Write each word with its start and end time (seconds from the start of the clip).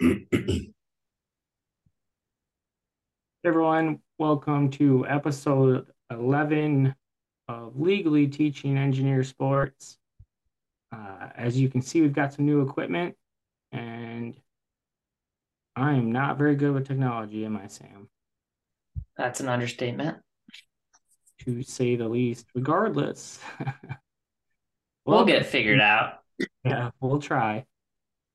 Hey 0.00 0.72
everyone, 3.44 3.98
welcome 4.18 4.70
to 4.70 5.06
episode 5.06 5.88
11 6.10 6.94
of 7.48 7.78
Legally 7.78 8.26
Teaching 8.26 8.78
Engineer 8.78 9.22
Sports. 9.24 9.98
Uh, 10.90 11.28
as 11.36 11.60
you 11.60 11.68
can 11.68 11.82
see, 11.82 12.00
we've 12.00 12.14
got 12.14 12.32
some 12.32 12.46
new 12.46 12.62
equipment, 12.62 13.14
and 13.72 14.34
I 15.76 15.92
am 15.92 16.12
not 16.12 16.38
very 16.38 16.54
good 16.54 16.72
with 16.72 16.86
technology, 16.88 17.44
am 17.44 17.58
I, 17.58 17.66
Sam? 17.66 18.08
That's 19.18 19.40
an 19.40 19.50
understatement. 19.50 20.16
To 21.44 21.62
say 21.62 21.96
the 21.96 22.08
least. 22.08 22.46
Regardless, 22.54 23.38
we'll 25.04 25.26
get 25.26 25.42
it 25.42 25.46
figured 25.46 25.80
out. 25.80 26.14
Yeah, 26.64 26.90
we'll 27.00 27.20
try. 27.20 27.66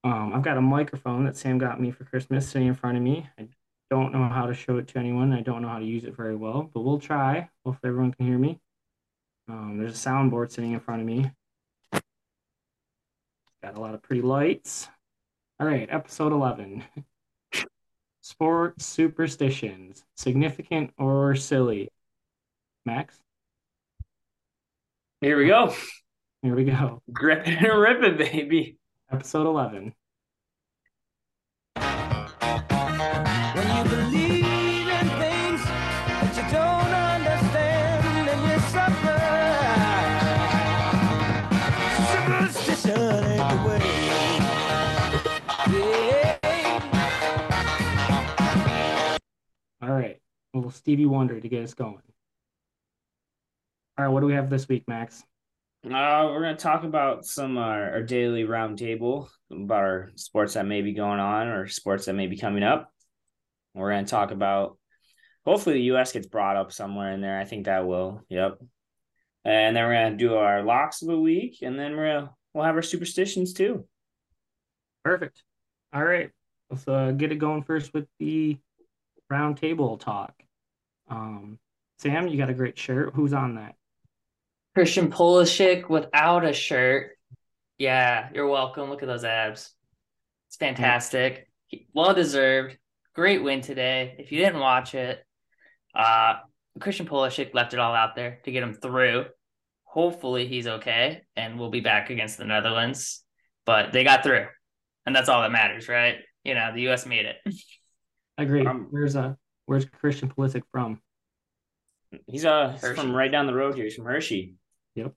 Um, 0.06 0.34
I've 0.36 0.44
got 0.44 0.58
a 0.58 0.62
microphone 0.62 1.26
that 1.26 1.36
Sam 1.36 1.58
got 1.58 1.82
me 1.82 1.90
for 1.90 2.04
Christmas 2.04 2.48
sitting 2.48 2.68
in 2.68 2.76
front 2.76 2.96
of 2.96 3.02
me. 3.02 3.28
I 3.40 3.48
don't 3.90 4.14
know 4.14 4.30
how 4.30 4.46
to 4.46 4.54
show 4.54 4.78
it 4.78 4.88
to 4.90 5.00
anyone. 5.00 5.34
I 5.34 5.42
don't 5.42 5.64
know 5.64 5.68
how 5.68 5.80
to 5.80 5.86
use 5.86 6.04
it 6.04 6.16
very 6.16 6.36
well, 6.36 6.70
but 6.72 6.82
we'll 6.82 7.00
try. 7.00 7.50
Hopefully, 7.66 7.90
everyone 7.90 8.14
can 8.14 8.28
hear 8.28 8.38
me. 8.38 8.60
Um, 9.50 9.80
there's 9.80 9.94
a 9.94 10.10
soundboard 10.10 10.52
sitting 10.52 10.74
in 10.74 10.80
front 10.80 11.02
of 11.02 11.08
me. 11.08 11.32
Got 13.64 13.78
a 13.78 13.82
lot 13.82 13.96
of 13.96 14.04
pretty 14.04 14.22
lights. 14.22 14.88
All 15.60 15.66
right, 15.66 15.90
episode 15.92 16.34
11 16.34 16.84
Sports 18.22 18.86
superstitions, 18.86 20.04
significant 20.16 20.92
or 21.00 21.36
silly? 21.36 21.90
Max? 22.86 23.20
Here 25.22 25.36
we 25.36 25.48
go. 25.48 25.74
Here 26.44 26.56
we 26.56 26.66
go. 26.66 27.02
Grip 27.12 27.48
it 27.48 27.64
and 27.64 27.80
rip 27.80 28.04
it, 28.04 28.18
baby. 28.20 28.78
Episode 29.12 29.46
11. 29.46 29.94
When 31.76 33.68
you 33.78 33.84
believe 33.84 34.88
in 34.88 35.08
things 35.20 35.62
that 35.64 36.34
you 36.36 36.44
don't 36.52 36.92
understand 36.92 38.04
and 38.28 38.42
you 38.50 38.60
suffer. 38.72 39.20
Superstition 42.12 43.24
ain't 43.26 43.50
the 43.50 43.58
way. 43.68 43.84
Yeah. 45.72 46.80
All 49.82 49.92
right. 49.92 50.18
A 50.54 50.58
little 50.58 50.72
Stevie 50.72 51.06
Wonder 51.06 51.40
to 51.40 51.48
get 51.48 51.64
us 51.64 51.76
going. 51.76 52.02
All 53.98 54.06
right, 54.06 54.10
what 54.10 54.22
do 54.22 54.26
we 54.26 54.34
have 54.34 54.50
this 54.50 54.68
week, 54.68 54.84
Max? 54.88 55.24
Uh, 55.86 56.30
we're 56.32 56.42
going 56.42 56.56
to 56.56 56.64
talk 56.64 56.84
about 56.84 57.26
some 57.26 57.60
uh, 57.60 57.62
our 57.62 58.02
daily 58.02 58.44
roundtable 58.44 59.28
about 59.52 59.84
our 59.84 60.12
sports 60.16 60.56
that 60.56 60.66
may 60.66 60.82
be 60.82 60.94
going 60.94 61.20
on 61.20 61.48
or 61.48 61.68
sports 61.68 62.06
that 62.06 62.16
may 62.16 62.26
be 62.26 62.38
coming 62.38 62.64
up. 62.64 62.92
We're 63.76 63.92
going 63.92 64.06
to 64.06 64.10
talk 64.10 64.32
about 64.32 64.80
hopefully 65.46 65.76
the 65.76 65.84
U.S. 65.84 66.12
gets 66.12 66.26
brought 66.26 66.56
up 66.56 66.72
somewhere 66.72 67.12
in 67.12 67.22
there. 67.22 67.40
I 67.40 67.46
think 67.46 67.66
that 67.66 67.86
will. 67.86 68.24
Yep. 68.30 68.58
And 69.44 69.76
then 69.76 69.84
we're 69.84 69.94
going 69.94 70.18
to 70.18 70.18
do 70.18 70.34
our 70.34 70.64
locks 70.64 71.04
of 71.04 71.08
the 71.08 71.20
week, 71.20 71.60
and 71.62 71.78
then 71.78 71.96
we're 71.96 72.14
gonna, 72.14 72.32
we'll 72.56 72.64
have 72.64 72.76
our 72.76 72.82
superstitions 72.82 73.54
too. 73.54 73.86
Perfect. 75.04 75.44
All 75.94 76.04
right, 76.04 76.32
let's 76.72 76.88
uh, 76.88 77.12
get 77.12 77.32
it 77.32 77.36
going 77.36 77.62
first 77.62 77.94
with 77.94 78.08
the 78.18 78.58
roundtable 79.32 80.00
talk. 80.00 80.34
Um, 81.10 81.60
Sam, 82.00 82.28
you 82.28 82.38
got 82.38 82.50
a 82.50 82.56
great 82.56 82.76
shirt. 82.76 83.14
Who's 83.14 83.34
on 83.34 83.56
that? 83.56 83.76
Christian 84.76 85.10
Pulisic 85.10 85.90
without 85.90 86.44
a 86.44 86.52
shirt. 86.52 87.12
Yeah, 87.78 88.28
you're 88.34 88.48
welcome. 88.48 88.90
Look 88.90 89.04
at 89.04 89.08
those 89.08 89.24
abs. 89.24 89.72
It's 90.50 90.58
fantastic. 90.58 91.48
Well 91.94 92.14
deserved. 92.14 92.78
Great 93.14 93.42
win 93.42 93.62
today. 93.62 94.16
If 94.20 94.34
you 94.34 94.40
didn't 94.40 94.60
watch 94.60 94.94
it, 94.94 95.26
uh, 95.96 96.36
Christian 96.82 97.08
Pulisic 97.08 97.54
left 97.54 97.74
it 97.74 97.80
all 97.80 97.96
out 97.96 98.18
there 98.18 98.40
to 98.44 98.52
get 98.52 98.64
him 98.64 98.74
through. 98.74 99.28
Hopefully 99.86 100.46
he's 100.46 100.68
okay 100.68 101.22
and 101.38 101.58
we'll 101.58 101.70
be 101.70 101.80
back 101.80 102.10
against 102.10 102.38
the 102.38 102.44
Netherlands. 102.44 103.24
But 103.66 103.94
they 103.94 104.04
got 104.04 104.24
through. 104.24 104.48
And 105.06 105.16
that's 105.16 105.30
all 105.30 105.42
that 105.42 105.54
matters, 105.54 105.88
right? 105.88 106.18
You 106.44 106.54
know, 106.54 106.72
the 106.74 106.90
US 106.90 107.06
made 107.06 107.26
it. 107.26 107.38
I 108.38 108.44
agree. 108.44 108.66
Um, 108.66 108.88
where's 108.92 109.16
uh 109.16 109.36
where's 109.68 109.86
Christian 109.86 110.28
Pulisic 110.30 110.64
from? 110.70 111.00
He's 112.28 112.44
uh 112.44 112.72
he's 112.74 112.92
from 112.92 113.16
right 113.16 113.32
down 113.32 113.48
the 113.48 113.54
road 113.54 113.76
here. 113.76 113.86
He's 113.86 113.96
from 113.96 114.06
Hershey. 114.06 114.56
Yep. 114.96 115.14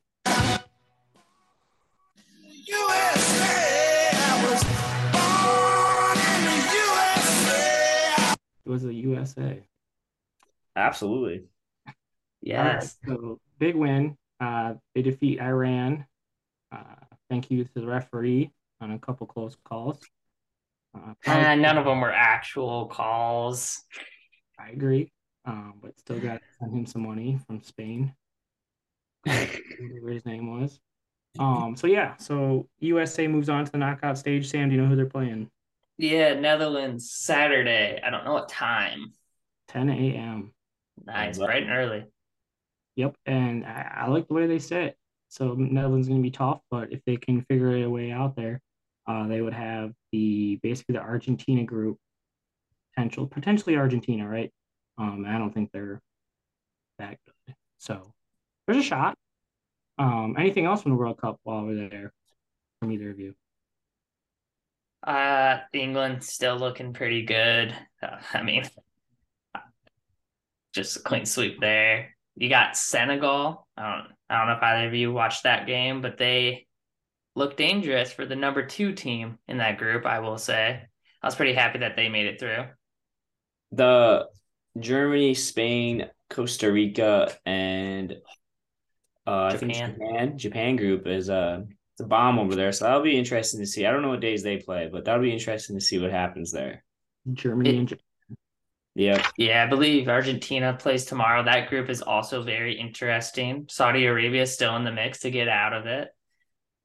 USA, 2.66 4.10
I 4.12 4.44
was 4.50 4.62
born 5.14 6.18
in 6.26 6.40
the 6.44 6.56
USA. 6.74 8.34
It 8.66 8.68
was 8.70 8.82
the 8.82 8.94
USA. 8.94 9.62
Absolutely. 10.76 11.44
Yes. 12.42 12.96
All 13.06 13.14
right, 13.14 13.20
so 13.20 13.40
big 13.58 13.74
win. 13.76 14.16
Uh, 14.40 14.74
they 14.94 15.02
defeat 15.02 15.40
Iran. 15.40 16.06
Uh, 16.70 16.82
thank 17.30 17.50
you 17.50 17.64
to 17.64 17.70
the 17.74 17.86
referee 17.86 18.50
on 18.80 18.90
a 18.92 18.98
couple 18.98 19.26
close 19.26 19.56
calls. 19.64 20.00
Uh, 20.94 21.14
probably- 21.22 21.44
And 21.44 21.62
none 21.62 21.78
of 21.78 21.84
them 21.84 22.00
were 22.00 22.12
actual 22.12 22.86
calls. 22.86 23.82
I 24.58 24.70
agree. 24.70 25.12
Um, 25.44 25.74
but 25.80 25.98
still 25.98 26.18
got 26.20 26.34
to 26.34 26.40
send 26.58 26.72
him 26.76 26.86
some 26.86 27.02
money 27.02 27.38
from 27.46 27.62
Spain. 27.62 28.14
Whatever 29.80 30.10
his 30.10 30.26
name 30.26 30.60
was. 30.60 30.80
Um, 31.38 31.76
so 31.76 31.86
yeah, 31.86 32.16
so 32.16 32.66
USA 32.80 33.28
moves 33.28 33.48
on 33.48 33.64
to 33.64 33.70
the 33.70 33.78
knockout 33.78 34.18
stage. 34.18 34.50
Sam, 34.50 34.70
do 34.70 34.74
you 34.74 34.82
know 34.82 34.88
who 34.88 34.96
they're 34.96 35.06
playing? 35.06 35.48
Yeah, 35.96 36.34
Netherlands 36.34 37.12
Saturday. 37.12 38.00
I 38.02 38.10
don't 38.10 38.24
know 38.24 38.32
what 38.32 38.48
time. 38.48 39.12
10 39.68 39.88
a.m. 39.90 40.52
Nice, 41.04 41.38
bright 41.38 41.62
and 41.62 41.70
early. 41.70 42.06
Yep, 42.96 43.14
and 43.26 43.64
I, 43.64 43.92
I 43.98 44.08
like 44.08 44.26
the 44.26 44.34
way 44.34 44.46
they 44.46 44.58
sit. 44.58 44.96
So 45.28 45.54
Netherlands 45.54 46.06
is 46.06 46.08
going 46.08 46.20
to 46.20 46.26
be 46.26 46.32
tough, 46.32 46.60
but 46.70 46.92
if 46.92 47.00
they 47.04 47.16
can 47.16 47.42
figure 47.42 47.76
a 47.76 47.86
way 47.86 48.10
out 48.10 48.34
there, 48.34 48.60
uh, 49.06 49.28
they 49.28 49.40
would 49.40 49.54
have 49.54 49.92
the 50.10 50.58
basically 50.62 50.94
the 50.94 51.02
Argentina 51.02 51.62
group 51.62 51.98
potential, 52.94 53.26
potentially 53.26 53.76
Argentina, 53.76 54.28
right? 54.28 54.50
Um, 54.96 55.24
I 55.28 55.38
don't 55.38 55.52
think 55.52 55.70
they're 55.72 56.00
that 56.98 57.18
good. 57.24 57.54
So 57.78 58.12
there's 58.68 58.78
a 58.78 58.82
shot. 58.82 59.16
Um, 59.98 60.36
anything 60.38 60.66
else 60.66 60.82
from 60.82 60.92
the 60.92 60.98
World 60.98 61.18
Cup 61.18 61.40
while 61.42 61.64
we're 61.64 61.88
there 61.88 62.12
from 62.78 62.92
either 62.92 63.10
of 63.10 63.18
you? 63.18 63.34
Uh, 65.02 65.60
England 65.72 66.22
still 66.22 66.56
looking 66.56 66.92
pretty 66.92 67.22
good. 67.22 67.74
Uh, 68.02 68.18
I 68.34 68.42
mean, 68.42 68.64
just 70.74 70.98
a 70.98 71.00
clean 71.00 71.24
sweep 71.24 71.60
there. 71.60 72.14
You 72.36 72.50
got 72.50 72.76
Senegal. 72.76 73.66
I 73.76 73.82
don't, 73.82 74.12
I 74.28 74.38
don't 74.38 74.46
know 74.48 74.56
if 74.56 74.62
either 74.62 74.88
of 74.88 74.94
you 74.94 75.12
watched 75.12 75.44
that 75.44 75.66
game, 75.66 76.02
but 76.02 76.18
they 76.18 76.66
look 77.34 77.56
dangerous 77.56 78.12
for 78.12 78.26
the 78.26 78.36
number 78.36 78.66
two 78.66 78.92
team 78.92 79.38
in 79.48 79.58
that 79.58 79.78
group. 79.78 80.04
I 80.04 80.20
will 80.20 80.38
say, 80.38 80.82
I 81.22 81.26
was 81.26 81.34
pretty 81.34 81.54
happy 81.54 81.78
that 81.78 81.96
they 81.96 82.10
made 82.10 82.26
it 82.26 82.38
through. 82.38 82.66
The 83.72 84.26
Germany, 84.78 85.34
Spain, 85.34 86.06
Costa 86.28 86.70
Rica, 86.70 87.34
and 87.46 88.14
uh, 89.28 89.50
I 89.52 89.56
think 89.56 89.72
Japan. 89.74 89.92
Japan 89.98 90.38
Japan 90.38 90.76
group 90.76 91.06
is 91.06 91.28
uh 91.28 91.60
it's 91.92 92.04
a 92.04 92.06
bomb 92.06 92.38
over 92.38 92.54
there. 92.54 92.72
So 92.72 92.84
that'll 92.84 93.02
be 93.02 93.18
interesting 93.18 93.60
to 93.60 93.66
see. 93.66 93.84
I 93.84 93.90
don't 93.90 94.02
know 94.02 94.10
what 94.10 94.20
days 94.20 94.42
they 94.42 94.58
play, 94.58 94.88
but 94.90 95.04
that'll 95.04 95.22
be 95.22 95.32
interesting 95.32 95.76
to 95.76 95.84
see 95.84 95.98
what 95.98 96.10
happens 96.10 96.52
there. 96.52 96.84
Germany 97.32 97.70
It- 97.70 97.76
and 97.76 97.88
Japan. 97.88 98.04
Yep. 98.94 99.26
Yeah, 99.36 99.62
I 99.62 99.66
believe 99.66 100.08
Argentina 100.08 100.76
plays 100.76 101.04
tomorrow. 101.04 101.44
That 101.44 101.68
group 101.68 101.88
is 101.88 102.02
also 102.02 102.42
very 102.42 102.80
interesting. 102.80 103.66
Saudi 103.68 104.06
Arabia 104.06 104.42
is 104.42 104.52
still 104.52 104.74
in 104.74 104.82
the 104.82 104.90
mix 104.90 105.20
to 105.20 105.30
get 105.30 105.46
out 105.46 105.72
of 105.72 105.86
it. 105.86 106.08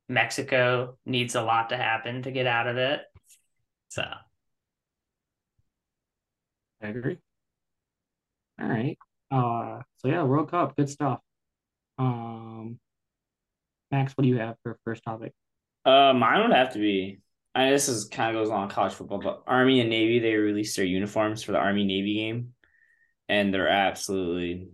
Mexico 0.09 0.97
needs 1.07 1.33
a 1.33 1.41
lot 1.41 1.69
to 1.69 1.77
happen 1.77 2.21
to 2.23 2.31
get 2.31 2.45
out 2.45 2.67
of 2.67 2.77
it. 2.77 3.01
So 3.89 4.03
I 6.83 6.87
agree. 6.87 7.17
All 8.61 8.67
right. 8.67 8.97
Uh, 9.31 9.81
so 9.97 10.07
yeah, 10.07 10.21
World 10.21 10.51
Cup, 10.51 10.75
good 10.75 10.89
stuff. 10.89 11.19
Um, 11.97 12.79
Max, 13.91 14.13
what 14.13 14.23
do 14.23 14.29
you 14.29 14.39
have 14.39 14.55
for 14.63 14.77
first 14.83 15.03
topic? 15.03 15.33
Uh, 15.85 16.13
mine 16.13 16.41
would 16.41 16.55
have 16.55 16.73
to 16.73 16.79
be. 16.79 17.19
I 17.55 17.69
this 17.69 17.87
is 17.87 18.05
kind 18.05 18.35
of 18.35 18.41
goes 18.41 18.49
along 18.49 18.69
college 18.69 18.93
football, 18.93 19.19
but 19.19 19.43
Army 19.45 19.79
and 19.79 19.89
Navy 19.89 20.19
they 20.19 20.35
released 20.35 20.75
their 20.75 20.85
uniforms 20.85 21.43
for 21.43 21.51
the 21.51 21.59
Army 21.59 21.85
Navy 21.85 22.15
game, 22.15 22.53
and 23.29 23.53
they're 23.53 23.69
absolutely, 23.69 24.69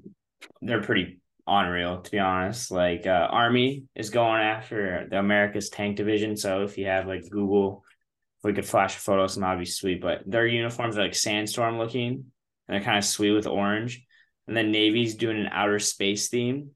they're 0.62 0.81
pretty 0.81 1.19
unreal 1.45 2.01
to 2.01 2.12
be 2.12 2.19
honest. 2.19 2.71
Like 2.71 3.06
uh, 3.06 3.27
Army 3.30 3.83
is 3.95 4.12
going 4.12 4.42
after 4.42 5.07
the 5.10 5.19
America's 5.19 5.69
Tank 5.69 5.98
Division, 5.98 6.38
so 6.38 6.63
if 6.63 6.77
you 6.77 6.86
have 6.86 7.06
like 7.06 7.30
Google, 7.30 7.83
if 8.38 8.45
we 8.45 8.54
could 8.54 8.66
flash 8.66 8.95
a 8.95 9.00
photo, 9.00 9.27
some 9.27 9.42
that'd 9.42 9.60
be 9.60 9.66
sweet. 9.66 10.00
But 10.00 10.21
their 10.25 10.48
uniforms 10.48 10.98
are 10.98 11.01
like 11.01 11.16
sandstorm 11.16 11.77
looking, 11.77 12.12
and 12.12 12.24
they're 12.68 12.81
kind 12.81 12.98
of 12.98 13.04
sweet 13.04 13.31
with 13.31 13.48
orange. 13.48 14.06
And 14.48 14.56
then 14.56 14.71
Navy's 14.71 15.16
doing 15.16 15.38
an 15.38 15.50
outer 15.51 15.80
space 15.80 16.30
theme 16.30 16.71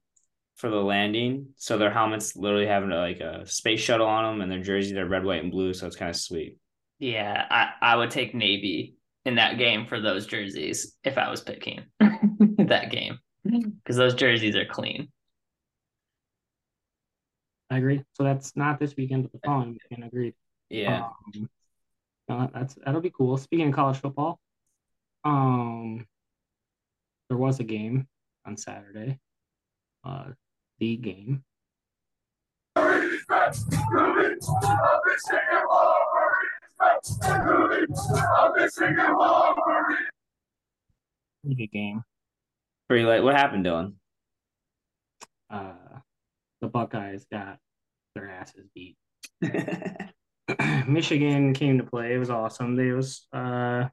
for 0.63 0.69
the 0.69 0.81
landing. 0.81 1.48
So 1.57 1.77
their 1.77 1.92
helmets 1.92 2.38
literally 2.38 2.65
having 2.65 2.89
like 2.89 3.19
a 3.19 3.45
space 3.45 3.81
shuttle 3.81 4.07
on 4.07 4.24
them, 4.24 4.39
and 4.39 4.50
their 4.50 4.63
jerseys 4.63 4.95
are 4.95 5.06
red, 5.06 5.25
white, 5.25 5.44
and 5.44 5.51
blue. 5.51 5.74
So 5.74 5.86
it's 5.86 5.98
kind 5.98 6.10
of 6.10 6.15
sweet. 6.15 6.57
Yeah, 7.00 7.45
I, 7.51 7.71
I 7.81 7.95
would 7.98 8.12
take 8.12 8.33
Navy 8.33 8.95
in 9.25 9.36
that 9.36 9.57
game 9.57 9.88
for 9.88 10.00
those 10.00 10.25
jerseys 10.25 10.95
if 11.04 11.18
I 11.18 11.30
was 11.30 11.42
picking 11.42 11.81
that 12.00 12.92
game 12.92 13.19
because 13.44 13.98
those 13.98 14.15
jerseys 14.15 14.56
are 14.56 14.63
clean. 14.63 15.10
I 17.69 17.80
agree. 17.80 18.01
So 18.13 18.24
that's 18.24 18.56
not 18.56 18.80
this 18.80 18.95
weekend, 18.95 19.24
but 19.24 19.33
the 19.33 19.39
following 19.45 19.77
weekend. 19.89 20.07
Agreed. 20.07 20.33
Yeah. 20.69 21.09
Um, 21.36 21.50
no, 22.30 22.50
that's 22.54 22.75
that'll 22.75 23.01
be 23.01 23.09
cool. 23.09 23.36
Speaking 23.36 23.68
of 23.68 23.75
college 23.75 23.98
football, 23.98 24.39
um, 25.25 26.07
there 27.27 27.38
was 27.38 27.59
a 27.59 27.66
game 27.66 28.07
on 28.45 28.56
Saturday. 28.56 29.19
Uh, 30.06 30.27
the 30.79 30.97
game. 30.97 31.43
Pretty 41.43 41.55
good 41.55 41.71
game. 41.71 42.03
Pretty 42.87 43.05
late. 43.05 43.21
What 43.21 43.35
happened, 43.35 43.65
Dylan? 43.65 43.93
Uh, 45.49 45.73
the 46.61 46.67
Buckeyes 46.67 47.25
got 47.31 47.57
their 48.15 48.29
asses 48.29 48.67
beat. 48.73 48.95
Michigan 50.87 51.53
came 51.53 51.77
to 51.77 51.83
play. 51.83 52.13
It 52.13 52.17
was 52.17 52.29
awesome. 52.29 52.75
They 52.75 52.91
was 52.91 53.27
uh 53.33 53.87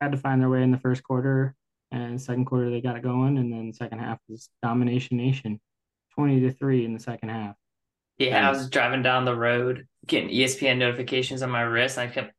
had 0.00 0.12
to 0.12 0.18
find 0.18 0.40
their 0.40 0.50
way 0.50 0.62
in 0.62 0.70
the 0.70 0.78
first 0.78 1.02
quarter, 1.02 1.54
and 1.90 2.20
second 2.20 2.44
quarter 2.44 2.70
they 2.70 2.80
got 2.80 2.96
it 2.96 3.02
going, 3.02 3.38
and 3.38 3.52
then 3.52 3.72
second 3.72 3.98
half 3.98 4.18
was 4.28 4.48
domination 4.62 5.16
nation, 5.16 5.60
twenty 6.14 6.40
to 6.40 6.52
three 6.52 6.84
in 6.84 6.94
the 6.94 7.00
second 7.00 7.28
half. 7.30 7.56
Yeah, 8.18 8.46
I 8.46 8.50
was 8.50 8.70
driving 8.70 9.02
down 9.02 9.24
the 9.24 9.34
road 9.36 9.86
getting 10.06 10.30
ESPN 10.30 10.78
notifications 10.78 11.42
on 11.42 11.50
my 11.50 11.62
wrist. 11.62 11.98
And 11.98 12.08
I 12.08 12.12
kept 12.12 12.32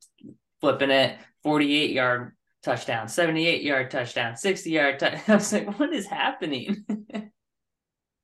flipping 0.61 0.91
it 0.91 1.17
48 1.43 1.91
yard 1.91 2.35
touchdown, 2.63 3.07
78 3.07 3.61
yard 3.61 3.91
touchdown, 3.91 4.37
60 4.37 4.69
yard 4.69 4.99
touchdown. 4.99 5.21
I 5.27 5.35
was 5.35 5.51
like, 5.53 5.79
what 5.79 5.93
is 5.93 6.07
happening? 6.07 6.85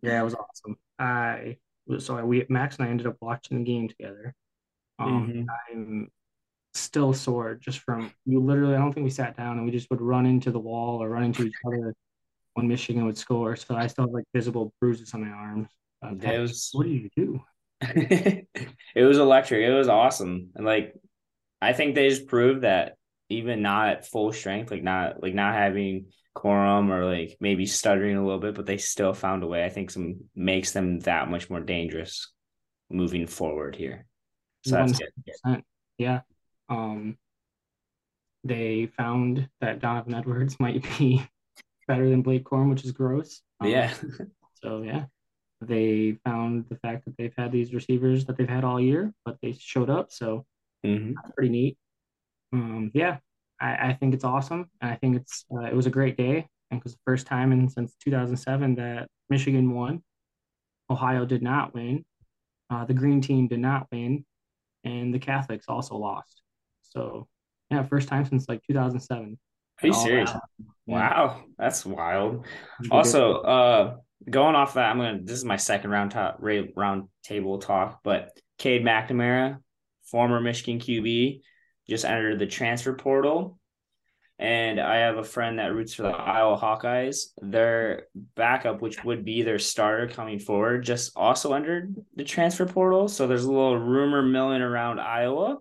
Yeah, 0.03 0.19
it 0.19 0.23
was 0.23 0.33
awesome. 0.33 0.77
I 0.97 1.57
so 1.99 2.25
we 2.25 2.43
Max 2.49 2.77
and 2.77 2.87
I 2.87 2.89
ended 2.89 3.05
up 3.05 3.17
watching 3.21 3.59
the 3.59 3.63
game 3.63 3.87
together. 3.87 4.33
Um, 4.97 5.27
Mhm. 5.27 5.45
I'm 5.71 6.11
still 6.73 7.13
sore 7.13 7.53
just 7.53 7.79
from 7.79 8.11
you 8.25 8.39
literally. 8.39 8.73
I 8.73 8.79
don't 8.79 8.91
think 8.93 9.03
we 9.03 9.11
sat 9.11 9.37
down 9.37 9.57
and 9.57 9.65
we 9.65 9.71
just 9.71 9.91
would 9.91 10.01
run 10.01 10.25
into 10.25 10.49
the 10.49 10.59
wall 10.59 11.03
or 11.03 11.09
run 11.09 11.23
into 11.23 11.43
each 11.43 11.53
other 11.67 11.93
when 12.53 12.67
Michigan 12.67 13.05
would 13.05 13.17
score. 13.17 13.55
So 13.55 13.75
I 13.75 13.87
still 13.87 14.05
have 14.05 14.13
like 14.13 14.25
visible 14.33 14.73
bruises 14.79 15.13
on 15.13 15.21
my 15.21 15.29
arms. 15.29 15.67
Uh, 16.03 16.15
It 16.21 16.39
was- 16.39 16.69
what 16.73 16.85
do 16.85 16.89
you 16.91 17.09
do? 17.15 17.41
it 17.81 19.03
was 19.03 19.17
electric. 19.17 19.61
It 19.63 19.73
was 19.73 19.87
awesome. 19.87 20.49
And 20.55 20.65
like 20.65 20.93
I 21.61 21.73
think 21.73 21.95
they 21.95 22.09
just 22.09 22.27
proved 22.27 22.61
that 22.61 22.95
even 23.29 23.61
not 23.61 23.89
at 23.89 24.07
full 24.07 24.31
strength, 24.31 24.71
like 24.71 24.83
not 24.83 25.21
like 25.23 25.33
not 25.33 25.53
having 25.53 26.11
Corum 26.35 26.89
or 26.89 27.05
like 27.05 27.37
maybe 27.39 27.65
stuttering 27.65 28.17
a 28.17 28.23
little 28.23 28.39
bit, 28.39 28.55
but 28.55 28.65
they 28.65 28.77
still 28.77 29.13
found 29.13 29.43
a 29.43 29.47
way. 29.47 29.63
I 29.63 29.69
think 29.69 29.89
some 29.91 30.21
makes 30.35 30.71
them 30.71 30.99
that 31.01 31.29
much 31.29 31.49
more 31.49 31.59
dangerous 31.59 32.31
moving 32.89 33.27
forward 33.27 33.75
here. 33.75 34.05
So 34.63 34.75
that's 34.75 34.99
good. 34.99 35.63
Yeah. 35.97 36.21
Um, 36.69 37.17
they 38.43 38.87
found 38.97 39.49
that 39.59 39.79
Donovan 39.79 40.13
Edwards 40.13 40.57
might 40.59 40.83
be 40.97 41.25
better 41.87 42.09
than 42.09 42.21
Blake 42.21 42.43
Corum, 42.43 42.69
which 42.69 42.85
is 42.85 42.91
gross. 42.91 43.41
Um, 43.59 43.69
Yeah. 43.69 43.93
So 44.63 44.83
yeah, 44.83 45.05
they 45.61 46.19
found 46.23 46.65
the 46.69 46.75
fact 46.75 47.05
that 47.05 47.17
they've 47.17 47.33
had 47.35 47.51
these 47.51 47.73
receivers 47.73 48.25
that 48.25 48.37
they've 48.37 48.47
had 48.47 48.63
all 48.63 48.79
year, 48.79 49.11
but 49.25 49.37
they 49.41 49.53
showed 49.53 49.89
up. 49.89 50.11
So 50.11 50.45
Mhm. 50.85 51.15
that's 51.15 51.31
pretty 51.31 51.49
neat. 51.49 51.77
Um, 52.53 52.91
yeah, 52.93 53.17
I, 53.59 53.89
I 53.89 53.93
think 53.93 54.13
it's 54.13 54.23
awesome, 54.23 54.69
and 54.81 54.91
I 54.91 54.95
think 54.97 55.15
it's 55.15 55.45
uh, 55.51 55.61
it 55.65 55.75
was 55.75 55.87
a 55.87 55.89
great 55.91 56.15
day, 56.17 56.47
and 56.69 56.77
it 56.79 56.83
was 56.83 56.93
the 56.93 56.99
first 57.05 57.25
time 57.25 57.51
in 57.51 57.69
since 57.69 57.95
2007 58.03 58.75
that 58.75 59.07
Michigan 59.29 59.73
won. 59.73 60.03
Ohio 60.89 61.25
did 61.25 61.41
not 61.41 61.73
win. 61.73 62.05
Uh, 62.69 62.85
the 62.85 62.93
green 62.93 63.21
team 63.21 63.47
did 63.47 63.59
not 63.59 63.87
win, 63.91 64.25
and 64.83 65.13
the 65.13 65.19
Catholics 65.19 65.65
also 65.67 65.95
lost. 65.97 66.41
So 66.83 67.27
yeah, 67.71 67.83
first 67.83 68.07
time 68.09 68.25
since 68.25 68.47
like 68.47 68.61
2007. 68.67 69.39
Are 69.83 69.87
you 69.87 69.93
serious? 69.93 70.31
that. 70.31 70.41
Wow, 70.87 71.43
that's 71.57 71.85
wild. 71.85 72.45
Also, 72.89 73.35
uh, 73.35 73.95
going 74.29 74.55
off 74.55 74.73
that, 74.75 74.89
I'm 74.89 74.97
gonna. 74.97 75.19
This 75.23 75.37
is 75.37 75.45
my 75.45 75.57
second 75.57 75.89
round 75.89 76.11
top 76.11 76.37
round 76.39 77.07
table 77.23 77.59
talk, 77.59 78.01
but 78.03 78.31
Cade 78.57 78.83
McNamara, 78.83 79.59
former 80.03 80.39
Michigan 80.41 80.79
QB, 80.79 81.41
just 81.87 82.05
entered 82.05 82.39
the 82.39 82.47
transfer 82.47 82.93
portal, 82.93 83.57
and 84.41 84.79
I 84.79 84.97
have 84.97 85.17
a 85.17 85.23
friend 85.23 85.59
that 85.59 85.73
roots 85.73 85.93
for 85.93 86.01
the 86.01 86.09
Iowa 86.09 86.57
Hawkeyes. 86.57 87.27
Their 87.41 88.07
backup, 88.35 88.81
which 88.81 89.03
would 89.03 89.23
be 89.23 89.43
their 89.43 89.59
starter 89.59 90.07
coming 90.07 90.39
forward, 90.39 90.83
just 90.83 91.11
also 91.15 91.53
entered 91.53 91.95
the 92.15 92.23
transfer 92.23 92.65
portal. 92.65 93.07
So 93.07 93.27
there's 93.27 93.43
a 93.43 93.51
little 93.51 93.77
rumor 93.77 94.23
milling 94.23 94.63
around 94.63 94.99
Iowa 94.99 95.59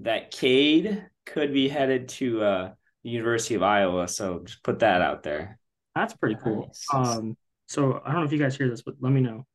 that 0.00 0.32
Cade 0.32 1.06
could 1.26 1.52
be 1.52 1.68
headed 1.68 2.08
to 2.08 2.42
uh, 2.42 2.72
University 3.02 3.54
of 3.54 3.62
Iowa. 3.62 4.08
So 4.08 4.40
just 4.44 4.62
put 4.62 4.80
that 4.80 5.02
out 5.02 5.22
there. 5.22 5.58
That's 5.94 6.14
pretty 6.14 6.36
cool. 6.42 6.66
Nice. 6.66 6.86
Um, 6.92 7.36
so 7.66 8.00
I 8.04 8.12
don't 8.12 8.20
know 8.20 8.26
if 8.26 8.32
you 8.32 8.38
guys 8.38 8.56
hear 8.56 8.68
this, 8.68 8.82
but 8.82 8.94
let 9.00 9.12
me 9.12 9.20
know. 9.20 9.46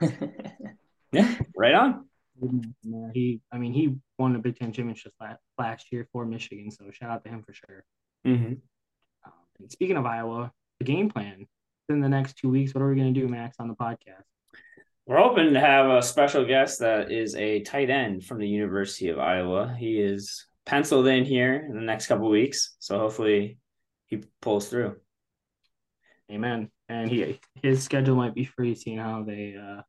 Yeah, 1.12 1.36
right 1.54 1.74
on. 1.74 2.06
He, 3.12 3.40
I 3.52 3.58
mean, 3.58 3.72
he 3.72 3.96
won 4.18 4.34
a 4.34 4.38
Big 4.38 4.58
Ten 4.58 4.72
championship 4.72 5.12
last 5.58 5.92
year 5.92 6.08
for 6.10 6.24
Michigan, 6.24 6.70
so 6.70 6.90
shout 6.90 7.10
out 7.10 7.22
to 7.24 7.30
him 7.30 7.42
for 7.42 7.52
sure. 7.52 7.84
Mm-hmm. 8.26 8.54
Um, 9.26 9.32
and 9.60 9.70
speaking 9.70 9.98
of 9.98 10.06
Iowa, 10.06 10.50
the 10.78 10.84
game 10.84 11.10
plan 11.10 11.46
in 11.90 12.00
the 12.00 12.08
next 12.08 12.38
two 12.38 12.48
weeks. 12.48 12.74
What 12.74 12.82
are 12.82 12.88
we 12.88 12.96
going 12.96 13.12
to 13.12 13.20
do, 13.20 13.28
Max, 13.28 13.56
on 13.60 13.68
the 13.68 13.74
podcast? 13.74 14.24
We're 15.06 15.18
hoping 15.18 15.52
to 15.52 15.60
have 15.60 15.90
a 15.90 16.02
special 16.02 16.46
guest 16.46 16.78
that 16.80 17.12
is 17.12 17.34
a 17.34 17.60
tight 17.60 17.90
end 17.90 18.24
from 18.24 18.38
the 18.38 18.48
University 18.48 19.08
of 19.10 19.18
Iowa. 19.18 19.76
He 19.78 20.00
is 20.00 20.46
penciled 20.66 21.06
in 21.06 21.24
here 21.24 21.54
in 21.54 21.74
the 21.74 21.80
next 21.80 22.06
couple 22.06 22.28
weeks, 22.28 22.76
so 22.78 22.98
hopefully 22.98 23.58
he 24.06 24.22
pulls 24.40 24.68
through. 24.68 24.96
Amen. 26.30 26.70
And 26.88 27.10
he, 27.10 27.40
his 27.62 27.82
schedule 27.82 28.16
might 28.16 28.34
be 28.34 28.44
free, 28.44 28.74
seeing 28.74 28.98
how 28.98 29.22
they 29.22 29.56
uh, 29.56 29.82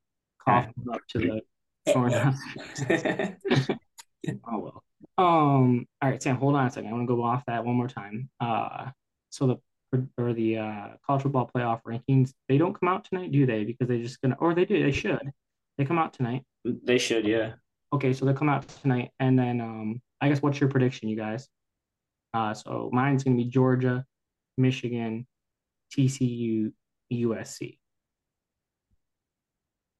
cough 0.44 0.66
him 0.66 0.90
up 0.94 1.02
to 1.10 1.20
the. 1.20 1.42
Oh 4.48 4.60
well. 4.60 4.84
Um. 5.18 5.86
All 6.02 6.10
right, 6.10 6.22
Sam. 6.22 6.38
Hold 6.38 6.56
on 6.56 6.68
a 6.68 6.72
second. 6.72 6.90
I 6.90 6.94
want 6.94 7.04
to 7.04 7.16
go 7.16 7.24
off 7.24 7.44
that 7.48 7.66
one 7.66 7.76
more 7.76 7.88
time. 7.88 8.30
Uh. 8.40 8.92
So 9.30 9.48
the 9.48 9.58
or 10.18 10.34
the 10.34 10.58
uh, 10.58 10.88
college 11.06 11.24
football 11.24 11.50
playoff 11.54 11.82
rankings 11.84 12.32
they 12.48 12.58
don't 12.58 12.80
come 12.80 12.90
out 12.90 13.06
tonight, 13.06 13.32
do 13.32 13.46
they? 13.46 13.64
Because 13.64 13.88
they 13.88 14.02
just 14.02 14.22
gonna 14.22 14.38
or 14.40 14.54
they 14.54 14.66
do. 14.66 14.82
They 14.82 14.92
should. 14.92 15.32
They 15.78 15.86
come 15.86 15.98
out 15.98 16.14
tonight. 16.14 16.44
they 16.64 16.98
should, 16.98 17.26
yeah. 17.26 17.54
Okay, 17.92 18.14
so 18.14 18.26
they 18.26 18.34
come 18.34 18.50
out 18.50 18.68
tonight, 18.82 19.12
and 19.20 19.38
then 19.38 19.62
um. 19.62 20.02
I 20.24 20.30
guess 20.30 20.42
what's 20.42 20.58
your 20.58 20.70
prediction, 20.70 21.10
you 21.10 21.18
guys? 21.18 21.50
Uh. 22.34 22.54
So 22.54 22.90
mine's 22.94 23.26
gonna 23.26 23.36
be 23.36 23.44
Georgia, 23.44 24.06
Michigan, 24.58 25.28
TCU, 25.94 26.72
USC. 27.12 27.78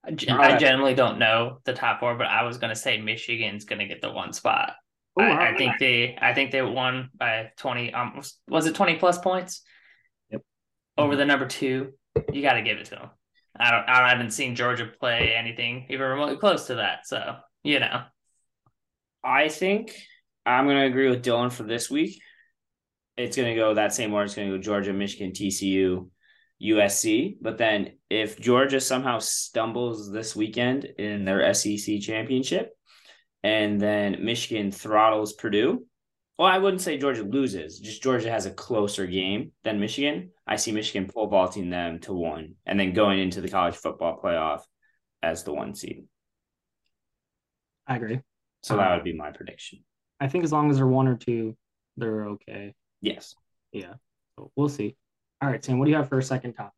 I 0.06 0.12
gen- 0.12 0.40
I 0.40 0.58
generally 0.58 0.94
don't 0.94 1.20
know 1.20 1.60
the 1.66 1.74
top 1.74 2.00
four, 2.00 2.16
but 2.16 2.28
I 2.28 2.44
was 2.44 2.58
gonna 2.58 2.76
say 2.76 3.02
Michigan's 3.02 3.66
gonna 3.66 3.86
get 3.86 4.02
the 4.02 4.12
one 4.14 4.32
spot. 4.32 4.76
Oh, 5.20 5.24
I, 5.24 5.28
I 5.28 5.52
wow. 5.52 5.58
think 5.58 5.74
they 5.78 6.18
I 6.22 6.34
think 6.34 6.52
they 6.52 6.62
won 6.62 7.10
by 7.14 7.52
twenty 7.58 7.94
um 7.94 8.22
was 8.48 8.66
it 8.66 8.76
twenty 8.76 8.96
plus 8.96 9.18
points? 9.18 9.62
Yep. 10.30 10.42
Over 10.98 11.18
the 11.18 11.26
number 11.26 11.48
two. 11.48 11.92
You 12.32 12.42
gotta 12.42 12.62
give 12.62 12.78
it 12.78 12.86
to 12.86 12.92
them. 12.92 13.10
I 13.60 13.72
don't 13.72 13.90
I 13.90 14.08
haven't 14.08 14.32
seen 14.32 14.56
Georgia 14.56 14.86
play 14.86 15.36
anything 15.36 15.88
even 15.90 16.08
remotely 16.08 16.38
close 16.38 16.68
to 16.68 16.76
that. 16.76 17.08
So, 17.08 17.36
you 17.62 17.82
know. 17.82 18.04
I 19.26 19.48
think 19.48 19.96
I'm 20.46 20.66
going 20.66 20.78
to 20.78 20.86
agree 20.86 21.10
with 21.10 21.24
Dylan 21.24 21.52
for 21.52 21.64
this 21.64 21.90
week. 21.90 22.22
It's 23.16 23.38
going 23.38 23.50
to 23.50 23.56
go 23.56 23.74
that 23.74 23.94
same 23.94 24.14
order. 24.14 24.26
It's 24.26 24.36
going 24.36 24.50
to 24.50 24.58
go 24.58 24.62
Georgia, 24.62 24.94
Michigan, 24.94 25.32
TCU, 25.32 26.10
USC. 26.62 27.38
But 27.42 27.58
then 27.58 27.94
if 28.10 28.40
Georgia 28.40 28.80
somehow 28.80 29.20
stumbles 29.20 30.12
this 30.12 30.36
weekend 30.36 30.86
in 30.86 31.26
their 31.26 31.54
SEC 31.54 32.00
championship 32.02 32.72
and 33.44 33.80
then 33.80 34.24
Michigan 34.24 34.72
throttles 34.72 35.34
Purdue, 35.34 35.86
well, 36.38 36.48
I 36.48 36.58
wouldn't 36.58 36.82
say 36.82 36.98
Georgia 36.98 37.24
loses, 37.24 37.80
just 37.80 38.02
Georgia 38.02 38.32
has 38.32 38.48
a 38.48 38.52
closer 38.52 39.06
game 39.06 39.52
than 39.64 39.80
Michigan. 39.80 40.32
I 40.48 40.56
see 40.56 40.72
Michigan 40.72 41.08
pole 41.08 41.28
vaulting 41.28 41.70
them 41.70 42.00
to 42.00 42.14
one 42.14 42.56
and 42.66 42.80
then 42.80 42.94
going 42.94 43.20
into 43.20 43.40
the 43.40 43.50
college 43.50 43.76
football 43.76 44.20
playoff 44.22 44.62
as 45.22 45.44
the 45.44 45.54
one 45.54 45.76
seed. 45.76 46.06
I 47.86 47.98
agree. 47.98 48.22
So 48.64 48.78
that 48.78 48.96
would 48.96 49.04
be 49.04 49.16
my 49.16 49.32
prediction. 49.32 49.84
I 50.20 50.28
think 50.28 50.44
as 50.44 50.52
long 50.52 50.70
as 50.70 50.78
they're 50.78 50.88
one 50.88 51.08
or 51.08 51.16
two, 51.16 51.56
they're 51.98 52.26
okay. 52.26 52.74
Yes. 53.02 53.36
Yeah. 53.72 53.94
So 54.38 54.52
we'll 54.56 54.70
see. 54.70 54.96
All 55.42 55.50
right, 55.50 55.64
Sam. 55.64 55.80
What 55.80 55.86
do 55.86 55.92
you 55.92 55.98
have 55.98 56.10
for 56.10 56.20
a 56.20 56.24
second 56.24 56.54
top? 56.54 56.74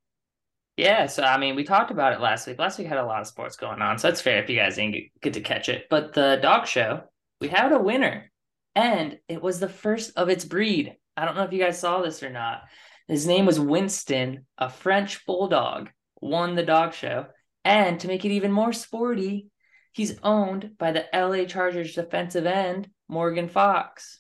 Yeah, 0.77 1.05
so 1.05 1.23
I 1.23 1.37
mean, 1.37 1.55
we 1.55 1.63
talked 1.63 1.91
about 1.91 2.11
it 2.11 2.19
last 2.19 2.47
week. 2.47 2.59
Last 2.59 2.77
week 2.77 2.87
had 2.87 2.97
a 2.97 3.05
lot 3.05 3.21
of 3.21 3.27
sports 3.27 3.55
going 3.55 3.81
on, 3.81 3.97
so 3.97 4.09
it's 4.09 4.19
fair 4.19 4.43
if 4.43 4.49
you 4.49 4.57
guys 4.57 4.75
didn't 4.75 5.09
get 5.21 5.33
to 5.33 5.41
catch 5.41 5.69
it. 5.69 5.85
But 5.89 6.13
the 6.13 6.37
dog 6.41 6.67
show, 6.67 7.03
we 7.39 7.47
had 7.47 7.71
a 7.71 7.79
winner, 7.79 8.29
and 8.75 9.17
it 9.29 9.41
was 9.41 9.59
the 9.59 9.69
first 9.69 10.11
of 10.17 10.27
its 10.27 10.43
breed. 10.43 10.97
I 11.15 11.23
don't 11.23 11.35
know 11.35 11.43
if 11.43 11.53
you 11.53 11.59
guys 11.59 11.79
saw 11.79 12.01
this 12.01 12.23
or 12.23 12.29
not. 12.29 12.63
His 13.07 13.25
name 13.25 13.45
was 13.45 13.59
Winston, 13.59 14.45
a 14.57 14.69
French 14.69 15.25
bulldog, 15.25 15.89
won 16.19 16.55
the 16.55 16.63
dog 16.63 16.93
show. 16.93 17.27
And 17.63 17.99
to 18.01 18.07
make 18.07 18.25
it 18.25 18.31
even 18.31 18.51
more 18.51 18.73
sporty, 18.73 19.47
he's 19.93 20.19
owned 20.23 20.71
by 20.77 20.91
the 20.91 21.05
LA 21.13 21.45
Chargers 21.45 21.95
defensive 21.95 22.45
end, 22.45 22.89
Morgan 23.07 23.47
Fox. 23.49 24.19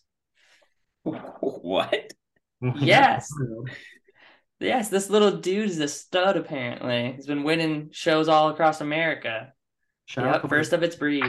what? 1.03 2.13
Yes. 2.61 3.29
Yes, 4.57 4.87
this 4.87 5.09
little 5.09 5.31
dude 5.37 5.69
is 5.69 5.79
a 5.81 5.87
stud, 5.87 6.37
apparently. 6.37 7.11
He's 7.11 7.27
been 7.27 7.43
winning 7.43 7.89
shows 7.91 8.29
all 8.29 8.47
across 8.49 8.79
America. 8.79 9.51
Shout 10.05 10.25
Yep, 10.25 10.35
out 10.45 10.49
first 10.49 10.71
of 10.71 10.81
its 10.81 10.95
breed. 10.95 11.25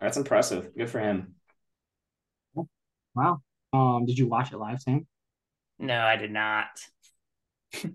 That's 0.00 0.16
impressive. 0.16 0.70
Good 0.76 0.88
for 0.88 1.00
him. 1.00 1.34
Wow. 3.16 3.42
Um, 3.72 4.06
did 4.06 4.16
you 4.16 4.28
watch 4.28 4.52
it 4.52 4.58
live, 4.58 4.80
Sam? 4.80 5.06
No, 5.80 5.98
I 5.98 6.14
did 6.14 6.30
not. 6.30 6.68
I 7.74 7.88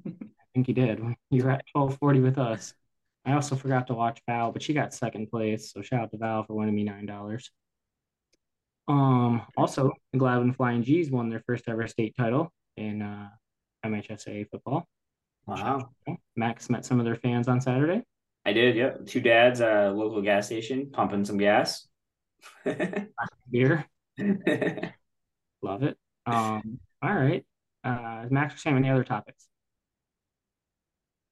think 0.53 0.67
you 0.67 0.74
did. 0.74 1.00
You 1.29 1.44
were 1.46 1.51
at 1.51 1.63
twelve 1.72 1.98
forty 2.00 2.20
with 2.20 2.38
us. 2.38 2.74
I 3.27 3.34
also 3.34 3.57
forgot 3.57 3.88
to 3.88 3.93
watch 3.93 4.22
Val, 4.25 4.53
but 4.53 4.62
she 4.63 4.74
got 4.74 4.93
second 4.93 5.29
place. 5.29 5.74
So 5.74 5.81
shout 5.81 6.01
out 6.01 6.12
to 6.12 6.17
Val 6.17 6.43
for 6.43 6.53
winning 6.53 6.74
me 6.74 6.86
nine 6.86 7.05
dollars. 7.05 7.51
Um, 8.88 9.41
also 9.57 9.91
the 10.13 10.19
Gladwin 10.19 10.55
Flying 10.55 10.81
G's 10.81 11.12
won 11.12 11.29
their 11.29 11.43
first 11.46 11.67
ever 11.67 11.86
state 11.88 12.15
title 12.17 12.53
in 12.77 13.01
uh, 13.01 13.27
MHSA 13.86 14.50
football. 14.50 14.88
Wow. 15.46 15.89
Max 16.38 16.69
met 16.69 16.86
some 16.86 17.00
of 17.00 17.05
their 17.05 17.17
fans 17.17 17.50
on 17.50 17.60
Saturday. 17.60 18.01
I 18.46 18.53
did, 18.53 18.77
yep. 18.77 19.05
Two 19.05 19.19
dads 19.19 19.60
at 19.60 19.88
a 19.88 19.91
local 19.91 20.22
gas 20.22 20.46
station 20.46 20.89
pumping 20.91 21.25
some 21.25 21.38
gas. 21.38 21.86
Beer, 23.51 23.86
love 25.62 25.84
it. 25.84 25.98
Um, 26.25 26.79
all 27.01 27.13
right. 27.13 27.46
Uh, 27.84 28.25
Max 28.29 28.63
Sam, 28.63 28.77
any 28.77 28.89
other 28.89 29.03
topics? 29.03 29.48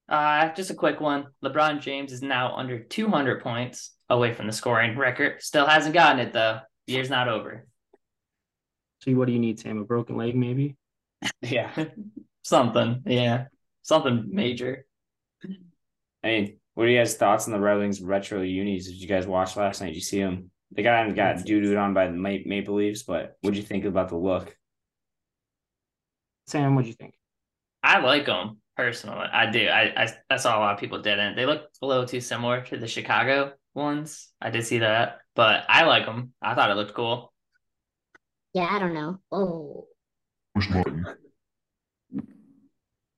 Uh, 0.07 0.53
just 0.53 0.69
a 0.69 0.75
quick 0.75 1.01
one. 1.01 1.27
LeBron 1.43 1.81
James 1.81 2.11
is 2.11 2.21
now 2.21 2.55
under 2.55 2.79
200 2.79 3.41
points 3.41 3.91
away 4.09 4.33
from 4.33 4.47
the 4.47 4.53
scoring 4.53 4.97
record. 4.97 5.41
Still 5.41 5.65
hasn't 5.65 5.95
gotten 5.95 6.19
it 6.19 6.33
though. 6.33 6.59
Year's 6.85 7.09
not 7.09 7.27
over. 7.27 7.65
So 9.01 9.11
what 9.13 9.25
do 9.25 9.33
you 9.33 9.39
need, 9.39 9.59
Sam? 9.59 9.79
A 9.79 9.83
broken 9.83 10.15
leg, 10.17 10.35
maybe? 10.35 10.75
yeah. 11.41 11.71
Something, 12.43 13.01
yeah, 13.07 13.45
something 13.81 14.27
major. 14.31 14.85
I 16.23 16.27
mean, 16.27 16.57
what 16.75 16.85
are 16.85 16.89
you 16.89 16.99
guys' 16.99 17.15
thoughts 17.15 17.47
on 17.47 17.53
the 17.53 17.59
Red 17.59 17.77
Wings 17.77 18.01
retro 18.01 18.41
unis? 18.41 18.85
Did 18.85 19.01
you 19.01 19.07
guys 19.07 19.25
watch 19.25 19.55
last 19.55 19.81
night? 19.81 19.87
Did 19.87 19.95
you 19.95 20.01
see 20.01 20.19
them? 20.19 20.51
They 20.71 20.83
got 20.83 21.15
got 21.15 21.43
doo 21.43 21.61
dooed 21.61 21.81
on 21.81 21.93
by 21.93 22.07
the 22.07 22.13
Maple 22.13 22.75
Leafs, 22.75 23.03
but 23.03 23.37
what'd 23.41 23.57
you 23.57 23.63
think 23.63 23.85
about 23.85 24.09
the 24.09 24.17
look? 24.17 24.55
Sam, 26.47 26.75
what'd 26.75 26.87
you 26.87 26.93
think? 26.93 27.15
I 27.81 27.99
like 27.99 28.25
them 28.25 28.57
personally. 28.75 29.27
I 29.31 29.49
do. 29.51 29.67
I, 29.67 30.03
I 30.03 30.07
I 30.29 30.37
saw 30.37 30.57
a 30.57 30.59
lot 30.59 30.73
of 30.73 30.79
people 30.79 31.01
didn't. 31.01 31.35
They 31.35 31.45
look 31.45 31.63
a 31.81 31.85
little 31.85 32.05
too 32.05 32.21
similar 32.21 32.61
to 32.65 32.77
the 32.77 32.87
Chicago 32.87 33.53
ones. 33.73 34.29
I 34.41 34.49
did 34.49 34.65
see 34.65 34.79
that, 34.79 35.19
but 35.35 35.63
I 35.67 35.83
like 35.85 36.05
them. 36.05 36.33
I 36.41 36.55
thought 36.55 36.71
it 36.71 36.75
looked 36.75 36.93
cool. 36.93 37.33
Yeah, 38.53 38.67
I 38.71 38.79
don't 38.79 38.93
know. 38.93 39.19
Oh, 39.31 39.87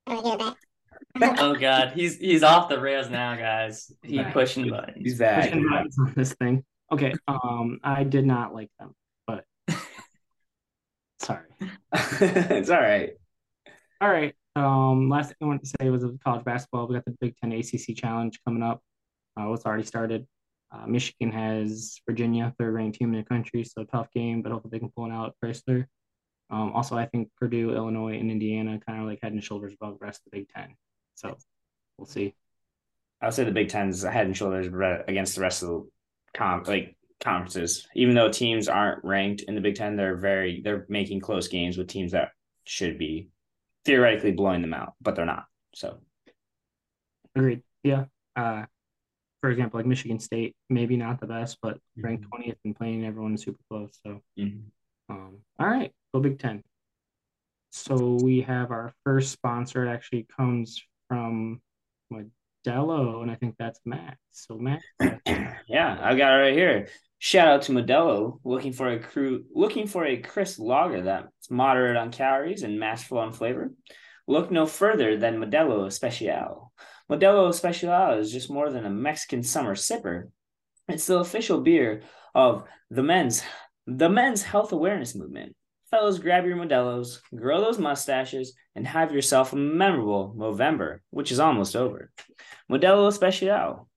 I 0.08 0.22
get 0.22 0.40
that. 0.40 0.56
Oh 1.40 1.56
God, 1.56 1.94
he's 1.96 2.18
he's 2.18 2.44
off 2.44 2.70
the 2.70 2.80
rails 2.80 3.10
now, 3.10 3.36
guys. 3.36 3.92
He 4.04 4.18
Back. 4.18 4.34
pushing 4.34 4.70
buttons. 4.70 4.98
He's 5.00 5.18
back. 5.18 5.46
Pushing 5.46 5.68
buttons 5.68 5.98
on 6.00 6.14
this 6.16 6.34
thing. 6.34 6.64
Okay. 6.92 7.14
Um, 7.28 7.80
I 7.84 8.04
did 8.04 8.26
not 8.26 8.54
like 8.54 8.70
them, 8.80 8.94
but 9.26 9.44
sorry. 11.20 11.46
it's 11.92 12.70
all 12.70 12.80
right. 12.80 13.12
All 14.00 14.10
right. 14.10 14.36
Um, 14.58 15.08
last 15.08 15.28
thing 15.28 15.36
I 15.42 15.46
wanted 15.46 15.64
to 15.66 15.74
say 15.80 15.90
was 15.90 16.04
of 16.04 16.18
college 16.24 16.44
basketball. 16.44 16.88
We 16.88 16.96
got 16.96 17.06
the 17.06 17.16
Big 17.22 17.36
Ten 17.38 17.52
ACC 17.52 17.96
Challenge 17.96 18.40
coming 18.44 18.64
up. 18.64 18.82
Uh, 19.40 19.52
it's 19.54 19.66
already 19.66 19.84
started. 19.84 20.26
Uh, 20.72 20.88
Michigan 20.88 21.32
has 21.32 22.00
Virginia, 22.08 22.54
third 22.60 22.74
ranked 22.74 22.98
team 22.98 23.14
in 23.14 23.20
the 23.20 23.24
country, 23.24 23.64
so 23.64 23.84
tough 23.84 24.12
game, 24.12 24.42
but 24.42 24.52
hopefully 24.52 24.72
they 24.72 24.80
can 24.80 24.90
pull 24.90 25.06
it 25.06 25.12
out 25.12 25.28
at 25.30 25.34
Chrysler. 25.44 25.86
Um, 26.50 26.72
also, 26.74 26.98
I 26.98 27.06
think 27.06 27.30
Purdue, 27.38 27.76
Illinois, 27.76 28.18
and 28.20 28.32
Indiana 28.32 28.80
kind 28.86 29.00
of 29.00 29.08
like 29.08 29.20
head 29.22 29.34
and 29.34 29.44
shoulders 29.44 29.74
above 29.74 30.00
the 30.00 30.06
rest 30.06 30.22
of 30.26 30.32
the 30.32 30.40
Big 30.40 30.50
Ten. 30.50 30.76
So 31.16 31.38
we'll 31.98 32.08
see. 32.08 32.34
I'll 33.22 33.32
say 33.32 33.44
the 33.44 33.52
Big 33.52 33.70
Ten's 33.70 34.04
head 34.04 34.26
and 34.26 34.36
shoulders 34.36 34.68
against 35.08 35.36
the 35.36 35.42
rest 35.42 35.64
of 35.64 35.70
the 35.70 35.90
comp 36.36 36.68
like 36.68 36.98
conferences. 37.20 37.88
Even 37.96 38.16
though 38.16 38.30
teams 38.30 38.68
aren't 38.68 39.04
ranked 39.04 39.44
in 39.44 39.56
the 39.56 39.62
Big 39.62 39.76
Ten, 39.76 39.96
they're 39.96 40.18
very 40.18 40.62
they're 40.64 40.86
making 40.90 41.22
close 41.22 41.48
games 41.48 41.78
with 41.78 41.88
teams 41.88 42.12
that 42.12 42.32
should 42.66 42.98
be 42.98 43.30
theoretically 43.88 44.34
blowing 44.34 44.62
them 44.62 44.74
out, 44.74 44.94
but 45.02 45.16
they're 45.16 45.26
not. 45.26 45.46
So 45.74 46.00
Agreed. 47.36 47.62
Yeah. 47.84 48.06
Uh, 48.36 48.66
for 49.42 49.50
example, 49.50 49.80
like 49.80 49.86
Michigan 49.86 50.20
State, 50.20 50.56
maybe 50.70 50.98
not 50.98 51.20
the 51.20 51.28
best, 51.28 51.58
but 51.62 51.80
ranked 51.96 52.26
Mhm. 52.26 52.30
20th 52.30 52.58
and 52.66 52.76
playing 52.76 53.06
everyone 53.06 53.38
super 53.38 53.64
close. 53.70 53.98
So, 54.04 54.22
mhm. 54.38 54.72
um, 55.10 55.44
all 55.60 55.68
right, 55.68 55.94
go 56.14 56.20
Big 56.20 56.38
Ten. 56.40 56.64
So 57.72 58.16
we 58.24 58.42
have 58.42 58.72
our 58.72 58.94
first 59.04 59.32
sponsor. 59.32 59.86
It 59.86 59.90
actually 59.90 60.24
comes 60.24 60.84
from 61.08 61.62
Modelo, 62.66 63.22
and 63.22 63.32
I 63.32 63.36
think 63.36 63.56
that's 63.58 63.80
Max. 63.86 64.18
So 64.32 64.58
Max, 64.58 64.84
yeah, 65.68 65.98
I 66.02 66.16
got 66.16 66.34
it 66.34 66.42
right 66.42 66.54
here. 66.54 66.88
Shout 67.20 67.48
out 67.48 67.62
to 67.64 67.72
Modelo, 67.72 68.40
looking 68.44 68.74
for 68.74 68.90
a 68.90 69.00
crew, 69.00 69.46
looking 69.54 69.88
for 69.88 70.06
a 70.06 70.18
crisp 70.18 70.60
lager 70.60 71.02
that's 71.02 71.50
moderate 71.50 71.98
on 71.98 72.12
calories 72.12 72.64
and 72.64 72.80
masterful 72.80 73.18
on 73.18 73.34
flavor. 73.34 73.72
Look 74.28 74.52
no 74.52 74.66
further 74.66 75.18
than 75.18 75.40
Modelo 75.40 75.88
Especial. 75.88 76.72
Modelo 77.10 77.50
Especial 77.50 78.20
is 78.20 78.32
just 78.32 78.52
more 78.52 78.70
than 78.70 78.86
a 78.86 78.90
Mexican 78.90 79.42
summer 79.42 79.74
sipper. 79.74 80.26
It's 80.88 81.08
the 81.08 81.20
official 81.20 81.62
beer 81.62 82.02
of 82.36 82.64
the 82.90 83.04
men's 83.04 83.44
the 83.88 84.10
men's 84.10 84.44
health 84.44 84.74
awareness 84.74 85.16
movement. 85.16 85.56
Fellas, 85.90 86.20
grab 86.20 86.46
your 86.46 86.58
Modelos, 86.58 87.22
grow 87.34 87.62
those 87.62 87.80
mustaches, 87.80 88.54
and 88.76 88.86
have 88.86 89.14
yourself 89.14 89.54
a 89.54 89.56
memorable 89.56 90.36
Movember, 90.38 91.00
which 91.12 91.32
is 91.32 91.40
almost 91.40 91.76
over. 91.76 92.12
Modelo 92.70 93.08
Especial, 93.08 93.88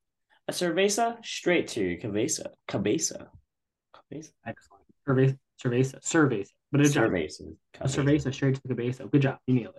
a 0.47 0.53
cerveza 0.53 1.25
straight 1.25 1.69
to 1.69 1.83
your 1.83 1.99
cabeza. 2.01 2.51
Cabeza. 2.69 3.29
Cabeza. 3.93 4.31
excellent. 4.47 4.85
Cerveza, 5.09 5.39
cerveza, 5.61 6.01
cerveza. 6.01 6.51
But 6.71 6.83
job. 6.83 7.11
Cerveza. 7.11 7.57
A 7.81 7.89
cerveza 7.89 8.33
straight 8.33 8.55
to 8.55 8.61
the 8.63 8.69
cabeza. 8.69 9.07
Good 9.07 9.23
job. 9.23 9.39
You 9.47 9.55
nailed 9.55 9.75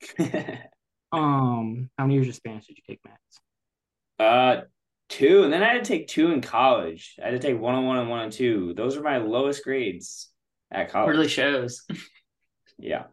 it. 0.00 0.58
Um, 1.12 1.88
how 1.96 2.04
many 2.04 2.14
years 2.14 2.28
of 2.28 2.34
Spanish 2.34 2.66
did 2.66 2.76
you 2.76 2.82
take, 2.86 3.00
Max? 3.04 3.20
uh, 4.18 4.64
two, 5.08 5.44
and 5.44 5.52
then 5.52 5.62
I 5.62 5.72
had 5.72 5.84
to 5.84 5.88
take 5.88 6.08
two 6.08 6.32
in 6.32 6.40
college. 6.40 7.14
I 7.22 7.26
had 7.26 7.30
to 7.30 7.38
take 7.38 7.58
101 7.58 7.96
and 7.96 8.10
102. 8.10 8.74
Those 8.74 8.96
are 8.96 9.02
my 9.02 9.18
lowest 9.18 9.64
grades 9.64 10.28
at 10.70 10.90
college. 10.90 11.10
Really 11.10 11.28
shows. 11.28 11.84
Yeah. 12.78 13.04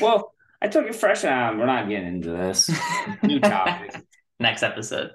Well, 0.00 0.34
I 0.60 0.66
took 0.66 0.86
it 0.86 0.96
freshman. 0.96 1.32
Um, 1.32 1.58
we're 1.58 1.66
not 1.66 1.88
getting 1.88 2.08
into 2.08 2.30
this. 2.30 2.68
New 3.22 3.38
topic. 3.38 3.94
Next 4.40 4.64
episode. 4.64 5.12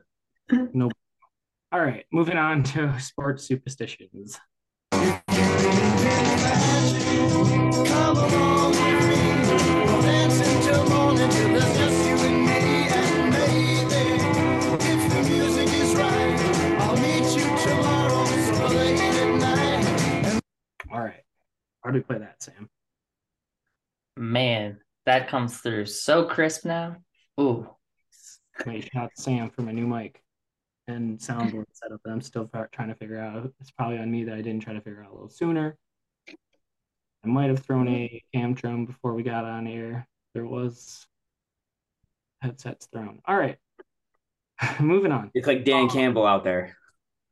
Nope. 0.49 0.93
All 1.73 1.81
right, 1.81 2.05
moving 2.09 2.37
on 2.37 2.63
to 2.63 2.97
sports 3.01 3.43
superstitions. 3.43 4.39
How 21.89 21.93
do 21.93 21.97
we 21.97 22.03
play 22.03 22.19
that, 22.19 22.43
Sam? 22.43 22.69
Man, 24.15 24.79
that 25.07 25.27
comes 25.27 25.57
through 25.57 25.87
so 25.87 26.23
crisp 26.23 26.63
now. 26.63 26.97
Ooh. 27.41 27.67
Wait, 28.63 28.83
shout 28.93 29.05
out 29.05 29.11
Sam 29.15 29.49
for 29.49 29.63
my 29.63 29.71
new 29.71 29.87
mic 29.87 30.21
and 30.87 31.17
soundboard 31.17 31.65
setup 31.73 31.99
that 32.05 32.11
I'm 32.11 32.21
still 32.21 32.47
trying 32.71 32.89
to 32.89 32.95
figure 32.95 33.19
out. 33.19 33.51
It's 33.59 33.71
probably 33.71 33.97
on 33.97 34.11
me 34.11 34.23
that 34.25 34.35
I 34.35 34.43
didn't 34.43 34.59
try 34.59 34.73
to 34.73 34.81
figure 34.81 35.03
out 35.03 35.09
a 35.09 35.13
little 35.13 35.31
sooner. 35.31 35.75
I 36.27 37.27
might 37.27 37.49
have 37.49 37.65
thrown 37.65 37.87
a 37.87 38.21
cam 38.35 38.53
drum 38.53 38.85
before 38.85 39.15
we 39.15 39.23
got 39.23 39.45
on 39.45 39.65
air. 39.65 40.07
There 40.35 40.45
was 40.45 41.07
headsets 42.43 42.87
thrown. 42.93 43.19
All 43.25 43.35
right, 43.35 43.57
moving 44.79 45.11
on. 45.11 45.31
It's 45.33 45.47
like 45.47 45.65
Dan 45.65 45.85
oh. 45.85 45.89
Campbell 45.89 46.27
out 46.27 46.43
there. 46.43 46.77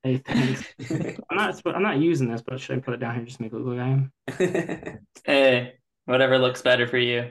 Hey, 0.08 0.22
thanks. 0.26 0.64
I'm 1.30 1.36
not. 1.36 1.62
I'm 1.66 1.84
not 1.84 1.98
using 2.00 2.30
this, 2.32 2.42
but 2.42 2.62
should 2.62 2.78
I 2.78 2.82
put 2.82 2.94
it 2.94 3.02
down 3.02 3.16
here 3.16 3.26
just 3.26 3.38
to 3.38 3.44
make 3.44 3.52
it 3.52 3.58
look 3.58 3.78
like 3.78 3.86
I 3.86 4.90
am? 4.90 5.00
Hey, 5.26 5.74
whatever 6.06 6.38
looks 6.38 6.62
better 6.62 6.88
for 6.88 6.98
you. 6.98 7.24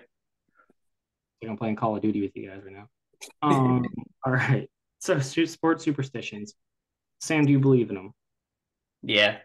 like 1.40 1.50
I'm 1.50 1.56
playing 1.56 1.76
Call 1.76 1.96
of 1.96 2.02
Duty 2.02 2.20
with 2.20 2.36
you 2.36 2.50
guys 2.50 2.60
right 2.64 2.74
now. 2.74 2.88
Um, 3.40 3.82
all 4.26 4.32
right. 4.32 4.68
So 4.98 5.18
sports 5.20 5.84
superstitions. 5.84 6.54
Sam, 7.20 7.46
do 7.46 7.52
you 7.52 7.58
believe 7.60 7.88
in 7.88 7.94
them 7.96 8.12
Yeah. 9.02 9.38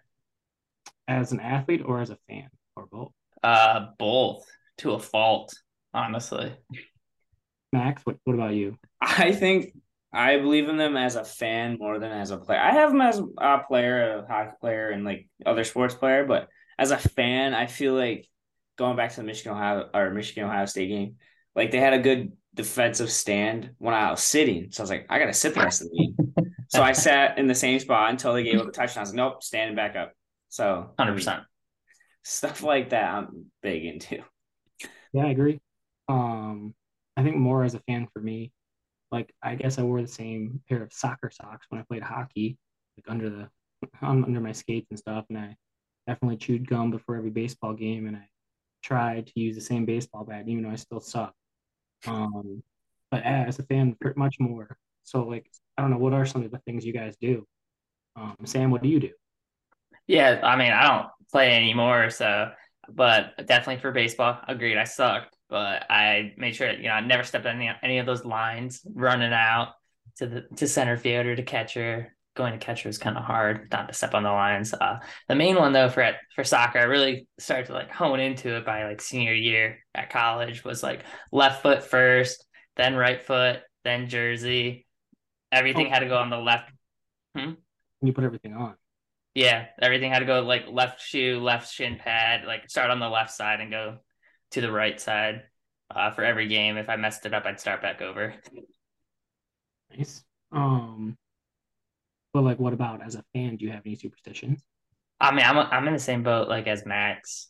as 1.08 1.32
an 1.32 1.40
athlete 1.40 1.84
or 1.86 2.02
as 2.02 2.10
a 2.10 2.18
fan 2.28 2.50
or 2.76 2.88
both? 2.88 3.14
Uh, 3.42 3.88
both 3.98 4.44
to 4.80 4.92
a 4.92 5.00
fault, 5.00 5.54
honestly. 5.94 6.52
Max, 7.72 8.06
what, 8.06 8.18
what 8.26 8.34
about 8.34 8.54
you? 8.56 8.78
I 9.00 9.32
think 9.32 9.74
I 10.14 10.38
believe 10.38 10.68
in 10.68 10.78
them 10.78 10.98
as 10.98 11.16
a 11.16 11.24
fan 11.24 11.78
more 11.80 12.00
than 12.00 12.12
as 12.12 12.32
a 12.32 12.38
player. 12.38 12.60
I 12.60 12.72
have 12.72 12.92
them 12.92 13.02
as 13.02 13.22
a 13.38 13.60
player, 13.68 14.20
a 14.20 14.28
hockey 14.28 14.52
player, 14.60 14.90
and 14.90 15.06
like 15.06 15.28
other 15.46 15.64
sports 15.64 15.96
player, 15.96 16.26
but 16.26 16.50
as 16.78 16.92
a 16.92 16.98
fan, 16.98 17.54
I 17.54 17.68
feel 17.68 17.94
like 17.94 18.28
going 18.78 18.98
back 18.98 19.12
to 19.12 19.18
the 19.18 19.24
Michigan 19.24 19.54
Ohio 19.54 19.90
or 19.94 20.10
Michigan 20.12 20.46
Ohio 20.46 20.66
State 20.66 20.90
game, 20.90 21.16
like 21.56 21.72
they 21.72 21.80
had 21.80 21.94
a 21.94 22.00
good 22.00 22.32
defensive 22.54 23.12
stand 23.12 23.72
when 23.78 23.94
I 23.94 24.12
was 24.12 24.22
sitting. 24.24 24.72
So 24.72 24.82
I 24.82 24.84
was 24.84 24.90
like, 24.90 25.06
I 25.10 25.20
gotta 25.20 25.34
sit 25.34 25.54
the 25.54 25.62
rest 25.62 25.82
of 25.82 25.90
the 25.90 25.98
game. 25.98 26.34
so 26.70 26.82
I 26.82 26.92
sat 26.92 27.38
in 27.38 27.48
the 27.48 27.56
same 27.56 27.80
spot 27.80 28.10
until 28.10 28.34
they 28.34 28.44
gave 28.44 28.60
up 28.60 28.68
a 28.68 28.72
touchdown. 28.72 29.02
I 29.02 29.04
was 29.04 29.10
like, 29.12 29.18
nope, 29.18 29.44
standing 29.44 29.76
back 29.76 29.96
up. 29.96 30.14
So 30.50 30.92
100%. 31.00 31.44
stuff 32.24 32.64
like 32.64 32.90
that 32.90 33.14
I'm 33.14 33.46
big 33.62 33.86
into. 33.86 34.24
Yeah, 35.14 35.26
I 35.26 35.30
agree. 35.30 35.62
Um, 36.10 36.74
I 37.16 37.24
think 37.24 37.38
more 37.38 37.64
as 37.64 37.74
a 37.74 37.80
fan 37.82 38.08
for 38.14 38.20
me, 38.20 38.52
like 39.12 39.34
I 39.44 39.56
guess 39.56 39.78
I 39.78 39.84
wore 39.84 40.02
the 40.02 40.08
same 40.08 40.62
pair 40.70 40.84
of 40.84 40.94
soccer 40.94 41.32
socks 41.32 41.66
when 41.70 41.80
I 41.80 41.84
played 41.84 42.04
hockey, 42.04 42.58
like 42.98 43.06
under 43.12 43.30
the 43.30 43.50
un- 44.02 44.26
under 44.26 44.40
my 44.40 44.52
skates 44.52 44.88
and 44.90 45.00
stuff, 45.00 45.26
and 45.30 45.38
I 45.38 45.56
definitely 46.08 46.38
chewed 46.38 46.68
gum 46.70 46.92
before 46.92 47.16
every 47.16 47.30
baseball 47.30 47.74
game, 47.74 48.08
and 48.08 48.16
I 48.16 48.28
tried 48.84 49.28
to 49.28 49.40
use 49.40 49.56
the 49.56 49.62
same 49.62 49.86
baseball 49.86 50.24
bat, 50.24 50.48
even 50.48 50.64
though 50.64 50.72
I 50.72 50.76
still 50.76 51.02
suck. 51.02 51.34
Um, 52.08 52.64
but 53.12 53.24
as 53.24 53.60
a 53.60 53.64
fan, 53.64 53.96
much 54.16 54.38
more. 54.40 54.78
So 55.04 55.24
like, 55.24 55.46
I 55.78 55.82
don't 55.82 55.92
know, 55.92 55.98
what 55.98 56.14
are 56.14 56.26
some 56.26 56.44
of 56.44 56.52
the 56.52 56.60
things 56.60 56.86
you 56.86 56.94
guys 56.94 57.16
do? 57.20 57.46
Um, 58.16 58.36
Sam, 58.46 58.72
what 58.72 58.82
do 58.82 58.90
you 58.90 59.00
do? 59.00 59.12
Yeah, 60.08 60.40
I 60.44 60.56
mean, 60.56 60.72
I 60.72 60.88
don't 60.88 61.10
play 61.32 61.56
anymore, 61.56 62.10
so 62.10 62.52
but 62.90 63.38
definitely 63.46 63.82
for 63.82 63.92
baseball, 63.92 64.40
agreed. 64.48 64.78
I 64.78 64.84
sucked, 64.84 65.36
but 65.52 65.86
I 65.92 66.34
made 66.38 66.56
sure 66.56 66.72
you 66.72 66.86
know 66.90 66.94
I 66.96 67.02
never 67.02 67.24
stepped 67.24 67.46
on 67.46 67.58
any 67.58 67.72
any 67.84 68.00
of 68.00 68.08
those 68.08 68.26
lines, 68.26 68.82
running 68.96 69.34
out 69.34 69.74
to 70.18 70.28
the 70.28 70.42
to 70.58 70.68
center 70.68 70.98
field 70.98 71.28
or 71.28 71.36
to 71.36 71.44
catcher. 71.44 72.16
Going 72.38 72.54
to 72.54 72.66
catcher 72.66 72.88
is 72.90 72.98
kind 72.98 73.18
of 73.18 73.26
hard, 73.26 73.70
not 73.74 73.90
to 73.90 73.94
step 73.94 74.14
on 74.16 74.24
the 74.24 74.32
lines. 74.32 74.74
Uh, 74.74 75.00
the 75.28 75.36
main 75.36 75.58
one 75.58 75.74
though 75.74 75.90
for 75.90 76.14
for 76.36 76.46
soccer, 76.46 76.80
I 76.80 76.84
really 76.84 77.28
started 77.40 77.68
to 77.68 77.74
like 77.74 77.92
hone 77.92 78.22
into 78.22 78.56
it 78.56 78.66
by 78.66 78.86
like 78.88 79.02
senior 79.02 79.34
year 79.36 79.80
at 79.94 80.10
college 80.12 80.64
was 80.64 80.82
like 80.82 81.04
left 81.34 81.62
foot 81.62 81.84
first, 81.84 82.46
then 82.78 82.96
right 82.96 83.22
foot, 83.22 83.60
then 83.84 84.08
jersey. 84.10 84.88
Everything 85.52 85.88
had 85.90 86.00
to 86.00 86.08
go 86.08 86.18
on 86.18 86.30
the 86.30 86.38
left 86.38 86.72
When 88.00 88.08
you 88.08 88.14
put 88.14 88.24
everything 88.26 88.54
on. 88.54 88.76
yeah, 89.34 89.68
everything 89.82 90.12
had 90.12 90.20
to 90.20 90.26
go 90.26 90.42
like 90.42 90.66
left 90.70 91.02
shoe, 91.02 91.40
left 91.40 91.72
shin 91.72 91.98
pad, 91.98 92.46
like 92.46 92.70
start 92.70 92.92
on 92.92 93.00
the 93.00 93.10
left 93.10 93.32
side 93.32 93.62
and 93.62 93.72
go 93.72 94.00
to 94.52 94.62
the 94.62 94.72
right 94.72 95.00
side 95.00 95.44
uh, 95.96 96.12
for 96.12 96.24
every 96.24 96.48
game. 96.48 96.78
If 96.78 96.90
I 96.90 96.96
messed 96.96 97.26
it 97.26 97.34
up, 97.34 97.46
I'd 97.46 97.60
start 97.60 97.82
back 97.82 98.02
over. 98.02 98.36
Nice. 99.96 100.24
Um, 100.52 101.18
but 102.34 102.44
like, 102.44 102.60
what 102.60 102.74
about 102.74 103.04
as 103.04 103.16
a 103.16 103.24
fan? 103.34 103.58
Do 103.58 103.66
you 103.66 103.72
have 103.72 103.84
any 103.86 103.96
superstitions? 103.96 104.64
I 105.20 105.32
mean, 105.34 105.46
I'm 105.46 105.58
I'm 105.58 105.88
in 105.88 105.94
the 105.94 106.00
same 106.00 106.24
boat 106.24 106.50
like 106.50 106.68
as 106.68 106.86
Max. 106.86 107.48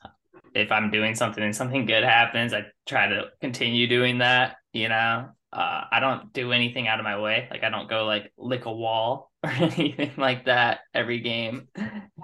If 0.54 0.72
I'm 0.72 0.92
doing 0.92 1.16
something 1.16 1.44
and 1.44 1.56
something 1.56 1.86
good 1.86 2.04
happens, 2.04 2.54
I 2.54 2.66
try 2.86 3.08
to 3.08 3.28
continue 3.40 3.88
doing 3.88 4.18
that. 4.20 4.58
You 4.74 4.90
know, 4.90 5.30
uh, 5.54 5.84
I 5.92 6.00
don't 6.00 6.34
do 6.34 6.52
anything 6.52 6.88
out 6.88 7.00
of 7.00 7.06
my 7.06 7.20
way. 7.20 7.48
Like 7.50 7.64
I 7.64 7.70
don't 7.70 7.90
go 7.90 8.06
like 8.06 8.32
lick 8.38 8.66
a 8.66 8.72
wall 8.72 9.32
or 9.44 9.50
anything 9.50 10.12
like 10.18 10.46
that 10.46 10.80
every 10.94 11.20
game. 11.20 11.68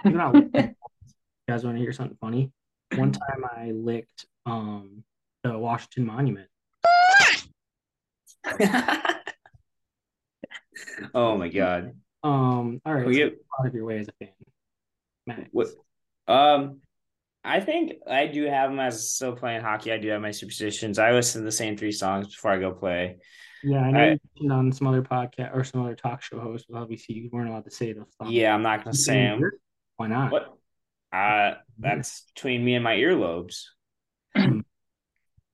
You 0.05 0.11
guys 1.47 1.63
want 1.63 1.77
to 1.77 1.81
hear 1.81 1.93
something 1.93 2.17
funny? 2.19 2.51
One 2.95 3.11
time 3.11 3.45
I 3.45 3.71
licked 3.71 4.25
um 4.47 5.03
the 5.43 5.57
Washington 5.57 6.05
Monument. 6.07 6.47
oh 11.13 11.37
my 11.37 11.49
god. 11.49 11.93
Um, 12.23 12.81
all 12.85 12.93
right, 12.93 13.05
We 13.05 13.13
so 13.13 13.19
get 13.29 13.37
out 13.59 13.67
of 13.67 13.73
your 13.73 13.85
way 13.85 13.99
as 13.99 14.07
a 14.07 14.11
fan, 14.19 14.29
Max. 15.25 15.49
What? 15.51 15.67
Um, 16.27 16.79
I 17.43 17.59
think 17.59 17.93
I 18.09 18.27
do 18.27 18.43
have 18.45 18.69
them 18.71 18.79
as 18.79 19.11
still 19.11 19.35
playing 19.35 19.61
hockey. 19.61 19.91
I 19.91 19.97
do 19.97 20.09
have 20.09 20.21
my 20.21 20.31
superstitions. 20.31 20.99
I 20.99 21.11
listen 21.11 21.41
to 21.41 21.45
the 21.45 21.51
same 21.51 21.77
three 21.77 21.91
songs 21.91 22.27
before 22.27 22.51
I 22.51 22.57
go 22.59 22.71
play. 22.71 23.17
Yeah, 23.63 23.79
I 23.81 23.91
know 23.91 23.99
I- 23.99 24.19
you 24.35 24.51
on 24.51 24.71
some 24.71 24.87
other 24.87 25.01
podcast 25.01 25.55
or 25.55 25.63
some 25.63 25.81
other 25.81 25.95
talk 25.95 26.21
show 26.21 26.39
host, 26.39 26.65
but 26.69 26.77
obviously 26.79 27.15
you 27.15 27.29
weren't 27.31 27.49
allowed 27.49 27.65
to 27.65 27.71
say 27.71 27.93
those 27.93 28.05
songs. 28.19 28.31
Yeah, 28.31 28.53
I'm 28.53 28.63
not 28.63 28.83
gonna 28.83 28.93
say 28.95 29.21
them. 29.21 29.41
Why 29.97 30.07
not? 30.07 30.31
What? 30.31 30.57
Uh, 31.13 31.55
that's 31.79 32.21
between 32.33 32.63
me 32.65 32.75
and 32.75 32.83
my 32.83 32.95
earlobes. 32.97 33.63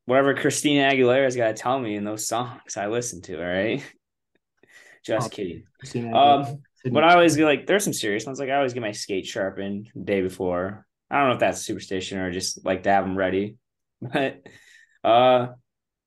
Whatever 0.05 0.33
Christina 0.33 0.81
Aguilera's 0.83 1.35
got 1.35 1.47
to 1.47 1.53
tell 1.53 1.79
me 1.79 1.95
in 1.95 2.03
those 2.03 2.27
songs, 2.27 2.75
I 2.75 2.87
listen 2.87 3.21
to. 3.23 3.37
All 3.39 3.45
right. 3.53 3.83
Just 5.05 5.27
Oh. 5.27 5.29
kidding. 5.29 5.63
Christina 5.79 6.15
Um, 6.15 6.63
But 6.91 7.03
I 7.03 7.13
always 7.13 7.35
get 7.35 7.45
like 7.45 7.67
there's 7.67 7.83
some 7.83 7.93
serious 7.93 8.25
ones. 8.25 8.39
Like 8.39 8.49
I 8.49 8.55
always 8.55 8.73
get 8.73 8.81
my 8.81 8.91
skate 8.91 9.25
sharpened 9.25 9.89
the 9.95 10.03
day 10.03 10.21
before. 10.21 10.85
I 11.09 11.19
don't 11.19 11.27
know 11.29 11.33
if 11.35 11.39
that's 11.39 11.61
superstition 11.61 12.19
or 12.19 12.31
just 12.31 12.65
like 12.65 12.83
to 12.83 12.89
have 12.91 13.05
them 13.05 13.17
ready. 13.17 13.57
But 14.01 14.41
uh 15.03 15.47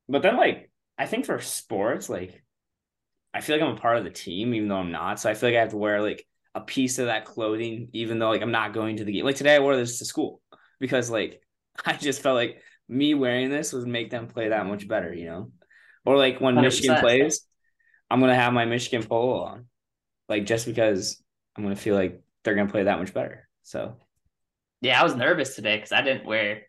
but 0.07 0.21
then 0.21 0.37
like 0.37 0.69
I 0.97 1.07
think 1.07 1.25
for 1.25 1.39
sports, 1.39 2.09
like 2.09 2.43
I 3.33 3.41
feel 3.41 3.55
like 3.55 3.63
I'm 3.67 3.75
a 3.75 3.79
part 3.79 3.97
of 3.97 4.03
the 4.03 4.09
team, 4.11 4.53
even 4.53 4.67
though 4.69 4.77
I'm 4.77 4.91
not. 4.91 5.19
So 5.19 5.29
I 5.29 5.33
feel 5.33 5.49
like 5.49 5.57
I 5.57 5.61
have 5.61 5.71
to 5.71 5.77
wear 5.77 6.01
like 6.01 6.23
a 6.55 6.61
piece 6.61 6.97
of 6.99 7.07
that 7.07 7.25
clothing, 7.25 7.89
even 7.93 8.19
though 8.19 8.29
like 8.29 8.41
I'm 8.43 8.51
not 8.51 8.73
going 8.73 8.97
to 8.97 9.03
the 9.03 9.11
game. 9.11 9.25
Like 9.25 9.35
today 9.35 9.55
I 9.55 9.59
wore 9.59 9.75
this 9.75 9.97
to 9.99 10.05
school 10.05 10.41
because 10.79 11.09
like 11.09 11.41
I 11.85 11.93
just 11.93 12.21
felt 12.21 12.35
like 12.35 12.61
me 12.89 13.13
wearing 13.13 13.49
this 13.49 13.73
would 13.73 13.87
make 13.87 14.09
them 14.09 14.27
play 14.27 14.49
that 14.49 14.65
much 14.65 14.87
better, 14.87 15.13
you 15.13 15.25
know? 15.25 15.51
Or 16.05 16.17
like 16.17 16.39
when 16.39 16.55
100%. 16.55 16.61
Michigan 16.61 16.97
plays, 16.99 17.45
I'm 18.09 18.19
gonna 18.21 18.35
have 18.35 18.53
my 18.53 18.65
Michigan 18.65 19.03
polo 19.05 19.41
on 19.43 19.65
like 20.29 20.45
just 20.45 20.65
because 20.65 21.21
I'm 21.55 21.63
gonna 21.63 21.75
feel 21.75 21.95
like 21.95 22.21
they're 22.43 22.55
gonna 22.55 22.71
play 22.71 22.83
that 22.83 22.99
much 22.99 23.13
better. 23.13 23.47
So 23.63 23.97
Yeah, 24.81 24.99
I 24.99 25.03
was 25.03 25.15
nervous 25.15 25.55
today 25.55 25.75
because 25.77 25.91
I 25.91 26.01
didn't 26.01 26.25
wear 26.25 26.63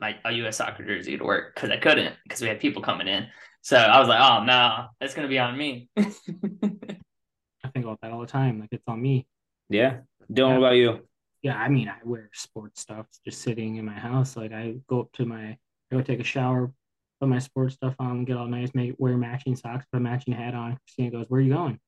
my 0.00 0.16
a 0.24 0.32
U.S. 0.32 0.56
soccer 0.56 0.84
jersey 0.84 1.18
to 1.18 1.24
work 1.24 1.54
because 1.54 1.70
I 1.70 1.76
couldn't 1.76 2.14
because 2.24 2.40
we 2.40 2.48
had 2.48 2.60
people 2.60 2.82
coming 2.82 3.08
in. 3.08 3.26
So 3.62 3.76
I 3.76 3.98
was 3.98 4.08
like, 4.08 4.20
oh 4.20 4.44
no, 4.44 4.86
it's 5.00 5.14
gonna 5.14 5.28
be 5.28 5.38
on 5.38 5.56
me. 5.58 5.90
I 5.98 7.68
think 7.72 7.84
about 7.84 8.00
that 8.00 8.12
all 8.12 8.20
the 8.20 8.26
time. 8.26 8.60
Like 8.60 8.68
it's 8.72 8.84
on 8.86 9.02
me. 9.02 9.26
yeah, 9.68 9.98
Dylan, 10.32 10.36
Yeah. 10.36 10.46
what 10.48 10.58
about 10.58 10.76
you? 10.76 11.07
Yeah, 11.42 11.56
I 11.56 11.68
mean, 11.68 11.88
I 11.88 11.98
wear 12.04 12.30
sports 12.34 12.80
stuff 12.80 13.06
just 13.24 13.42
sitting 13.42 13.76
in 13.76 13.84
my 13.84 13.92
house. 13.92 14.36
Like 14.36 14.52
I 14.52 14.76
go 14.88 15.00
up 15.02 15.12
to 15.12 15.24
my, 15.24 15.50
I 15.50 15.58
go 15.92 16.02
take 16.02 16.20
a 16.20 16.24
shower, 16.24 16.72
put 17.20 17.28
my 17.28 17.38
sports 17.38 17.74
stuff 17.74 17.94
on, 17.98 18.24
get 18.24 18.36
all 18.36 18.46
nice, 18.48 18.70
make 18.74 18.94
wear 18.98 19.16
matching 19.16 19.54
socks, 19.56 19.86
put 19.92 19.98
a 19.98 20.00
matching 20.00 20.34
hat 20.34 20.54
on. 20.54 20.76
Christina 20.78 21.10
goes, 21.10 21.26
"Where 21.28 21.38
are 21.40 21.42
you 21.42 21.54
going?" 21.54 21.78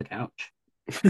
The 0.00 0.04
couch. 0.06 0.52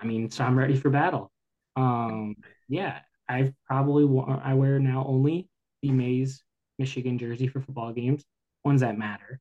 I 0.00 0.04
mean, 0.04 0.30
so 0.30 0.44
I'm 0.44 0.58
ready 0.58 0.76
for 0.76 0.90
battle. 0.90 1.32
Um, 1.76 2.36
yeah, 2.68 3.00
I've 3.28 3.52
probably 3.66 4.04
wa- 4.04 4.40
I 4.42 4.54
wear 4.54 4.78
now 4.78 5.04
only 5.06 5.48
the 5.82 5.90
Mays 5.90 6.42
Michigan 6.78 7.18
jersey 7.18 7.48
for 7.48 7.60
football 7.60 7.92
games, 7.92 8.24
ones 8.64 8.80
that 8.82 8.96
matter. 8.96 9.40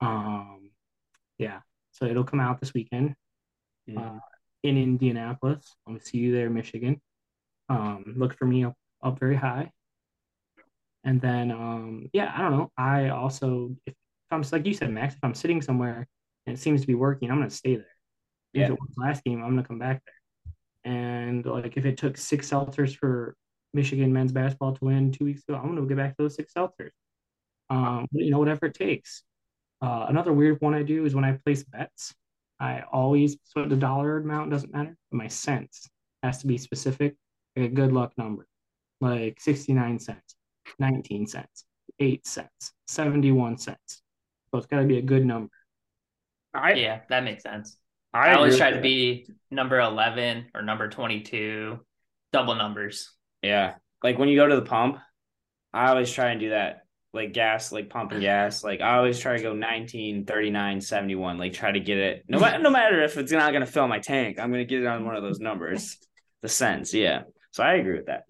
Um, 0.00 0.70
yeah, 1.38 1.60
so 1.92 2.06
it'll 2.06 2.24
come 2.24 2.40
out 2.40 2.60
this 2.60 2.74
weekend 2.74 3.14
uh, 3.96 4.18
in 4.62 4.76
Indianapolis. 4.76 5.74
I'll 5.88 5.98
see 6.00 6.18
you 6.18 6.32
there, 6.32 6.50
Michigan. 6.50 7.00
Um, 7.68 8.14
look 8.16 8.34
for 8.36 8.44
me 8.46 8.64
up, 8.64 8.74
up 9.02 9.18
very 9.18 9.36
high. 9.36 9.70
And 11.04 11.20
then, 11.20 11.50
um, 11.50 12.08
yeah, 12.12 12.32
I 12.34 12.42
don't 12.42 12.52
know. 12.52 12.70
I 12.76 13.08
also, 13.08 13.74
if, 13.86 13.92
if 13.92 13.96
I'm 14.30 14.44
like 14.52 14.66
you 14.66 14.74
said, 14.74 14.90
Max, 14.90 15.14
if 15.14 15.20
I'm 15.22 15.34
sitting 15.34 15.60
somewhere 15.60 16.06
and 16.46 16.56
it 16.56 16.60
seems 16.60 16.80
to 16.82 16.86
be 16.86 16.94
working, 16.94 17.30
I'm 17.30 17.38
gonna 17.38 17.50
stay 17.50 17.76
there. 17.76 17.86
If 18.54 18.60
Yeah. 18.60 18.66
it 18.68 18.80
was 18.80 18.90
last 18.96 19.24
game, 19.24 19.42
I'm 19.42 19.50
gonna 19.50 19.64
come 19.66 19.78
back 19.78 20.02
there. 20.04 20.92
And 20.92 21.44
like 21.44 21.76
if 21.76 21.84
it 21.86 21.96
took 21.96 22.16
six 22.16 22.50
seltzers 22.50 22.96
for 22.96 23.34
Michigan 23.74 24.12
men's 24.12 24.32
basketball 24.32 24.74
to 24.74 24.84
win 24.84 25.10
two 25.12 25.24
weeks 25.24 25.42
ago, 25.48 25.58
I'm 25.58 25.74
gonna 25.74 25.86
get 25.86 25.96
back 25.96 26.16
to 26.16 26.22
those 26.24 26.36
six 26.36 26.52
seltzers. 26.54 26.90
Um, 27.70 28.06
you 28.12 28.30
know, 28.30 28.38
whatever 28.38 28.66
it 28.66 28.74
takes. 28.74 29.22
Uh, 29.80 30.06
another 30.08 30.32
weird 30.32 30.60
one 30.60 30.74
I 30.74 30.82
do 30.82 31.04
is 31.04 31.14
when 31.14 31.24
I 31.24 31.32
place 31.44 31.64
bets. 31.64 32.14
I 32.62 32.84
always 32.92 33.36
so 33.42 33.64
the 33.64 33.74
dollar 33.74 34.18
amount 34.18 34.52
doesn't 34.52 34.72
matter, 34.72 34.96
but 35.10 35.16
my 35.16 35.26
cents 35.26 35.90
has 36.22 36.38
to 36.38 36.46
be 36.46 36.56
specific, 36.56 37.16
like 37.56 37.66
a 37.66 37.74
good 37.74 37.92
luck 37.92 38.12
number, 38.16 38.46
like 39.00 39.40
69 39.40 39.98
cents, 39.98 40.36
19 40.78 41.26
cents, 41.26 41.64
8 41.98 42.24
cents, 42.24 42.72
71 42.86 43.58
cents. 43.58 44.02
So 44.50 44.58
it's 44.58 44.68
got 44.68 44.78
to 44.78 44.86
be 44.86 44.98
a 44.98 45.02
good 45.02 45.26
number. 45.26 45.50
I 46.54 46.74
yeah, 46.74 47.00
that 47.08 47.24
makes 47.24 47.42
sense. 47.42 47.76
I, 48.14 48.28
I, 48.28 48.34
always 48.34 48.58
try 48.58 48.70
to 48.70 48.76
that. 48.76 48.82
be 48.82 49.26
number 49.50 49.80
eleven 49.80 50.46
or 50.54 50.62
number 50.62 50.88
twenty-two, 50.88 51.80
double 52.32 52.54
numbers. 52.54 53.10
yeah. 53.42 53.74
Like 54.04 54.18
when 54.18 54.28
you 54.28 54.36
go 54.36 54.46
to 54.46 54.56
the 54.56 54.62
pump, 54.62 54.98
I 55.72 55.88
always 55.88 56.12
try 56.12 56.30
and 56.30 56.38
do 56.38 56.50
that 56.50 56.82
like 57.12 57.32
gas, 57.32 57.72
like 57.72 57.90
pumping 57.90 58.20
gas. 58.20 58.64
Like 58.64 58.80
I 58.80 58.96
always 58.96 59.18
try 59.18 59.36
to 59.36 59.42
go 59.42 59.52
19, 59.52 60.24
39, 60.24 60.80
71. 60.80 61.38
Like 61.38 61.52
try 61.52 61.72
to 61.72 61.80
get 61.80 61.98
it. 61.98 62.24
No 62.28 62.38
matter 62.38 62.58
no 62.58 62.70
matter 62.70 63.02
if 63.02 63.16
it's 63.16 63.32
not 63.32 63.52
gonna 63.52 63.66
fill 63.66 63.88
my 63.88 63.98
tank, 63.98 64.38
I'm 64.38 64.50
gonna 64.50 64.64
get 64.64 64.82
it 64.82 64.86
on 64.86 65.04
one 65.04 65.16
of 65.16 65.22
those 65.22 65.40
numbers. 65.40 65.98
The 66.42 66.48
sense, 66.48 66.92
yeah. 66.94 67.22
So 67.52 67.62
I 67.62 67.74
agree 67.74 67.96
with 67.96 68.06
that. 68.06 68.24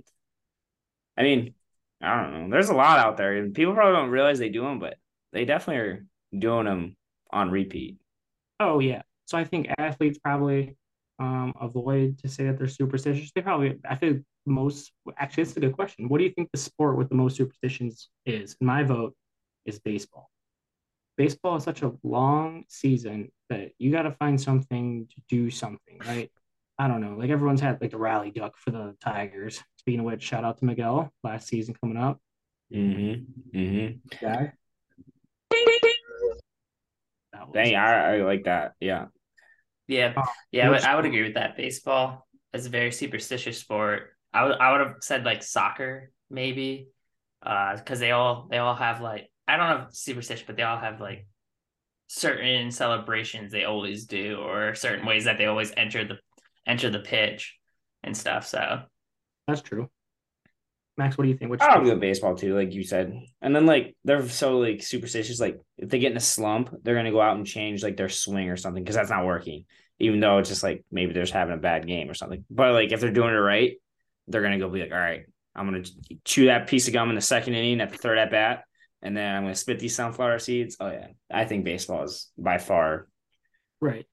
I 1.16 1.22
mean, 1.22 1.54
I 2.02 2.20
don't 2.20 2.32
know. 2.32 2.50
There's 2.50 2.68
a 2.68 2.74
lot 2.74 2.98
out 2.98 3.16
there, 3.16 3.36
and 3.36 3.54
people 3.54 3.74
probably 3.74 3.94
don't 3.94 4.10
realize 4.10 4.38
they 4.38 4.48
do 4.48 4.62
them, 4.62 4.78
but 4.78 4.96
they 5.32 5.44
definitely 5.44 5.82
are 5.82 6.06
doing 6.36 6.66
them 6.66 6.96
on 7.30 7.50
repeat. 7.50 7.98
Oh 8.60 8.80
yeah. 8.80 9.02
So 9.26 9.38
I 9.38 9.44
think 9.44 9.68
athletes 9.78 10.18
probably 10.18 10.76
um, 11.18 11.54
avoid 11.60 12.18
to 12.18 12.28
say 12.28 12.46
that 12.46 12.58
they're 12.58 12.68
superstitious. 12.68 13.30
They 13.34 13.42
probably 13.42 13.78
I 13.88 13.94
think 13.94 14.24
most 14.46 14.92
actually 15.18 15.42
it's 15.44 15.56
a 15.56 15.60
good 15.60 15.72
question. 15.74 16.08
What 16.08 16.18
do 16.18 16.24
you 16.24 16.30
think 16.30 16.50
the 16.52 16.58
sport 16.58 16.96
with 16.96 17.08
the 17.08 17.14
most 17.14 17.36
superstitions 17.36 18.08
is? 18.26 18.56
My 18.60 18.82
vote 18.82 19.14
is 19.66 19.78
baseball. 19.78 20.30
Baseball 21.16 21.56
is 21.56 21.64
such 21.64 21.82
a 21.82 21.92
long 22.02 22.64
season 22.68 23.30
that 23.50 23.72
you 23.78 23.92
got 23.92 24.02
to 24.02 24.12
find 24.12 24.40
something 24.40 25.06
to 25.08 25.22
do 25.28 25.50
something, 25.50 25.98
right? 26.06 26.30
I 26.78 26.88
don't 26.88 27.00
know. 27.00 27.16
Like 27.18 27.30
everyone's 27.30 27.60
had 27.60 27.80
like 27.80 27.90
the 27.90 27.98
rally 27.98 28.30
duck 28.30 28.56
for 28.56 28.70
the 28.70 28.96
Tigers. 29.00 29.62
Speaking 29.76 30.00
of 30.00 30.06
which, 30.06 30.22
shout 30.22 30.44
out 30.44 30.58
to 30.58 30.64
Miguel 30.64 31.12
last 31.22 31.48
season 31.48 31.74
coming 31.80 31.96
up. 31.98 32.18
Mm-hmm. 32.74 33.56
Mm-hmm. 33.58 34.26
Guy. 34.26 34.52
That 37.32 37.48
was- 37.48 37.52
Dang, 37.54 37.74
I, 37.76 38.14
I 38.16 38.22
like 38.22 38.44
that. 38.44 38.72
Yeah. 38.80 39.06
Yeah, 39.88 40.14
Oh, 40.16 40.22
yeah, 40.52 40.66
I 40.66 40.70
would, 40.70 40.80
I 40.82 40.96
would 40.96 41.04
agree 41.04 41.22
with 41.24 41.34
that. 41.34 41.56
Baseball 41.56 42.26
is 42.54 42.66
a 42.66 42.70
very 42.70 42.92
superstitious 42.92 43.58
sport. 43.58 44.10
I 44.34 44.44
would 44.44 44.58
I 44.58 44.72
would 44.72 44.80
have 44.86 44.96
said 45.00 45.24
like 45.24 45.42
soccer 45.42 46.10
maybe, 46.30 46.88
uh, 47.42 47.76
because 47.76 48.00
they 48.00 48.10
all 48.10 48.46
they 48.50 48.58
all 48.58 48.74
have 48.74 49.00
like 49.00 49.30
I 49.46 49.56
don't 49.56 49.68
know 49.68 49.86
superstition, 49.90 50.44
but 50.46 50.56
they 50.56 50.62
all 50.62 50.78
have 50.78 51.00
like 51.00 51.26
certain 52.08 52.70
celebrations 52.70 53.52
they 53.52 53.64
always 53.64 54.06
do, 54.06 54.36
or 54.36 54.74
certain 54.74 55.06
ways 55.06 55.24
that 55.24 55.38
they 55.38 55.46
always 55.46 55.72
enter 55.76 56.04
the 56.04 56.18
enter 56.66 56.90
the 56.90 57.00
pitch 57.00 57.58
and 58.02 58.16
stuff. 58.16 58.46
So 58.46 58.82
That's 59.46 59.62
true. 59.62 59.90
Max, 60.98 61.16
what 61.16 61.24
do 61.24 61.30
you 61.30 61.36
think? 61.36 61.50
Which 61.50 61.62
I'll 61.62 61.84
go 61.84 61.96
baseball 61.96 62.36
too, 62.36 62.54
like 62.54 62.72
you 62.72 62.84
said. 62.84 63.18
And 63.40 63.56
then 63.56 63.64
like 63.64 63.96
they're 64.04 64.28
so 64.28 64.58
like 64.58 64.82
superstitious. 64.82 65.40
Like 65.40 65.58
if 65.78 65.88
they 65.88 65.98
get 65.98 66.12
in 66.12 66.18
a 66.18 66.20
slump, 66.20 66.74
they're 66.82 66.94
gonna 66.94 67.10
go 67.10 67.20
out 67.20 67.36
and 67.36 67.46
change 67.46 67.82
like 67.82 67.96
their 67.96 68.10
swing 68.10 68.50
or 68.50 68.56
something 68.56 68.82
because 68.82 68.96
that's 68.96 69.10
not 69.10 69.24
working. 69.24 69.64
Even 69.98 70.20
though 70.20 70.38
it's 70.38 70.50
just 70.50 70.62
like 70.62 70.84
maybe 70.90 71.12
they're 71.12 71.22
just 71.22 71.32
having 71.32 71.54
a 71.54 71.58
bad 71.58 71.86
game 71.86 72.10
or 72.10 72.14
something. 72.14 72.44
But 72.50 72.72
like 72.72 72.92
if 72.92 73.00
they're 73.00 73.10
doing 73.10 73.30
it 73.30 73.38
right, 73.38 73.76
they're 74.32 74.42
gonna 74.42 74.58
go 74.58 74.68
be 74.68 74.80
like, 74.80 74.92
all 74.92 74.98
right, 74.98 75.24
I'm 75.54 75.66
gonna 75.66 75.84
chew 76.24 76.46
that 76.46 76.66
piece 76.66 76.86
of 76.88 76.94
gum 76.94 77.10
in 77.10 77.14
the 77.14 77.20
second 77.20 77.54
inning 77.54 77.80
at 77.80 77.90
the 77.90 77.98
third 77.98 78.18
at 78.18 78.30
bat, 78.30 78.64
and 79.02 79.16
then 79.16 79.34
I'm 79.34 79.42
gonna 79.42 79.54
spit 79.54 79.78
these 79.78 79.94
sunflower 79.94 80.38
seeds. 80.38 80.76
Oh 80.80 80.90
yeah, 80.90 81.08
I 81.30 81.44
think 81.44 81.64
baseball 81.64 82.04
is 82.04 82.30
by 82.38 82.58
far. 82.58 83.08
Right. 83.80 84.06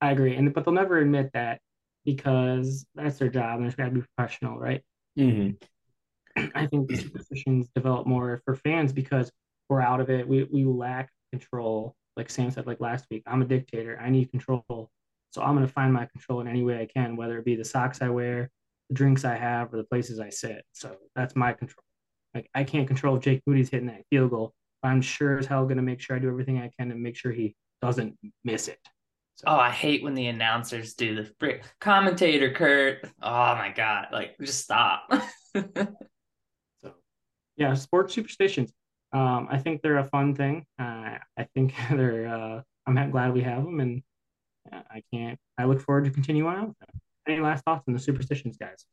I 0.00 0.12
agree. 0.12 0.36
And 0.36 0.52
but 0.52 0.64
they'll 0.64 0.74
never 0.74 0.98
admit 0.98 1.30
that 1.34 1.60
because 2.04 2.86
that's 2.94 3.18
their 3.18 3.28
job 3.28 3.60
and 3.60 3.64
they're 3.64 3.76
gotta 3.76 3.90
be 3.90 4.06
professional, 4.16 4.58
right? 4.58 4.82
Mm-hmm. 5.18 6.50
I 6.54 6.66
think 6.66 6.88
the 6.88 6.96
superstitions 6.96 7.68
develop 7.74 8.06
more 8.06 8.40
for 8.44 8.54
fans 8.54 8.92
because 8.92 9.30
we're 9.68 9.80
out 9.80 10.00
of 10.00 10.10
it. 10.10 10.28
We 10.28 10.44
we 10.44 10.64
lack 10.64 11.10
control. 11.32 11.96
Like 12.16 12.30
Sam 12.30 12.50
said, 12.50 12.66
like 12.66 12.80
last 12.80 13.06
week, 13.10 13.22
I'm 13.26 13.42
a 13.42 13.46
dictator. 13.46 13.98
I 14.00 14.10
need 14.10 14.30
control. 14.30 14.90
So 15.30 15.42
I'm 15.42 15.54
gonna 15.54 15.68
find 15.68 15.92
my 15.92 16.06
control 16.06 16.40
in 16.40 16.48
any 16.48 16.62
way 16.62 16.80
I 16.80 16.86
can, 16.86 17.16
whether 17.16 17.38
it 17.38 17.44
be 17.44 17.56
the 17.56 17.64
socks 17.64 18.00
I 18.00 18.10
wear, 18.10 18.50
the 18.88 18.94
drinks 18.94 19.24
I 19.24 19.36
have, 19.36 19.72
or 19.72 19.76
the 19.76 19.84
places 19.84 20.20
I 20.20 20.30
sit. 20.30 20.64
So 20.72 20.96
that's 21.14 21.36
my 21.36 21.52
control. 21.52 21.84
Like 22.34 22.48
I 22.54 22.64
can't 22.64 22.86
control 22.86 23.16
if 23.16 23.22
Jake 23.22 23.42
Moody's 23.46 23.70
hitting 23.70 23.88
that 23.88 24.04
field 24.10 24.30
goal. 24.30 24.54
But 24.82 24.88
I'm 24.88 25.00
sure 25.00 25.38
as 25.38 25.46
hell 25.46 25.66
gonna 25.66 25.82
make 25.82 26.00
sure 26.00 26.16
I 26.16 26.18
do 26.18 26.28
everything 26.28 26.58
I 26.58 26.70
can 26.78 26.90
to 26.90 26.94
make 26.94 27.16
sure 27.16 27.32
he 27.32 27.54
doesn't 27.82 28.16
miss 28.44 28.68
it. 28.68 28.78
So 29.36 29.44
oh, 29.48 29.56
I 29.56 29.70
hate 29.70 30.02
when 30.02 30.14
the 30.14 30.28
announcers 30.28 30.94
do 30.94 31.14
the 31.14 31.30
frick 31.38 31.62
commentator 31.80 32.52
Kurt. 32.52 33.04
Oh 33.22 33.54
my 33.54 33.72
god, 33.74 34.08
like 34.12 34.36
just 34.40 34.62
stop. 34.62 35.12
So, 36.82 36.92
yeah, 37.56 37.72
sports 37.72 38.12
superstitions. 38.12 38.70
Um, 39.12 39.48
I 39.50 39.58
think 39.58 39.80
they're 39.80 39.96
a 39.96 40.04
fun 40.04 40.34
thing. 40.34 40.66
Uh, 40.78 41.16
I 41.38 41.44
think 41.54 41.74
they're. 41.90 42.28
Uh, 42.28 42.62
I'm 42.86 43.10
glad 43.10 43.32
we 43.32 43.40
have 43.42 43.64
them, 43.64 43.80
and 43.80 44.02
uh, 44.70 44.82
I 44.90 45.02
can't. 45.12 45.38
I 45.58 45.64
look 45.64 45.80
forward 45.80 46.04
to 46.04 46.10
continuing 46.10 46.54
on 46.54 46.68
with 46.68 46.78
them. 46.78 47.00
Any 47.28 47.40
last 47.40 47.64
thoughts 47.64 47.84
on 47.88 47.94
the 47.94 48.00
superstitions, 48.00 48.56
guys? 48.56 48.84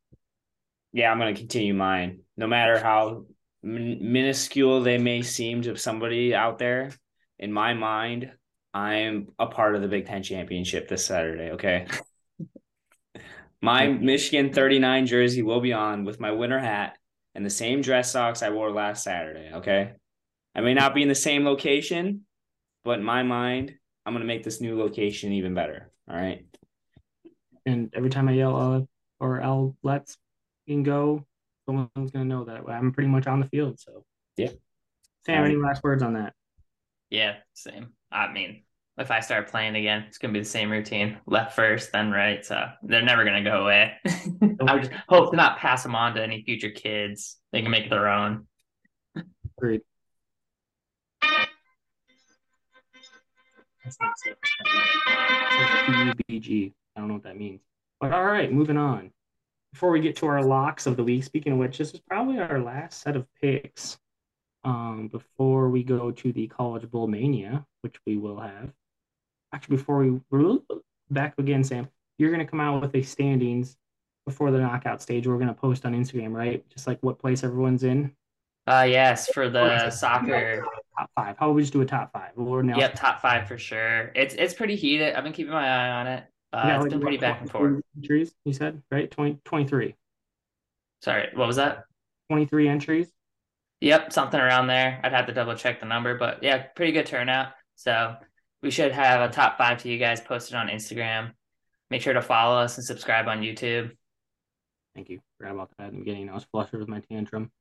Yeah, 0.92 1.12
I'm 1.12 1.20
gonna 1.20 1.36
continue 1.36 1.74
mine. 1.74 2.20
No 2.38 2.48
matter 2.48 2.80
how 2.80 3.26
min- 3.62 4.00
minuscule 4.02 4.82
they 4.82 4.98
may 4.98 5.22
seem 5.22 5.62
to 5.64 5.76
somebody 5.76 6.34
out 6.34 6.60
there, 6.60 6.92
in 7.40 7.52
my 7.52 7.74
mind, 7.74 8.32
I'm 8.74 9.30
a 9.38 9.48
part 9.48 9.76
of 9.76 9.82
the 9.82 9.88
Big 9.88 10.06
Ten 10.06 10.24
championship 10.24 10.88
this 10.88 11.06
Saturday. 11.06 11.52
Okay. 11.52 11.88
My 13.62 13.88
Michigan 13.88 14.52
39 14.52 15.06
jersey 15.06 15.42
will 15.42 15.62
be 15.62 15.72
on 15.72 16.04
with 16.04 16.20
my 16.20 16.32
winter 16.32 16.60
hat 16.60 16.98
and 17.34 17.46
the 17.46 17.50
same 17.50 17.80
dress 17.80 18.12
socks 18.12 18.44
I 18.44 18.50
wore 18.50 18.72
last 18.72 19.06
Saturday. 19.06 19.52
Okay. 19.54 19.94
I 20.54 20.60
may 20.60 20.74
not 20.74 20.94
be 20.94 21.02
in 21.02 21.08
the 21.08 21.16
same 21.16 21.46
location, 21.46 22.26
but 22.84 23.00
in 23.00 23.06
my 23.06 23.24
mind, 23.24 23.74
I'm 24.06 24.14
gonna 24.14 24.26
make 24.26 24.44
this 24.44 24.60
new 24.60 24.78
location 24.78 25.32
even 25.32 25.54
better. 25.54 25.94
All 26.10 26.18
right. 26.18 26.46
And 27.66 27.94
every 27.96 28.10
time 28.10 28.28
I 28.28 28.34
yell 28.34 28.56
uh, 28.56 28.82
or 29.20 29.42
L, 29.42 29.76
let's 29.84 30.18
can 30.68 30.84
go, 30.84 31.26
someone's 31.66 32.12
gonna 32.12 32.26
know 32.26 32.46
that 32.46 32.64
I'm 32.70 32.92
pretty 32.92 33.10
much 33.10 33.28
on 33.28 33.40
the 33.40 33.48
field. 33.48 33.80
So 33.80 34.04
Yeah. 34.38 34.50
Sam, 35.26 35.46
any 35.46 35.56
last 35.56 35.84
words 35.84 36.04
on 36.04 36.14
that? 36.14 36.34
yeah, 37.10 37.36
same. 37.54 37.94
I 38.12 38.32
mean, 38.32 38.64
if 38.98 39.12
I 39.12 39.22
start 39.22 39.50
playing 39.50 39.76
again, 39.76 40.04
it's 40.08 40.18
gonna 40.18 40.34
be 40.34 40.40
the 40.40 40.46
same 40.46 40.72
routine. 40.72 41.20
Left 41.26 41.56
first, 41.56 41.92
then 41.92 42.12
right. 42.12 42.46
So 42.46 42.70
they're 42.84 43.02
never 43.02 43.24
gonna 43.24 43.44
go 43.44 43.64
away. 43.64 43.94
I 44.68 44.74
would 44.74 44.84
just 44.84 44.94
hope 45.08 45.32
to 45.32 45.38
not 45.38 45.58
pass 45.58 45.84
them 45.84 45.96
on 45.96 46.16
to 46.16 46.24
any 46.24 46.44
future 46.44 46.70
kids. 46.70 47.38
They 47.52 47.62
can 47.62 47.72
make 47.72 47.90
their 47.90 48.08
own. 48.08 48.48
Agreed. 49.58 49.82
That's 53.84 53.98
not 56.96 57.02
safe. 57.02 57.02
It's 57.02 57.02
like 57.02 57.02
PUBG. 57.02 57.02
I 57.02 57.02
don't 57.02 57.08
know 57.08 57.14
what 57.16 57.24
that 57.24 57.38
means. 57.38 57.62
But 58.00 58.12
all 58.12 58.26
right, 58.26 58.52
moving 58.52 58.78
on. 58.78 59.12
Before 59.74 59.92
we 59.92 60.02
get 60.02 60.16
to 60.18 60.28
our 60.28 60.44
locks 60.44 60.86
of 60.86 60.98
the 60.98 61.04
week, 61.04 61.24
speaking 61.24 61.54
of 61.54 61.60
which, 61.60 61.78
this 61.78 61.94
is 61.94 62.00
probably 62.00 62.40
our 62.40 62.60
last 62.60 63.02
set 63.02 63.16
of 63.16 63.26
picks. 63.42 63.98
Um, 64.66 65.10
before 65.10 65.70
we 65.70 65.84
go 65.84 66.12
to 66.12 66.32
the 66.32 66.48
College 66.48 66.90
Bowl 66.90 67.08
Mania, 67.08 67.66
which 67.82 67.98
we 68.06 68.18
will 68.18 68.40
have. 68.40 68.72
Actually, 69.54 69.78
before 69.78 69.98
we 69.98 70.22
we're 70.32 70.60
back 71.10 71.34
again, 71.38 71.64
Sam, 71.64 71.90
you're 72.18 72.32
gonna 72.32 72.46
come 72.46 72.62
out 72.62 72.82
with 72.82 72.96
a 72.96 73.02
standings 73.02 73.76
before 74.26 74.52
the 74.52 74.60
knockout 74.60 75.02
stage. 75.02 75.28
We're 75.28 75.38
gonna 75.38 75.54
post 75.54 75.86
on 75.86 75.94
Instagram, 75.94 76.34
right? 76.34 76.68
Just 76.70 76.88
like 76.88 76.98
what 77.02 77.20
place 77.20 77.44
everyone's 77.44 77.84
in. 77.84 78.16
Uh 78.66 78.88
yes, 78.90 79.28
for 79.34 79.50
the 79.50 79.90
soccer. 79.90 80.66
top 80.98 81.12
five. 81.16 81.38
How 81.38 81.48
about 81.48 81.56
we 81.56 81.64
just 81.64 81.74
do 81.74 81.82
a 81.82 81.86
top 81.86 82.14
five? 82.14 82.32
We'll 82.36 82.64
now 82.64 82.78
Yep, 82.78 82.96
top 82.96 83.22
five 83.22 83.48
for 83.48 83.58
sure. 83.58 84.12
It's 84.16 84.34
it's 84.36 84.54
pretty 84.54 84.78
heated. 84.78 85.16
I've 85.16 85.26
been 85.26 85.34
keeping 85.34 85.52
my 85.52 85.68
eye 85.68 85.90
on 85.90 86.08
it. 86.08 86.24
Uh, 86.54 86.64
got, 86.64 86.76
it's 86.76 86.84
like, 86.84 86.92
been 86.92 87.02
pretty 87.02 87.18
back 87.18 87.42
and 87.42 87.50
forth. 87.50 87.62
23 87.72 87.84
Entries, 87.98 88.36
you 88.46 88.54
said, 88.54 88.82
right? 88.92 89.10
20, 89.10 89.40
23. 89.44 89.96
Sorry, 91.02 91.30
what 91.34 91.48
was 91.48 91.56
that? 91.58 91.86
23 92.30 92.70
entries. 92.70 93.08
Yep, 93.82 94.14
something 94.14 94.40
around 94.40 94.68
there. 94.68 95.02
I'd 95.04 95.12
have 95.12 95.26
to 95.26 95.34
double 95.34 95.56
check 95.56 95.82
the 95.82 95.86
number, 95.86 96.18
but 96.18 96.42
yeah, 96.42 96.58
pretty 96.76 96.94
good 96.94 97.06
turnout. 97.06 97.50
So 97.76 98.16
we 98.62 98.72
should 98.72 98.94
have 98.94 99.30
a 99.30 99.34
top 99.34 99.58
five 99.58 99.82
to 99.84 99.90
you 99.90 99.98
guys 99.98 100.22
posted 100.22 100.56
on 100.56 100.70
Instagram. 100.70 101.32
Make 101.90 102.02
sure 102.02 102.14
to 102.14 102.22
follow 102.22 102.58
us 102.58 102.78
and 102.78 102.86
subscribe 102.86 103.28
on 103.28 103.42
YouTube. 103.42 103.92
Thank 104.96 105.10
you. 105.10 105.20
Forgot 105.38 105.56
about 105.56 105.72
that 105.78 105.90
in 105.90 105.96
the 105.96 106.00
beginning. 106.00 106.30
I 106.30 106.34
was 106.34 106.46
flustered 106.46 106.80
with 106.80 106.88
my 106.88 107.02
tantrum. 107.02 107.52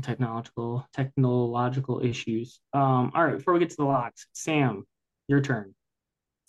Technological, 0.00 0.88
technological 0.94 2.00
issues. 2.02 2.60
Um, 2.72 3.12
all 3.14 3.24
right, 3.24 3.36
before 3.36 3.52
we 3.52 3.60
get 3.60 3.70
to 3.70 3.76
the 3.76 3.84
locks, 3.84 4.26
Sam, 4.32 4.84
your 5.28 5.40
turn. 5.40 5.74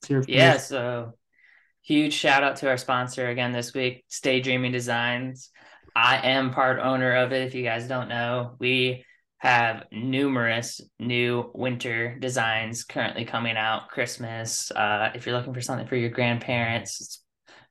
Hear 0.07 0.23
from 0.23 0.33
Yeah, 0.33 0.57
so 0.57 1.13
huge 1.85 2.13
shout 2.13 2.43
out 2.43 2.55
to 2.57 2.67
our 2.67 2.77
sponsor 2.77 3.29
again 3.29 3.51
this 3.51 3.73
week, 3.73 4.03
Stay 4.07 4.41
Dreaming 4.41 4.71
Designs. 4.71 5.51
I 5.95 6.17
am 6.27 6.51
part 6.51 6.79
owner 6.79 7.15
of 7.15 7.31
it. 7.31 7.45
If 7.45 7.53
you 7.53 7.63
guys 7.63 7.87
don't 7.87 8.09
know, 8.09 8.55
we 8.59 9.05
have 9.37 9.83
numerous 9.91 10.81
new 10.99 11.51
winter 11.53 12.17
designs 12.19 12.83
currently 12.83 13.23
coming 13.23 13.55
out. 13.55 13.89
Christmas. 13.89 14.71
Uh, 14.71 15.11
if 15.13 15.25
you're 15.25 15.37
looking 15.37 15.53
for 15.53 15.61
something 15.61 15.85
for 15.85 15.95
your 15.95 16.09
grandparents, 16.09 16.99
it's 16.99 17.23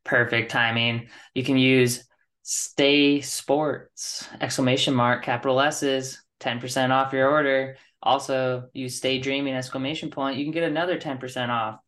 perfect 0.04 0.50
timing. 0.50 1.08
You 1.34 1.42
can 1.42 1.58
use 1.58 2.06
Stay 2.42 3.20
Sports 3.20 4.28
exclamation 4.40 4.94
mark 4.94 5.24
capital 5.24 5.60
S's 5.60 6.22
ten 6.38 6.60
percent 6.60 6.92
off 6.92 7.12
your 7.12 7.30
order. 7.30 7.76
Also 8.00 8.68
use 8.74 8.96
Stay 8.96 9.18
Dreaming 9.18 9.54
exclamation 9.54 10.10
point. 10.10 10.36
You 10.38 10.44
can 10.44 10.52
get 10.52 10.62
another 10.62 10.98
ten 10.98 11.18
percent 11.18 11.50
off 11.50 11.80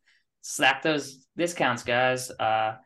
slack 0.47 0.81
those 0.81 1.27
discounts, 1.35 1.83
guys. 1.83 2.31
Uh, 2.31 2.77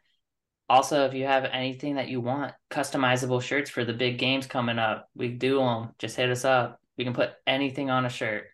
also, 0.68 1.06
if 1.06 1.14
you 1.14 1.26
have 1.26 1.46
anything 1.46 1.96
that 1.96 2.10
you 2.10 2.20
want, 2.20 2.54
customizable 2.72 3.42
shirts 3.42 3.70
for 3.70 3.86
the 3.86 3.94
big 3.94 4.18
games 4.18 4.48
coming 4.48 4.80
up, 4.80 5.08
we 5.16 5.28
do 5.28 5.60
them. 5.60 5.90
Just 6.00 6.16
hit 6.16 6.32
us 6.32 6.44
up. 6.44 6.80
We 6.98 7.04
can 7.04 7.14
put 7.14 7.34
anything 7.46 7.92
on 7.92 8.06
a 8.06 8.10
shirt, 8.10 8.46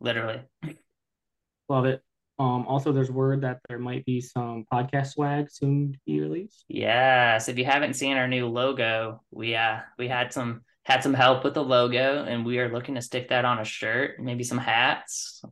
literally. 0.00 0.40
Love 1.68 1.84
it. 1.84 2.02
Um, 2.38 2.66
also, 2.66 2.92
there's 2.92 3.10
word 3.10 3.42
that 3.42 3.58
there 3.68 3.78
might 3.78 4.06
be 4.06 4.20
some 4.22 4.64
podcast 4.72 5.08
swag 5.08 5.50
soon 5.50 5.92
to 5.92 5.98
be 6.06 6.20
released. 6.20 6.64
Yes, 6.68 7.48
if 7.48 7.58
you 7.58 7.66
haven't 7.66 7.94
seen 7.94 8.16
our 8.16 8.28
new 8.28 8.46
logo, 8.46 9.20
we 9.30 9.56
uh 9.56 9.80
we 9.98 10.08
had 10.08 10.32
some 10.32 10.62
had 10.84 11.02
some 11.02 11.14
help 11.14 11.44
with 11.44 11.54
the 11.54 11.64
logo, 11.64 12.24
and 12.24 12.46
we 12.46 12.60
are 12.60 12.72
looking 12.72 12.94
to 12.94 13.02
stick 13.02 13.28
that 13.28 13.44
on 13.44 13.58
a 13.58 13.64
shirt, 13.64 14.20
maybe 14.20 14.44
some 14.44 14.58
hats. 14.58 15.42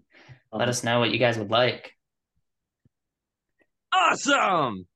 Let 0.53 0.69
us 0.69 0.85
know 0.85 1.01
what 1.01 1.11
you 1.11 1.19
guys 1.19 1.37
would 1.37 1.51
like. 1.51 1.96
Awesome. 3.97 4.87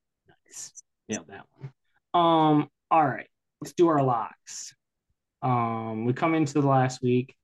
Nice. 0.47 0.83
Nailed 1.09 1.29
that 1.29 1.47
one. 1.59 1.73
Um, 2.13 2.69
all 2.91 3.07
right, 3.07 3.29
let's 3.61 3.73
do 3.73 3.89
our 3.89 4.03
locks. 4.03 4.75
Um, 5.43 6.05
we 6.05 6.13
come 6.13 6.35
into 6.35 6.61
the 6.61 6.67
last 6.67 7.03
week. 7.03 7.35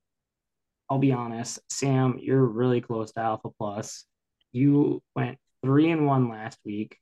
I'll 0.89 0.99
be 0.99 1.11
honest, 1.11 1.59
Sam, 1.69 2.19
you're 2.21 2.45
really 2.45 2.79
close 2.79 3.11
to 3.13 3.19
Alpha 3.21 3.49
Plus. 3.57 4.05
You 4.51 5.01
went 5.15 5.37
three 5.63 5.89
and 5.89 6.05
one 6.05 6.29
last 6.29 6.59
week. 6.63 6.97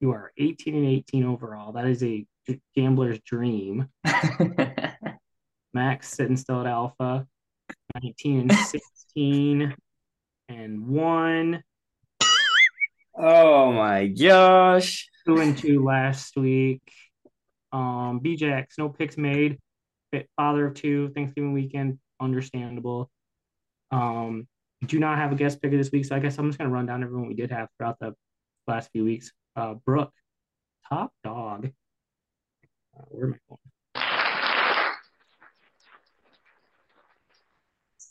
You 0.00 0.10
are 0.10 0.32
18 0.36 0.74
and 0.74 0.86
18 0.86 1.24
overall. 1.24 1.72
That 1.72 1.86
is 1.86 2.02
a 2.02 2.26
gambler's 2.74 3.20
dream. 3.20 3.88
Max 5.72 6.08
sitting 6.08 6.36
still 6.36 6.60
at 6.60 6.66
Alpha, 6.66 7.26
19 8.02 8.50
and 8.50 8.52
16 9.12 9.74
and 10.48 10.86
one, 10.86 11.62
Oh 13.14 13.72
my 13.72 14.06
gosh. 14.06 15.08
two 15.26 15.38
and 15.38 15.56
two 15.56 15.84
last 15.84 16.36
week. 16.36 16.82
Um, 17.72 18.20
BJX, 18.22 18.66
no 18.78 18.88
picks 18.88 19.16
made. 19.16 19.58
Father 20.36 20.66
of 20.66 20.74
two, 20.74 21.10
Thanksgiving 21.10 21.52
weekend, 21.52 21.98
understandable. 22.20 23.10
Um, 23.92 24.48
do 24.86 24.98
not 24.98 25.18
have 25.18 25.32
a 25.32 25.34
guest 25.36 25.60
picker 25.60 25.76
this 25.76 25.92
week, 25.92 26.04
so 26.04 26.16
I 26.16 26.18
guess 26.20 26.38
I'm 26.38 26.48
just 26.48 26.58
gonna 26.58 26.70
run 26.70 26.86
down 26.86 27.02
everyone 27.02 27.28
we 27.28 27.34
did 27.34 27.50
have 27.50 27.68
throughout 27.76 27.98
the 28.00 28.14
last 28.66 28.90
few 28.92 29.04
weeks. 29.04 29.30
Uh, 29.54 29.74
Brooke, 29.74 30.12
top 30.88 31.12
dog. 31.22 31.70
Uh, 32.96 33.02
where 33.08 33.26
am 33.26 33.34
I 33.34 33.38
going? 33.48 33.58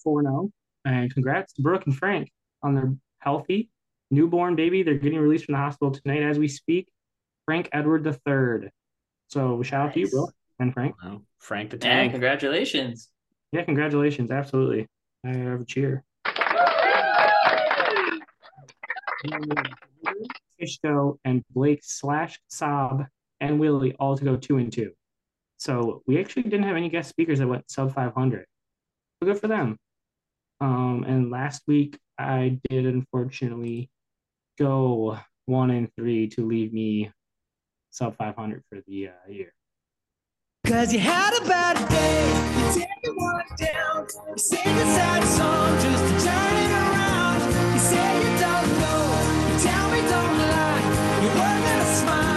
Four 0.03 0.21
zero, 0.21 0.51
and 0.85 1.13
congrats 1.13 1.53
to 1.53 1.62
Brooke 1.62 1.85
and 1.85 1.95
Frank 1.95 2.31
on 2.63 2.75
their 2.75 2.93
healthy 3.19 3.69
newborn 4.12 4.56
baby. 4.56 4.84
They're 4.84 4.95
getting 4.95 5.19
released 5.19 5.45
from 5.45 5.54
the 5.54 5.60
hospital 5.60 5.91
tonight 5.91 6.24
as 6.24 6.38
we 6.39 6.48
speak. 6.48 6.89
Frank 7.45 7.69
Edward 7.72 8.04
the 8.04 8.13
third. 8.13 8.72
So 9.30 9.62
shout 9.63 9.88
out 9.88 9.93
to 9.93 10.00
you, 10.00 10.06
Nice. 10.06 10.13
Brooke 10.13 10.34
and 10.60 10.74
Frank. 10.74 10.95
Wow. 11.04 11.22
Frank 11.39 11.72
the 11.72 11.78
yeah, 11.78 11.82
Tank. 11.95 12.12
congratulations. 12.12 13.10
Yeah, 13.52 13.63
congratulations. 13.63 14.32
Absolutely. 14.32 14.88
I 15.26 15.30
have 15.30 15.62
a 15.62 15.65
cheer. 15.65 16.04
Fishko 20.62 21.17
and 21.26 21.43
Blake 21.52 21.80
slash 21.84 22.39
Sob 22.48 23.06
and 23.39 23.60
Willie 23.60 23.95
all 24.00 24.17
to 24.17 24.24
go 24.24 24.36
two 24.36 24.58
and 24.58 24.72
two. 24.72 24.91
So 25.58 26.02
we 26.08 26.19
actually 26.19 26.43
didn't 26.43 26.63
have 26.63 26.78
any 26.78 26.89
guest 26.89 27.10
speakers 27.10 27.39
that 27.39 27.48
went 27.48 27.69
sub 27.69 27.93
500. 27.93 28.45
So 29.22 29.28
good 29.28 29.39
for 29.39 29.48
them. 29.48 29.78
Um, 30.62 31.04
and 31.08 31.30
last 31.30 31.63
week 31.67 31.98
I 32.17 32.60
did 32.69 32.86
unfortunately 32.86 33.89
go 34.60 35.17
one 35.45 35.72
and 35.72 35.89
three 35.95 36.28
to 36.28 36.45
leave 36.45 36.74
me 36.74 37.12
sub 37.89 38.15
500 38.17 38.62
for 38.69 38.82
the 38.88 39.08
uh, 39.08 39.32
year. 39.32 39.54
Cause 40.67 40.93
you 40.93 41.00
had 41.00 41.34
a 41.41 41.45
bad 41.48 41.78
day, 41.89 42.28
you 42.60 42.82
take 42.82 42.89
it 43.02 43.15
one 43.15 43.45
down. 43.58 44.06
You 44.30 44.38
sing 44.38 44.60
a 44.60 44.86
sad 44.86 45.24
song 45.24 45.80
just 45.82 46.04
to 46.04 46.26
turn 46.26 46.56
it 46.65 46.72
around. 46.72 47.39
You 47.74 47.80
say 47.80 48.17
you 48.17 48.32
don't 48.45 48.69
know, 48.82 49.02
you 49.50 49.56
tell 49.65 49.89
me 49.89 50.02
don't 50.02 50.38
lie. 50.54 50.84
You 51.24 51.30
work 51.39 51.63
at 51.74 51.82
a 51.82 51.95
smile 51.95 52.29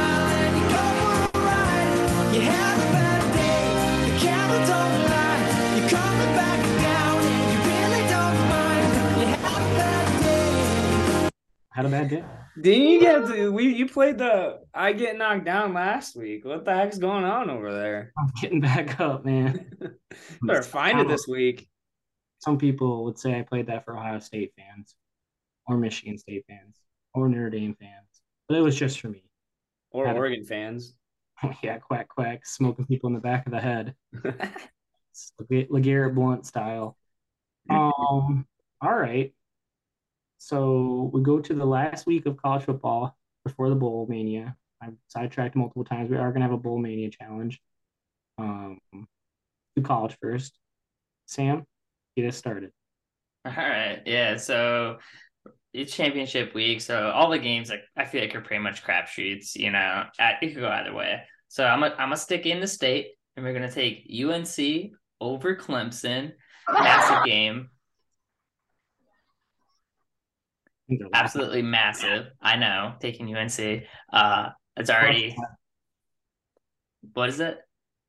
Had 11.75 11.87
a 11.87 11.89
bad 11.89 12.11
day. 12.11 12.25
Didn't 12.61 12.89
you 12.89 13.01
get 13.01 13.27
to 13.29 13.51
we 13.51 13.69
you 13.75 13.89
played 13.89 14.19
the 14.19 14.61
I 14.75 14.93
get 14.93 15.17
knocked 15.17 15.47
down 15.47 15.73
last 15.73 16.15
week. 16.17 16.45
What 16.45 16.65
the 16.67 16.75
heck's 16.75 16.99
going 16.99 17.25
on 17.25 17.49
over 17.49 17.73
there? 17.73 18.13
I'm 18.19 18.31
getting 18.41 18.61
back 18.61 19.01
up, 19.01 19.25
man. 19.25 19.71
Better 20.43 20.63
find 20.63 21.01
it 21.01 21.09
this 21.09 21.27
week. 21.27 21.69
some 22.41 22.59
people 22.59 23.05
would 23.05 23.19
say 23.19 23.39
I 23.39 23.43
played 23.43 23.69
that 23.69 23.85
for 23.87 23.97
Ohio 23.97 24.19
State 24.19 24.53
fans 24.57 24.95
or 25.67 25.79
Michigan 25.79 26.19
State 26.19 26.45
fans 26.47 26.77
or 27.15 27.29
Notre 27.29 27.49
Dame 27.49 27.75
fans, 27.81 28.09
but 28.49 28.59
it 28.59 28.61
was 28.61 28.77
just 28.77 29.01
for 29.01 29.09
me. 29.09 29.25
Or 29.91 30.07
Had 30.07 30.17
a- 30.17 30.19
Oregon 30.19 30.45
fans. 30.45 30.95
yeah, 31.63 31.79
quack 31.79 32.09
quack, 32.09 32.45
smoking 32.45 32.85
people 32.87 33.09
in 33.09 33.15
the 33.15 33.21
back 33.21 33.47
of 33.47 33.53
the 33.53 33.61
head, 33.61 33.95
LeGarrette 35.51 36.15
Blount 36.15 36.47
style. 36.47 36.97
Um, 37.71 38.47
all 38.81 38.95
right. 38.95 39.33
So 40.43 41.09
we 41.15 41.23
go 41.23 41.39
to 41.39 41.55
the 41.55 41.65
last 41.65 42.05
week 42.05 42.27
of 42.27 42.37
college 42.37 42.65
football 42.65 43.17
before 43.45 43.69
the 43.69 43.77
bowl 43.77 44.09
mania. 44.11 44.57
I've 44.83 44.97
sidetracked 45.07 45.55
multiple 45.55 45.85
times. 45.85 46.11
We 46.11 46.17
are 46.17 46.33
gonna 46.33 46.45
have 46.45 46.53
a 46.53 46.59
bowl 46.59 46.81
mania 46.81 47.11
challenge. 47.11 47.61
Um, 48.39 48.81
do 48.93 49.83
college 49.83 50.17
first. 50.21 50.59
Sam, 51.27 51.65
get 52.17 52.27
us 52.27 52.37
started. 52.37 52.73
All 53.45 53.53
right. 53.53 54.03
Yeah. 54.05 54.37
So 54.37 54.99
it's 55.73 55.95
championship 55.95 56.55
week. 56.55 56.81
So 56.81 57.11
all 57.11 57.31
the 57.31 57.39
games 57.39 57.71
like 57.71 57.85
I 57.97 58.05
feel 58.05 58.23
like 58.23 58.35
are 58.35 58.41
pretty 58.41 58.65
much 58.65 58.83
crapshoots, 58.83 59.55
you 59.55 59.71
know. 59.71 60.07
At, 60.19 60.43
it 60.43 60.55
could 60.55 60.61
go 60.61 60.69
either 60.69 60.93
way. 60.93 61.23
So 61.47 61.65
I'm 61.65 61.79
gonna 61.79 61.93
I'm 61.93 62.07
gonna 62.07 62.17
stick 62.17 62.47
in 62.47 62.59
the 62.59 62.67
state 62.67 63.13
and 63.37 63.47
we're 63.47 63.53
gonna 63.53 63.71
take 63.71 64.11
UNC 64.11 64.91
over 65.21 65.55
Clemson. 65.55 66.33
Massive 66.69 67.25
game. 67.27 67.69
I 68.83 68.89
think 68.89 69.07
they're 69.07 69.23
last. 69.23 70.82
Absolutely 71.13 71.63
massive. 71.63 72.27
I 72.41 72.57
know. 72.57 72.95
Taking 73.01 73.35
UNC. 73.35 73.85
Uh 74.13 74.51
it's 74.77 74.91
already 74.91 75.37
what 77.15 77.29
is 77.29 77.41
it? 77.41 77.59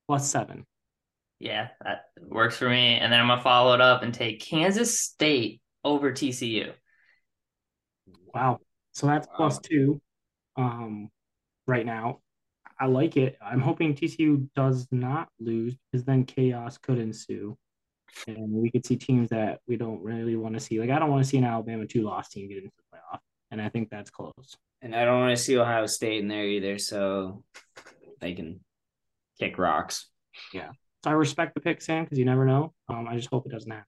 plus 0.08 0.30
seven. 0.30 0.65
Yeah, 1.39 1.69
that 1.84 2.06
works 2.22 2.58
for 2.58 2.69
me. 2.69 2.96
And 2.96 3.12
then 3.12 3.19
I'm 3.19 3.28
gonna 3.28 3.41
follow 3.41 3.74
it 3.74 3.82
up 3.82 4.04
and 4.04 4.13
take 4.13 4.41
Kansas 4.41 5.00
State 5.00 5.62
over 5.84 6.12
TCU. 6.12 6.74
Wow. 8.34 8.60
So 8.93 9.08
that's 9.08 9.28
Wow. 9.28 9.34
plus 9.36 9.60
two 9.60 10.02
um, 10.56 11.10
right 11.67 11.86
now. 11.86 12.19
I 12.80 12.88
like 12.88 13.17
it. 13.17 13.38
I'm 13.41 13.62
hoping 13.62 13.96
TCU 13.96 14.50
does 14.56 14.88
not 14.91 15.30
lose 15.39 15.76
because 15.91 16.06
then 16.06 16.26
chaos 16.26 16.78
could 16.78 16.98
ensue. 16.98 17.58
And 18.28 18.52
we 18.52 18.71
could 18.71 18.86
see 18.86 18.95
teams 18.95 19.30
that 19.30 19.60
we 19.67 19.76
don't 19.76 20.02
really 20.02 20.36
want 20.36 20.54
to 20.56 20.60
see. 20.60 20.80
Like, 20.80 20.89
I 20.89 20.99
don't 20.99 21.10
want 21.10 21.23
to 21.23 21.30
see 21.30 21.38
an 21.38 21.43
Alabama 21.43 21.86
two 21.86 22.04
loss 22.04 22.30
team 22.30 22.47
get 22.47 22.58
into 22.58 22.71
the 22.78 22.97
playoff. 22.97 23.19
And 23.52 23.62
I 23.62 23.69
think 23.69 23.89
that's 23.89 24.10
close. 24.10 24.58
And 24.82 24.95
I 24.95 25.06
don't 25.06 25.19
want 25.19 25.38
to 25.38 25.41
see 25.41 25.58
Ohio 25.58 25.86
State 25.86 26.21
in 26.21 26.28
there 26.28 26.45
either, 26.45 26.78
so 26.78 27.43
they 28.19 28.34
can 28.34 28.60
kick 29.39 29.58
rocks. 29.58 30.08
Yeah. 30.54 30.71
So 31.04 31.12
I 31.12 31.13
respect 31.13 31.54
the 31.54 31.62
pick, 31.62 31.82
Sam, 31.82 32.04
because 32.04 32.17
you 32.17 32.26
never 32.26 32.45
know. 32.45 32.73
Um, 32.89 33.08
I 33.08 33.15
just 33.15 33.30
hope 33.30 33.45
it 33.45 33.52
doesn't 33.52 33.69
happen. 33.71 33.86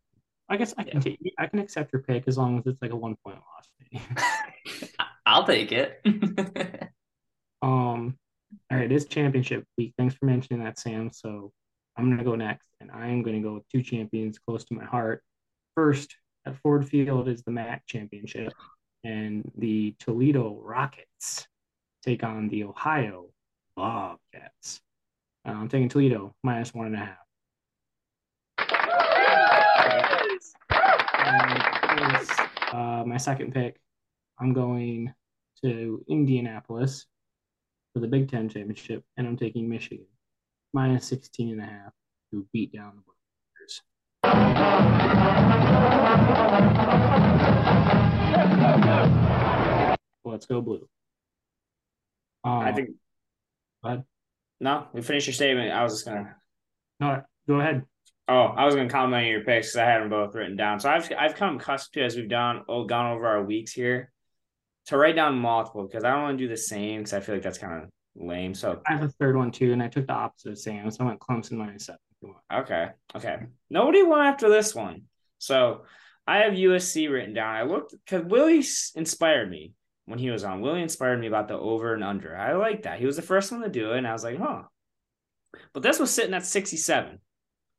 I 0.47 0.57
guess 0.57 0.73
I 0.77 0.83
can 0.83 1.01
take 1.01 1.19
I 1.39 1.47
can 1.47 1.57
accept 1.57 1.91
your 1.91 2.03
pick 2.03 2.27
as 2.27 2.37
long 2.37 2.59
as 2.59 2.67
it's 2.67 2.79
like 2.81 2.91
a 2.91 2.95
one 2.95 3.15
point 3.25 3.37
loss. 3.37 4.05
I'll 5.25 5.45
take 5.45 5.71
it. 5.71 6.05
Um, 7.65 8.17
all 8.69 8.77
right, 8.77 8.85
it 8.85 8.91
is 8.91 9.05
championship 9.05 9.65
week. 9.75 9.95
Thanks 9.97 10.13
for 10.13 10.25
mentioning 10.25 10.63
that, 10.63 10.77
Sam. 10.77 11.09
So 11.11 11.51
I'm 11.97 12.09
gonna 12.09 12.23
go 12.23 12.35
next, 12.35 12.67
and 12.81 12.91
I 12.91 13.07
am 13.07 13.23
gonna 13.23 13.41
go 13.41 13.55
with 13.55 13.69
two 13.69 13.81
champions 13.81 14.37
close 14.37 14.65
to 14.65 14.73
my 14.73 14.85
heart. 14.85 15.23
First, 15.75 16.15
at 16.45 16.57
Ford 16.57 16.87
Field 16.87 17.27
is 17.27 17.43
the 17.43 17.51
MAC 17.51 17.85
championship, 17.87 18.53
and 19.03 19.49
the 19.57 19.95
Toledo 19.99 20.59
Rockets 20.61 21.47
take 22.03 22.23
on 22.23 22.49
the 22.49 22.63
Ohio 22.65 23.27
Bobcats. 23.75 24.81
Uh, 25.47 25.51
I'm 25.51 25.69
taking 25.69 25.89
Toledo 25.89 26.35
minus 26.43 26.73
one 26.73 26.87
and 26.87 26.95
a 26.95 26.99
half. 26.99 27.17
Uh, 32.71 33.03
my 33.05 33.17
second 33.17 33.53
pick, 33.53 33.79
I'm 34.39 34.53
going 34.53 35.13
to 35.63 36.03
Indianapolis 36.09 37.05
for 37.93 38.01
the 38.01 38.07
Big 38.07 38.29
Ten 38.29 38.49
championship, 38.49 39.03
and 39.15 39.25
I'm 39.25 39.37
taking 39.37 39.69
Michigan 39.69 40.07
minus 40.75 41.07
16 41.07 41.53
and 41.53 41.61
a 41.61 41.63
half 41.63 41.93
to 42.31 42.45
beat 42.51 42.73
down 42.73 42.91
the 42.97 43.01
Buckeyes. 43.07 43.81
Let's 50.25 50.45
go 50.45 50.61
blue. 50.61 50.85
Um, 52.43 52.59
I 52.59 52.73
think 52.73 52.89
go 53.81 53.89
ahead. 53.89 54.03
no, 54.59 54.87
we 54.93 55.01
finished 55.01 55.27
your 55.27 55.33
statement. 55.33 55.71
I 55.71 55.81
was 55.81 55.93
just 55.93 56.05
gonna 56.05 56.35
No, 56.99 57.21
go 57.47 57.61
ahead. 57.61 57.85
Oh, 58.27 58.43
I 58.43 58.65
was 58.65 58.75
gonna 58.75 58.89
comment 58.89 59.23
on 59.23 59.29
your 59.29 59.45
picks 59.45 59.67
because 59.67 59.77
I 59.77 59.85
had 59.85 60.01
them 60.01 60.09
both 60.09 60.35
written 60.35 60.57
down. 60.57 60.81
So 60.81 60.89
I've 60.89 61.09
I've 61.17 61.35
come 61.35 61.55
accustomed 61.55 61.93
to 61.93 62.03
as 62.03 62.17
we've 62.17 62.27
done 62.27 62.63
oh, 62.67 62.83
gone 62.83 63.13
over 63.13 63.25
our 63.25 63.43
weeks 63.43 63.71
here 63.71 64.11
to 64.87 64.97
write 64.97 65.15
down 65.15 65.39
multiple 65.39 65.87
because 65.87 66.03
I 66.03 66.11
don't 66.11 66.23
want 66.23 66.37
to 66.37 66.43
do 66.43 66.49
the 66.49 66.57
same 66.57 66.99
because 66.99 67.13
I 67.13 67.21
feel 67.21 67.35
like 67.35 67.43
that's 67.43 67.59
kind 67.59 67.83
of 67.83 67.89
lame. 68.15 68.53
So 68.53 68.81
I 68.87 68.93
have 68.93 69.03
a 69.03 69.09
third 69.09 69.35
one 69.35 69.51
too, 69.51 69.73
and 69.73 69.81
I 69.81 69.87
took 69.87 70.07
the 70.07 70.13
opposite 70.13 70.51
of 70.51 70.59
Sam, 70.59 70.89
so 70.91 71.03
I 71.03 71.07
went 71.07 71.19
Clemson 71.19 71.53
minus 71.53 71.85
seven. 71.85 71.99
okay, 72.53 72.89
okay. 73.15 73.37
Nobody 73.69 74.03
won 74.03 74.25
after 74.25 74.49
this 74.49 74.73
one. 74.73 75.03
So 75.37 75.83
I 76.27 76.39
have 76.39 76.53
USC 76.53 77.11
written 77.11 77.33
down. 77.33 77.55
I 77.55 77.63
looked 77.63 77.91
because 77.91 78.25
Willie 78.25 78.63
inspired 78.95 79.49
me 79.49 79.73
when 80.05 80.19
he 80.19 80.31
was 80.31 80.43
on. 80.43 80.61
Willie 80.61 80.81
inspired 80.81 81.19
me 81.19 81.27
about 81.27 81.47
the 81.47 81.57
over 81.57 81.93
and 81.93 82.03
under. 82.03 82.35
I 82.35 82.53
like 82.53 82.83
that. 82.83 82.99
He 82.99 83.05
was 83.05 83.15
the 83.15 83.21
first 83.21 83.51
one 83.51 83.61
to 83.61 83.69
do 83.69 83.91
it, 83.91 83.97
and 83.97 84.07
I 84.07 84.13
was 84.13 84.23
like, 84.23 84.39
huh. 84.39 84.63
But 85.73 85.83
this 85.83 85.99
was 85.99 86.11
sitting 86.11 86.33
at 86.33 86.45
67. 86.45 87.19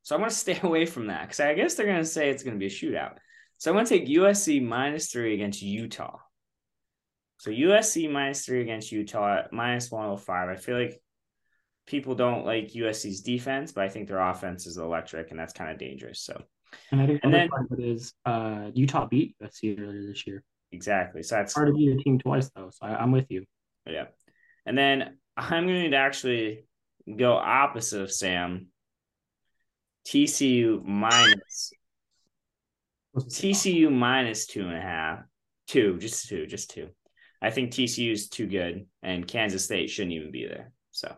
So 0.03 0.15
I'm 0.15 0.21
going 0.21 0.31
to 0.31 0.37
stay 0.37 0.61
away 0.63 0.87
from 0.87 1.09
that 1.09 1.23
because 1.23 1.41
I 1.41 1.55
guess 1.55 1.75
they're 1.75 1.87
going 1.87 1.99
to 1.99 2.05
say 2.05 2.31
it's 2.31 2.43
going 2.43 2.55
to 2.55 2.61
be 2.61 2.67
a 2.67 2.71
shootout. 2.71 3.17
So 3.59 3.71
I'm 3.71 3.77
going 3.77 3.87
to 3.87 3.99
take 3.99 4.09
USC 4.09 4.63
minus 4.63 5.11
three 5.11 5.35
against 5.35 5.63
Utah. 5.63 6.19
So 7.39 7.51
USC 7.51 8.11
minus 8.11 8.45
three 8.47 8.63
against 8.63 8.93
Utah 8.93 9.43
minus 9.53 9.91
105. 9.91 10.49
I 10.49 10.57
feel 10.57 10.79
like 10.79 11.01
people 11.87 12.15
don't 12.15 12.45
like 12.47 12.73
USC's 12.73 13.21
defense, 13.21 13.73
but 13.73 13.85
I 13.85 13.89
think 13.89 14.09
their 14.09 14.19
offense 14.21 14.67
is 14.67 14.77
electric 14.79 15.31
and 15.31 15.39
that's 15.39 15.53
kind 15.53 15.71
of 15.71 15.79
dangerous. 15.79 16.21
So 16.21 16.43
And 16.91 17.01
I 17.01 17.07
think 17.07 17.21
And 17.23 17.33
the 17.33 17.39
then- 17.39 17.49
part 17.49 17.71
of 17.71 17.79
it 17.79 17.85
is 17.85 18.13
uh, 18.25 18.71
Utah 18.75 19.07
beat 19.07 19.37
USC 19.43 19.79
earlier 19.79 20.07
this 20.07 20.27
year. 20.27 20.43
exactly. 20.73 21.23
So 21.23 21.37
that's 21.37 21.55
Hard 21.55 21.69
to 21.69 21.75
beat 21.75 21.93
a 21.93 21.97
team 22.03 22.19
twice 22.19 22.51
though, 22.55 22.71
so 22.73 22.87
I, 22.87 22.97
I'm 22.97 23.13
with 23.13 23.27
you. 23.31 23.45
Yeah. 23.87 24.07
And 24.65 24.77
then 24.77 25.19
I'm 25.37 25.67
going 25.67 25.91
to 25.93 25.97
actually 25.97 26.67
go 27.15 27.35
opposite 27.35 28.03
of 28.03 28.11
Sam. 28.13 28.67
TCU 30.09 30.83
minus 30.85 31.73
TCU 33.17 33.91
minus 33.93 34.47
two 34.47 34.63
and 34.63 34.77
a 34.77 34.81
half. 34.81 35.21
Two, 35.69 35.99
just 35.99 36.29
two, 36.29 36.47
just 36.47 36.71
two. 36.71 36.89
I 37.43 37.51
think 37.51 37.71
TCU 37.71 38.13
is 38.13 38.29
too 38.29 38.47
good, 38.47 38.87
and 39.03 39.27
Kansas 39.27 39.65
State 39.65 39.91
shouldn't 39.91 40.13
even 40.13 40.31
be 40.31 40.47
there. 40.47 40.73
So 40.91 41.15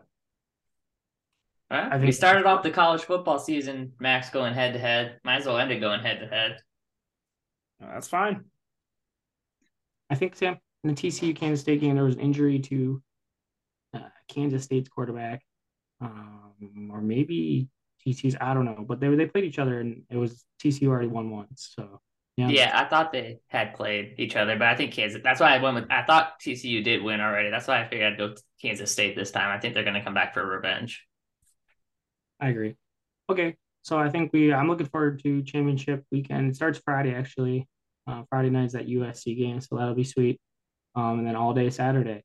All 1.71 1.77
right. 1.77 1.93
I 1.93 1.97
we 1.97 2.11
started 2.11 2.45
off 2.45 2.63
the 2.63 2.71
college 2.71 3.01
football 3.01 3.39
season, 3.39 3.93
Max 3.99 4.29
going 4.29 4.53
head 4.53 4.73
to 4.73 4.79
head. 4.79 5.19
Might 5.23 5.37
as 5.37 5.45
well 5.45 5.57
end 5.57 5.71
it 5.71 5.79
going 5.79 6.01
head 6.01 6.19
to 6.19 6.27
head. 6.27 6.57
that's 7.79 8.07
fine. 8.07 8.45
I 10.09 10.15
think 10.15 10.35
Sam 10.35 10.57
in 10.83 10.93
the 10.93 10.95
TCU 10.95 11.35
Kansas 11.35 11.61
State 11.61 11.81
game 11.81 11.95
there 11.95 12.03
was 12.03 12.15
an 12.15 12.21
injury 12.21 12.59
to 12.59 13.01
uh, 13.93 13.99
Kansas 14.27 14.63
State's 14.63 14.89
quarterback, 14.89 15.41
um, 16.01 16.89
or 16.91 17.01
maybe 17.01 17.69
TCU's. 18.05 18.35
I 18.41 18.53
don't 18.53 18.65
know, 18.65 18.85
but 18.87 18.99
they 18.99 19.07
they 19.15 19.25
played 19.25 19.45
each 19.45 19.59
other 19.59 19.79
and 19.79 20.03
it 20.09 20.17
was 20.17 20.45
TCU 20.61 20.87
already 20.87 21.07
won 21.07 21.29
once. 21.29 21.73
So 21.75 22.01
yeah, 22.39 22.47
Yeah, 22.49 22.71
I 22.73 22.85
thought 22.85 23.11
they 23.11 23.39
had 23.47 23.73
played 23.73 24.15
each 24.17 24.35
other, 24.35 24.57
but 24.57 24.67
I 24.67 24.75
think 24.75 24.93
Kansas. 24.93 25.21
That's 25.21 25.41
why 25.41 25.55
I 25.55 25.61
went 25.61 25.75
with. 25.75 25.91
I 25.91 26.03
thought 26.03 26.39
TCU 26.39 26.83
did 26.83 27.03
win 27.03 27.19
already. 27.19 27.49
That's 27.49 27.67
why 27.67 27.81
I 27.81 27.87
figured 27.87 28.13
I'd 28.13 28.17
go 28.17 28.33
to 28.33 28.41
Kansas 28.61 28.91
State 28.91 29.15
this 29.15 29.31
time. 29.31 29.49
I 29.49 29.59
think 29.59 29.73
they're 29.73 29.83
going 29.83 29.95
to 29.95 30.03
come 30.03 30.13
back 30.13 30.33
for 30.33 30.45
revenge. 30.45 31.05
I 32.39 32.49
agree. 32.49 32.75
Okay, 33.29 33.57
so 33.81 33.97
I 33.97 34.09
think 34.09 34.31
we. 34.31 34.53
I'm 34.53 34.69
looking 34.69 34.87
forward 34.87 35.21
to 35.23 35.43
championship 35.43 36.05
weekend. 36.11 36.49
It 36.49 36.55
starts 36.55 36.79
Friday 36.79 37.13
actually. 37.13 37.67
Uh, 38.07 38.23
Friday 38.29 38.49
night's 38.49 38.73
that 38.73 38.87
USC 38.87 39.37
game, 39.37 39.59
so 39.59 39.75
that'll 39.75 39.93
be 39.93 40.03
sweet. 40.03 40.39
Um, 40.95 41.19
and 41.19 41.27
then 41.27 41.35
all 41.35 41.53
day 41.53 41.69
Saturday. 41.69 42.23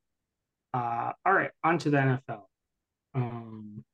Uh, 0.72 1.12
all 1.26 1.32
right, 1.32 1.50
on 1.62 1.78
to 1.78 1.90
the 1.90 1.96
NFL. 1.98 2.42
Um, 3.14 3.84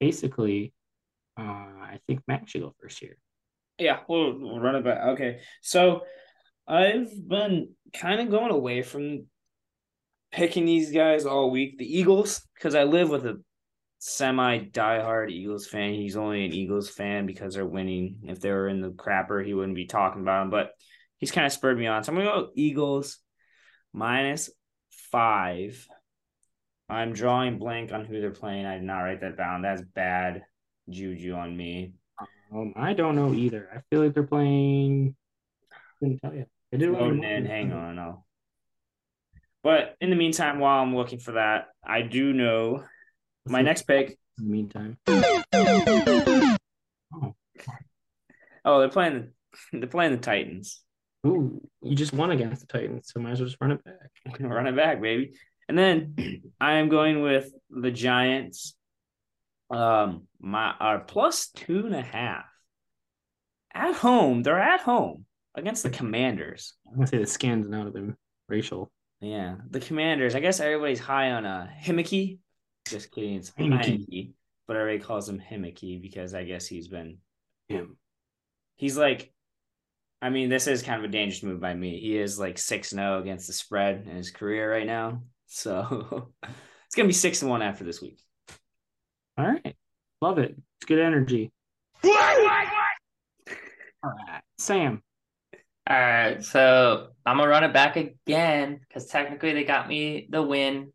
basically, 0.00 0.72
uh, 1.38 1.42
I 1.42 2.00
think 2.06 2.22
Max 2.26 2.50
should 2.50 2.62
go 2.62 2.74
first 2.80 2.98
here. 2.98 3.16
Yeah, 3.78 4.00
we'll, 4.08 4.38
we'll 4.38 4.60
run 4.60 4.76
it 4.76 4.84
back. 4.84 5.00
Okay. 5.10 5.40
So 5.62 6.02
I've 6.66 7.10
been 7.28 7.74
kind 7.94 8.20
of 8.20 8.30
going 8.30 8.50
away 8.50 8.82
from 8.82 9.26
picking 10.32 10.66
these 10.66 10.90
guys 10.90 11.26
all 11.26 11.50
week. 11.50 11.78
The 11.78 11.98
Eagles, 11.98 12.42
because 12.54 12.74
I 12.74 12.84
live 12.84 13.08
with 13.08 13.24
a 13.26 13.40
semi 13.98 14.58
diehard 14.58 15.30
Eagles 15.30 15.66
fan. 15.66 15.94
He's 15.94 16.16
only 16.16 16.44
an 16.44 16.52
Eagles 16.52 16.88
fan 16.88 17.26
because 17.26 17.54
they're 17.54 17.66
winning. 17.66 18.20
If 18.24 18.40
they 18.40 18.50
were 18.50 18.68
in 18.68 18.80
the 18.80 18.90
crapper, 18.90 19.44
he 19.44 19.54
wouldn't 19.54 19.76
be 19.76 19.86
talking 19.86 20.22
about 20.22 20.40
them. 20.40 20.50
But 20.50 20.70
he's 21.18 21.32
kind 21.32 21.46
of 21.46 21.52
spurred 21.52 21.78
me 21.78 21.86
on. 21.86 22.04
So 22.04 22.12
I'm 22.12 22.18
to 22.18 22.24
go 22.24 22.50
Eagles 22.54 23.18
minus 23.92 24.50
five. 24.90 25.86
I'm 26.88 27.12
drawing 27.12 27.58
blank 27.58 27.92
on 27.92 28.04
who 28.04 28.20
they're 28.20 28.30
playing. 28.30 28.64
I 28.64 28.74
did 28.74 28.84
not 28.84 29.00
write 29.00 29.20
that 29.20 29.36
down. 29.36 29.62
That's 29.62 29.82
bad 29.82 30.42
juju 30.88 31.34
on 31.34 31.54
me. 31.54 31.92
Um, 32.52 32.72
I 32.76 32.94
don't 32.94 33.14
know 33.16 33.34
either. 33.34 33.68
I 33.74 33.80
feel 33.90 34.02
like 34.02 34.14
they're 34.14 34.22
playing. 34.22 35.14
Couldn't 35.98 36.18
tell 36.20 36.34
you. 36.34 36.46
They 36.72 36.78
did 36.78 36.90
Loading 36.90 37.24
in. 37.24 37.46
Hang 37.46 37.72
on, 37.72 37.96
no. 37.96 38.24
But 39.62 39.96
in 40.00 40.10
the 40.10 40.16
meantime, 40.16 40.58
while 40.60 40.82
I'm 40.82 40.94
looking 40.94 41.18
for 41.18 41.32
that, 41.32 41.68
I 41.84 42.02
do 42.02 42.32
know 42.32 42.84
my 43.46 43.62
next 43.62 43.82
pick. 43.82 44.18
In 44.38 44.44
the 44.46 44.50
meantime, 44.52 44.98
Oh, 48.64 48.80
they're 48.80 48.88
playing. 48.88 49.14
The, 49.14 49.32
they're 49.78 49.88
playing 49.88 50.12
the 50.12 50.18
Titans. 50.18 50.80
ooh, 51.26 51.60
you 51.82 51.96
just 51.96 52.12
won 52.12 52.30
against 52.30 52.60
the 52.60 52.66
Titans, 52.66 53.10
so 53.12 53.20
might 53.20 53.32
as 53.32 53.40
well 53.40 53.48
just 53.48 53.60
run 53.60 53.72
it 53.72 53.84
back. 53.84 54.40
Run 54.40 54.66
it 54.66 54.76
back, 54.76 55.00
baby. 55.00 55.32
And 55.68 55.76
then 55.78 56.42
I 56.60 56.74
am 56.74 56.88
going 56.88 57.22
with 57.22 57.50
the 57.70 57.90
Giants. 57.90 58.74
Um, 59.70 60.26
my 60.40 60.74
are 60.80 61.00
plus 61.00 61.48
two 61.48 61.86
and 61.86 61.94
a 61.94 62.02
half 62.02 62.44
at 63.74 63.94
home. 63.94 64.42
They're 64.42 64.60
at 64.60 64.80
home 64.80 65.26
against 65.54 65.82
the 65.82 65.90
Commanders. 65.90 66.74
I'm 66.86 66.94
gonna 66.94 67.06
say 67.06 67.18
the 67.18 67.26
skins 67.26 67.68
now 67.68 67.84
have 67.84 67.92
been 67.92 68.16
racial. 68.48 68.90
Yeah, 69.20 69.56
the 69.68 69.80
Commanders. 69.80 70.34
I 70.34 70.40
guess 70.40 70.60
everybody's 70.60 71.00
high 71.00 71.32
on 71.32 71.44
uh 71.44 71.68
Himmicky. 71.82 72.38
Just 72.86 73.10
kidding, 73.10 73.36
it's. 73.36 73.50
Heinicke, 73.50 74.32
but 74.66 74.76
everybody 74.76 75.04
calls 75.04 75.28
him 75.28 75.40
Himmicky 75.40 76.00
because 76.00 76.34
I 76.34 76.44
guess 76.44 76.66
he's 76.66 76.88
been 76.88 77.18
Him. 77.68 77.98
he's 78.76 78.96
like 78.96 79.32
I 80.20 80.30
mean, 80.30 80.48
this 80.48 80.66
is 80.66 80.82
kind 80.82 80.98
of 80.98 81.08
a 81.08 81.12
dangerous 81.12 81.44
move 81.44 81.60
by 81.60 81.74
me. 81.74 82.00
He 82.00 82.18
is 82.18 82.38
like 82.38 82.58
6 82.58 82.90
0 82.90 83.20
against 83.20 83.46
the 83.46 83.52
spread 83.52 84.06
in 84.08 84.16
his 84.16 84.30
career 84.30 84.70
right 84.70 84.86
now. 84.86 85.22
So 85.46 86.32
it's 86.86 86.94
gonna 86.96 87.08
be 87.08 87.12
six 87.14 87.42
and 87.42 87.50
one 87.50 87.62
after 87.62 87.84
this 87.84 88.00
week. 88.00 88.20
All 89.38 89.46
right, 89.46 89.76
love 90.20 90.38
it. 90.38 90.50
It's 90.50 90.84
good 90.86 90.98
energy. 90.98 91.52
All 92.04 92.10
right, 94.04 94.42
Sam. 94.58 95.02
All 95.88 95.96
right, 95.96 96.44
so 96.44 97.08
I'm 97.24 97.36
gonna 97.38 97.48
run 97.48 97.62
it 97.64 97.72
back 97.72 97.96
again 97.96 98.80
because 98.80 99.06
technically 99.06 99.52
they 99.52 99.62
got 99.64 99.88
me 99.88 100.26
the 100.28 100.42
win 100.42 100.92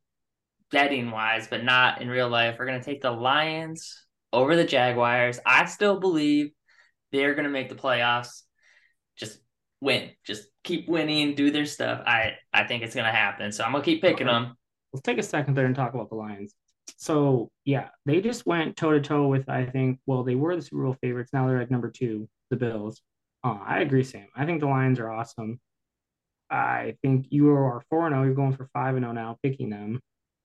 betting 0.71 1.10
wise, 1.10 1.47
but 1.47 1.63
not 1.63 2.01
in 2.01 2.10
real 2.10 2.27
life. 2.27 2.58
We're 2.60 2.65
gonna 2.65 2.84
take 2.84 3.01
the 3.01 3.12
Lions 3.12 4.06
over 4.34 4.56
the 4.58 4.65
Jaguars. 4.65 5.39
I 5.45 5.65
still 5.65 5.99
believe 5.99 6.51
they're 7.12 7.36
gonna 7.36 7.49
make 7.49 7.69
the 7.69 7.75
playoffs. 7.75 8.41
Just 9.15 9.39
win, 9.79 10.12
just 10.25 10.47
keep 10.63 10.89
winning, 10.89 11.36
do 11.36 11.49
their 11.49 11.65
stuff. 11.65 12.01
I 12.06 12.34
I 12.51 12.65
think 12.65 12.84
it's 12.84 12.93
gonna 12.95 13.12
happen. 13.12 13.51
So 13.53 13.63
I'm 13.63 13.71
gonna 13.71 13.84
keep 13.86 14.01
picking 14.01 14.27
Okay. 14.27 14.34
them. 14.34 14.58
Let's 14.91 15.03
take 15.03 15.17
a 15.17 15.23
second 15.23 15.56
there 15.56 15.65
and 15.65 15.75
talk 15.75 15.93
about 15.93 16.10
the 16.10 16.15
Lions. 16.15 16.53
So 16.97 17.49
yeah, 17.65 17.89
they 18.06 18.21
just 18.21 18.45
went 18.45 18.75
toe 18.77 18.91
to 18.91 19.01
toe 19.01 19.27
with 19.27 19.49
I 19.49 19.65
think. 19.65 19.99
Well, 20.06 20.23
they 20.23 20.36
were 20.36 20.56
the 20.56 20.62
Super 20.62 20.84
Bowl 20.84 20.97
favorites. 21.01 21.32
Now 21.34 21.47
they're 21.47 21.62
at 21.62 21.71
number 21.71 21.89
two, 21.89 22.27
the 22.49 22.56
Bills. 22.58 23.01
Uh, 23.43 23.60
I 23.65 23.79
agree, 23.79 24.03
Sam. 24.03 24.27
I 24.36 24.45
think 24.45 24.62
the 24.62 24.67
Lions 24.67 24.99
are 24.99 25.10
awesome. 25.12 25.60
I 26.49 26.95
think 27.01 27.27
you 27.29 27.51
are 27.51 27.84
four 27.89 28.06
and 28.06 28.13
zero. 28.13 28.23
You're 28.23 28.36
going 28.36 28.56
for 28.56 28.69
five 28.73 28.95
and 28.95 29.03
zero 29.03 29.13
now, 29.13 29.38
picking 29.43 29.69
them. 29.69 29.99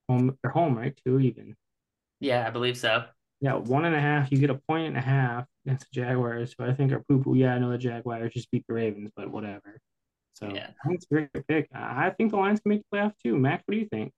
Home, 0.08 0.37
they're 0.42 0.50
home, 0.50 0.76
right? 0.76 0.98
Two 1.04 1.20
even. 1.20 1.54
Yeah, 2.20 2.46
I 2.46 2.50
believe 2.50 2.78
so. 2.78 3.04
Yeah, 3.40 3.54
one 3.54 3.84
and 3.84 3.94
a 3.94 4.00
half. 4.00 4.32
You 4.32 4.38
get 4.38 4.50
a 4.50 4.61
point 4.68 4.88
and 4.88 4.96
a 4.96 5.00
half 5.00 5.46
against 5.64 5.87
the 5.92 6.00
Jaguars, 6.00 6.54
who 6.56 6.64
I 6.64 6.72
think 6.72 6.92
are 6.92 7.04
poo 7.08 7.22
poo. 7.22 7.34
Yeah, 7.34 7.54
I 7.54 7.58
know 7.58 7.70
the 7.70 7.78
Jaguars 7.78 8.32
just 8.32 8.50
beat 8.50 8.64
the 8.66 8.74
Ravens, 8.74 9.11
but 9.14 9.30
whatever. 9.30 9.78
So 10.34 10.51
Yeah. 10.53 10.70
Think 10.86 11.03
a 11.03 11.14
great 11.14 11.46
pick. 11.46 11.68
I 11.72 12.11
think 12.11 12.30
the 12.30 12.36
Lions 12.36 12.61
can 12.61 12.70
make 12.70 12.82
the 12.90 12.96
playoff 12.96 13.12
too. 13.22 13.36
Max, 13.36 13.62
what 13.66 13.74
do 13.74 13.80
you 13.80 13.88
think? 13.88 14.12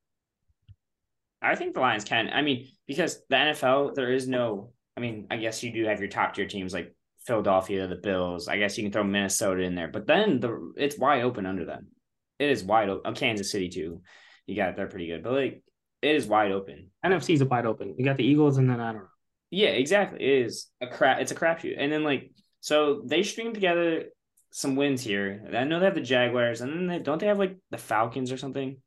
I 1.43 1.55
think 1.55 1.75
the 1.75 1.81
Lions 1.81 2.05
can. 2.05 2.31
I 2.33 2.43
mean, 2.43 2.69
because 2.87 3.21
the 3.29 3.37
NFL, 3.37 3.95
there 3.95 4.13
is 4.13 4.29
no. 4.29 4.73
I 4.97 5.01
mean, 5.01 5.27
I 5.31 5.37
guess 5.37 5.63
you 5.63 5.73
do 5.73 5.85
have 5.87 6.01
your 6.01 6.09
top 6.09 6.35
tier 6.35 6.47
teams 6.47 6.75
like 6.75 6.95
Philadelphia, 7.27 7.87
the 7.87 7.97
Bills. 7.97 8.49
I 8.49 8.59
guess 8.59 8.77
you 8.77 8.85
can 8.85 8.93
throw 8.93 9.05
Minnesota 9.05 9.63
in 9.63 9.75
there, 9.75 9.89
but 9.89 10.07
then 10.07 10.41
the 10.41 10.73
it's 10.77 10.99
wide 10.99 11.23
open 11.23 11.47
under 11.47 11.65
them. 11.65 11.89
It 12.39 12.51
is 12.51 12.65
wide 12.65 12.89
open. 12.89 13.11
Oh, 13.11 13.15
Kansas 13.15 13.51
City 13.51 13.69
too. 13.69 14.03
You 14.47 14.57
got 14.57 14.77
they're 14.77 14.87
pretty 14.87 15.07
good, 15.07 15.23
but 15.23 15.33
like 15.33 15.63
it 16.03 16.17
is 16.17 16.27
wide 16.27 16.53
open. 16.53 16.91
NFC's 17.05 17.41
a 17.41 17.47
wide 17.47 17.67
open. 17.67 17.95
You 17.99 18.05
got 18.05 18.17
the 18.17 18.25
Eagles, 18.25 18.57
and 18.57 18.69
then 18.69 18.81
I 18.81 18.93
don't 18.93 19.03
know. 19.03 19.09
Yeah, 19.51 19.69
exactly. 19.69 20.21
It 20.21 20.47
is 20.47 20.69
a 20.81 20.87
crap. 20.87 21.21
It's 21.21 21.33
a 21.33 21.35
crapshoot, 21.35 21.77
and 21.79 21.93
then 21.93 22.05
like 22.05 22.31
so 22.61 23.03
they 23.05 23.23
string 23.23 23.53
together 23.53 24.05
some 24.51 24.77
wins 24.77 25.03
here. 25.03 25.49
I 25.55 25.65
know 25.65 25.79
they 25.79 25.87
have 25.87 25.95
the 25.95 26.01
Jaguars, 26.01 26.61
and 26.61 26.73
then 26.73 26.87
they 26.87 26.99
don't 26.99 27.19
they 27.19 27.27
have 27.27 27.39
like 27.39 27.57
the 27.71 27.79
Falcons 27.79 28.33
or 28.33 28.37
something. 28.37 28.79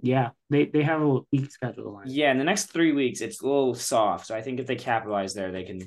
Yeah, 0.00 0.30
they 0.50 0.66
they 0.66 0.82
have 0.82 1.00
a 1.00 1.20
weak 1.32 1.50
schedule 1.50 1.84
to 1.84 1.90
line. 1.90 2.06
Yeah, 2.08 2.30
in 2.30 2.38
the 2.38 2.44
next 2.44 2.66
three 2.72 2.92
weeks, 2.92 3.20
it's 3.20 3.40
a 3.40 3.46
little 3.46 3.74
soft. 3.74 4.26
So 4.26 4.34
I 4.36 4.42
think 4.42 4.60
if 4.60 4.66
they 4.66 4.76
capitalize 4.76 5.34
there, 5.34 5.52
they 5.52 5.64
can 5.64 5.80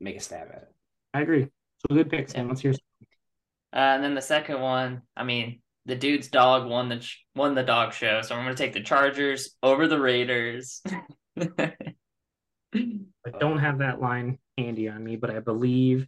make 0.00 0.16
a 0.16 0.20
stab 0.20 0.48
at 0.50 0.62
it. 0.62 0.74
I 1.12 1.22
agree. 1.22 1.48
So 1.88 1.94
good 1.94 2.10
pick, 2.10 2.28
Sam. 2.28 2.48
What's 2.48 2.62
yours? 2.62 2.78
Uh, 3.72 3.76
and 3.78 4.04
then 4.04 4.14
the 4.14 4.22
second 4.22 4.60
one, 4.60 5.02
I 5.16 5.24
mean, 5.24 5.60
the 5.86 5.94
dude's 5.94 6.28
dog 6.28 6.68
won 6.68 6.88
the 6.88 6.98
ch- 6.98 7.24
won 7.34 7.54
the 7.54 7.62
dog 7.62 7.92
show, 7.92 8.22
so 8.22 8.34
I'm 8.34 8.44
gonna 8.44 8.54
take 8.54 8.72
the 8.74 8.82
Chargers 8.82 9.56
over 9.62 9.88
the 9.88 10.00
Raiders. 10.00 10.82
I 13.26 13.30
don't 13.38 13.58
have 13.58 13.78
that 13.78 14.00
line 14.00 14.38
handy 14.56 14.88
on 14.88 15.02
me, 15.02 15.16
but 15.16 15.30
I 15.30 15.40
believe 15.40 16.06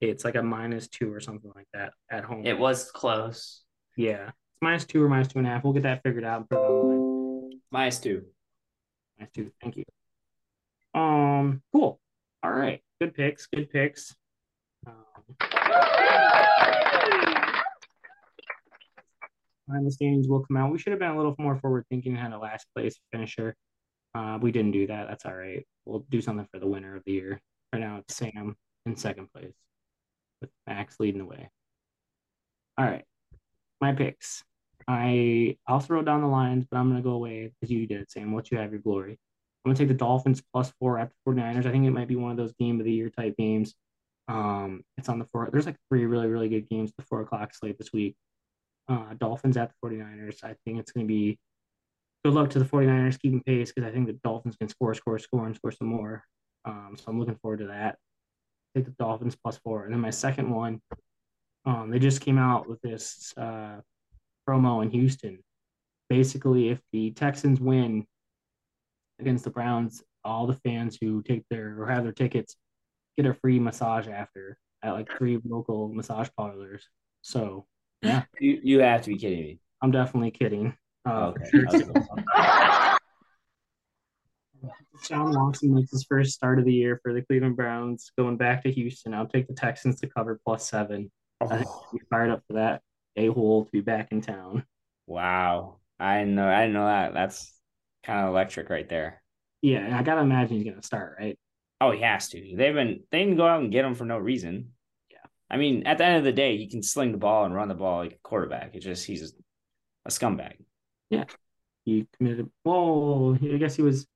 it's 0.00 0.24
like 0.24 0.36
a 0.36 0.42
minus 0.42 0.88
two 0.88 1.12
or 1.12 1.20
something 1.20 1.50
like 1.54 1.68
that 1.74 1.92
at 2.10 2.24
home. 2.24 2.46
it 2.46 2.58
was 2.58 2.90
close. 2.90 3.62
Yeah, 3.96 4.28
it's 4.28 4.49
minus 4.62 4.84
two 4.84 5.02
or 5.02 5.08
minus 5.08 5.28
two 5.28 5.38
and 5.38 5.46
a 5.46 5.50
half. 5.50 5.64
We'll 5.64 5.72
get 5.72 5.84
that 5.84 6.02
figured 6.02 6.24
out. 6.24 6.40
and 6.40 6.48
put 6.48 6.58
it 6.58 6.68
line. 6.68 7.60
Minus 7.70 7.98
two. 7.98 8.24
Minus 9.18 9.32
two. 9.32 9.50
Thank 9.62 9.76
you. 9.76 9.84
Um, 10.94 11.62
cool. 11.72 12.00
All 12.42 12.52
right, 12.52 12.80
good 13.00 13.14
picks. 13.14 13.46
Good 13.46 13.70
picks. 13.70 14.14
Um, 14.86 15.04
the 19.84 19.90
standings 19.90 20.26
will 20.26 20.44
come 20.44 20.56
out. 20.56 20.72
We 20.72 20.78
should 20.78 20.92
have 20.92 20.98
been 20.98 21.10
a 21.10 21.16
little 21.16 21.36
more 21.38 21.56
forward 21.58 21.84
thinking 21.90 22.12
and 22.12 22.20
had 22.20 22.32
a 22.32 22.38
last 22.38 22.66
place 22.74 22.98
finisher. 23.12 23.54
Uh, 24.14 24.38
we 24.40 24.50
didn't 24.50 24.72
do 24.72 24.86
that. 24.88 25.06
That's 25.08 25.24
all 25.24 25.34
right. 25.34 25.64
We'll 25.84 26.04
do 26.10 26.20
something 26.20 26.48
for 26.52 26.58
the 26.58 26.66
winner 26.66 26.96
of 26.96 27.04
the 27.06 27.12
year. 27.12 27.40
Right 27.72 27.78
now, 27.78 27.98
it's 27.98 28.16
Sam 28.16 28.56
in 28.86 28.96
second 28.96 29.32
place 29.32 29.54
with 30.40 30.50
Max 30.66 30.96
leading 30.98 31.20
the 31.20 31.26
way. 31.26 31.48
All 32.78 32.84
right, 32.84 33.04
my 33.80 33.92
picks. 33.92 34.42
I 34.90 35.56
also 35.68 35.94
wrote 35.94 36.04
down 36.04 36.20
the 36.20 36.26
lines, 36.26 36.66
but 36.68 36.76
I'm 36.76 36.88
gonna 36.88 37.00
go 37.00 37.12
away 37.12 37.52
because 37.60 37.70
you 37.70 37.86
did, 37.86 38.10
Sam. 38.10 38.32
What 38.32 38.50
you 38.50 38.58
have 38.58 38.72
your 38.72 38.80
glory. 38.80 39.12
I'm 39.12 39.70
gonna 39.70 39.78
take 39.78 39.88
the 39.88 39.94
Dolphins 39.94 40.42
plus 40.52 40.72
four 40.80 40.98
the 40.98 41.30
49ers. 41.30 41.66
I 41.66 41.70
think 41.70 41.86
it 41.86 41.92
might 41.92 42.08
be 42.08 42.16
one 42.16 42.32
of 42.32 42.36
those 42.36 42.52
game 42.54 42.80
of 42.80 42.86
the 42.86 42.92
year 42.92 43.08
type 43.08 43.36
games. 43.36 43.74
Um, 44.26 44.82
it's 44.98 45.08
on 45.08 45.20
the 45.20 45.26
four. 45.26 45.48
There's 45.52 45.66
like 45.66 45.76
three 45.88 46.06
really, 46.06 46.26
really 46.26 46.48
good 46.48 46.68
games 46.68 46.92
the 46.96 47.04
four 47.04 47.20
o'clock 47.20 47.54
slate 47.54 47.78
this 47.78 47.92
week. 47.92 48.16
Uh, 48.88 49.14
Dolphins 49.16 49.56
at 49.56 49.70
the 49.70 49.88
49ers. 49.88 50.42
I 50.42 50.56
think 50.64 50.80
it's 50.80 50.90
gonna 50.90 51.06
be 51.06 51.38
good 52.24 52.34
luck 52.34 52.50
to 52.50 52.58
the 52.58 52.64
49ers 52.64 53.20
keeping 53.20 53.42
pace 53.42 53.72
because 53.72 53.88
I 53.88 53.92
think 53.92 54.08
the 54.08 54.18
Dolphins 54.24 54.56
can 54.56 54.68
score, 54.68 54.94
score, 54.94 55.20
score, 55.20 55.46
and 55.46 55.54
score 55.54 55.70
some 55.70 55.88
more. 55.88 56.24
Um, 56.64 56.96
so 56.96 57.04
I'm 57.06 57.18
looking 57.20 57.36
forward 57.36 57.60
to 57.60 57.66
that. 57.68 57.96
Take 58.74 58.86
the 58.86 58.94
Dolphins 58.98 59.36
plus 59.36 59.58
four. 59.58 59.84
And 59.84 59.92
then 59.92 60.00
my 60.00 60.10
second 60.10 60.50
one, 60.50 60.80
um, 61.64 61.90
they 61.90 62.00
just 62.00 62.22
came 62.22 62.38
out 62.38 62.68
with 62.68 62.80
this 62.80 63.32
uh, 63.36 63.80
promo 64.50 64.82
in 64.82 64.90
Houston. 64.90 65.38
Basically, 66.08 66.68
if 66.70 66.80
the 66.92 67.12
Texans 67.12 67.60
win 67.60 68.04
against 69.20 69.44
the 69.44 69.50
Browns, 69.50 70.02
all 70.24 70.46
the 70.46 70.54
fans 70.64 70.98
who 71.00 71.22
take 71.22 71.44
their 71.50 71.80
or 71.80 71.86
have 71.86 72.02
their 72.02 72.12
tickets 72.12 72.56
get 73.16 73.26
a 73.26 73.34
free 73.34 73.58
massage 73.60 74.08
after 74.08 74.58
at 74.82 74.92
like 74.92 75.08
three 75.16 75.38
local 75.44 75.88
massage 75.88 76.28
parlors. 76.36 76.86
So 77.22 77.66
yeah, 78.02 78.22
You 78.40 78.60
you 78.62 78.80
have 78.80 79.02
to 79.02 79.10
be 79.10 79.18
kidding 79.18 79.40
me. 79.40 79.60
I'm 79.82 79.90
definitely 79.90 80.30
kidding. 80.32 80.74
Uh, 81.08 81.32
Okay. 81.36 81.44
for 81.44 81.50
sure. 81.50 81.68
I 81.68 81.72
was 81.72 81.82
gonna- 81.82 82.98
Deshaun 84.96 85.34
Watson 85.34 85.74
makes 85.74 85.90
his 85.92 86.04
first 86.04 86.32
start 86.32 86.58
of 86.58 86.64
the 86.66 86.72
year 86.74 87.00
for 87.02 87.14
the 87.14 87.22
Cleveland 87.22 87.56
Browns, 87.56 88.12
going 88.18 88.36
back 88.36 88.62
to 88.64 88.70
Houston. 88.70 89.14
I'll 89.14 89.26
take 89.26 89.46
the 89.48 89.54
Texans 89.54 89.98
to 90.00 90.06
cover 90.08 90.38
plus 90.44 90.68
seven. 90.68 91.10
I 91.40 91.46
think 91.46 91.66
Oh, 91.66 91.86
we're 91.92 92.00
fired 92.10 92.30
up 92.30 92.42
for 92.46 92.54
that 92.54 92.82
a 93.16 93.28
hole 93.28 93.64
to 93.64 93.70
be 93.70 93.80
back 93.80 94.12
in 94.12 94.20
town. 94.20 94.64
wow. 95.06 95.76
I 95.98 96.20
didn't 96.20 96.34
know 96.34 96.48
I 96.48 96.62
didn't 96.62 96.72
know 96.74 96.86
that. 96.86 97.12
That's 97.12 97.52
kind 98.04 98.20
of 98.20 98.30
electric 98.30 98.70
right 98.70 98.88
there. 98.88 99.22
Yeah, 99.62 99.98
I 99.98 100.02
gotta 100.02 100.22
imagine 100.22 100.56
he's 100.56 100.64
gonna 100.64 100.82
start, 100.82 101.16
right? 101.20 101.38
Oh, 101.80 101.90
he 101.92 102.00
has 102.00 102.28
to. 102.30 102.54
They've 102.56 102.74
been 102.74 103.02
they 103.10 103.18
didn't 103.20 103.36
go 103.36 103.46
out 103.46 103.60
and 103.60 103.70
get 103.72 103.84
him 103.84 103.94
for 103.94 104.04
no 104.06 104.18
reason. 104.18 104.72
Yeah. 105.10 105.18
I 105.50 105.56
mean, 105.58 105.86
at 105.86 105.98
the 105.98 106.04
end 106.04 106.16
of 106.16 106.24
the 106.24 106.32
day, 106.32 106.56
he 106.56 106.68
can 106.68 106.82
sling 106.82 107.12
the 107.12 107.18
ball 107.18 107.44
and 107.44 107.54
run 107.54 107.68
the 107.68 107.74
ball 107.74 107.98
like 107.98 108.12
a 108.14 108.18
quarterback. 108.22 108.74
It's 108.74 108.84
just 108.84 109.06
he's 109.06 109.34
a 110.06 110.10
scumbag. 110.10 110.54
Yeah, 111.10 111.24
he 111.84 112.06
committed. 112.16 112.50
Whoa, 112.62 113.34
I 113.42 113.56
guess 113.58 113.76
he 113.76 113.82
was 113.82 114.06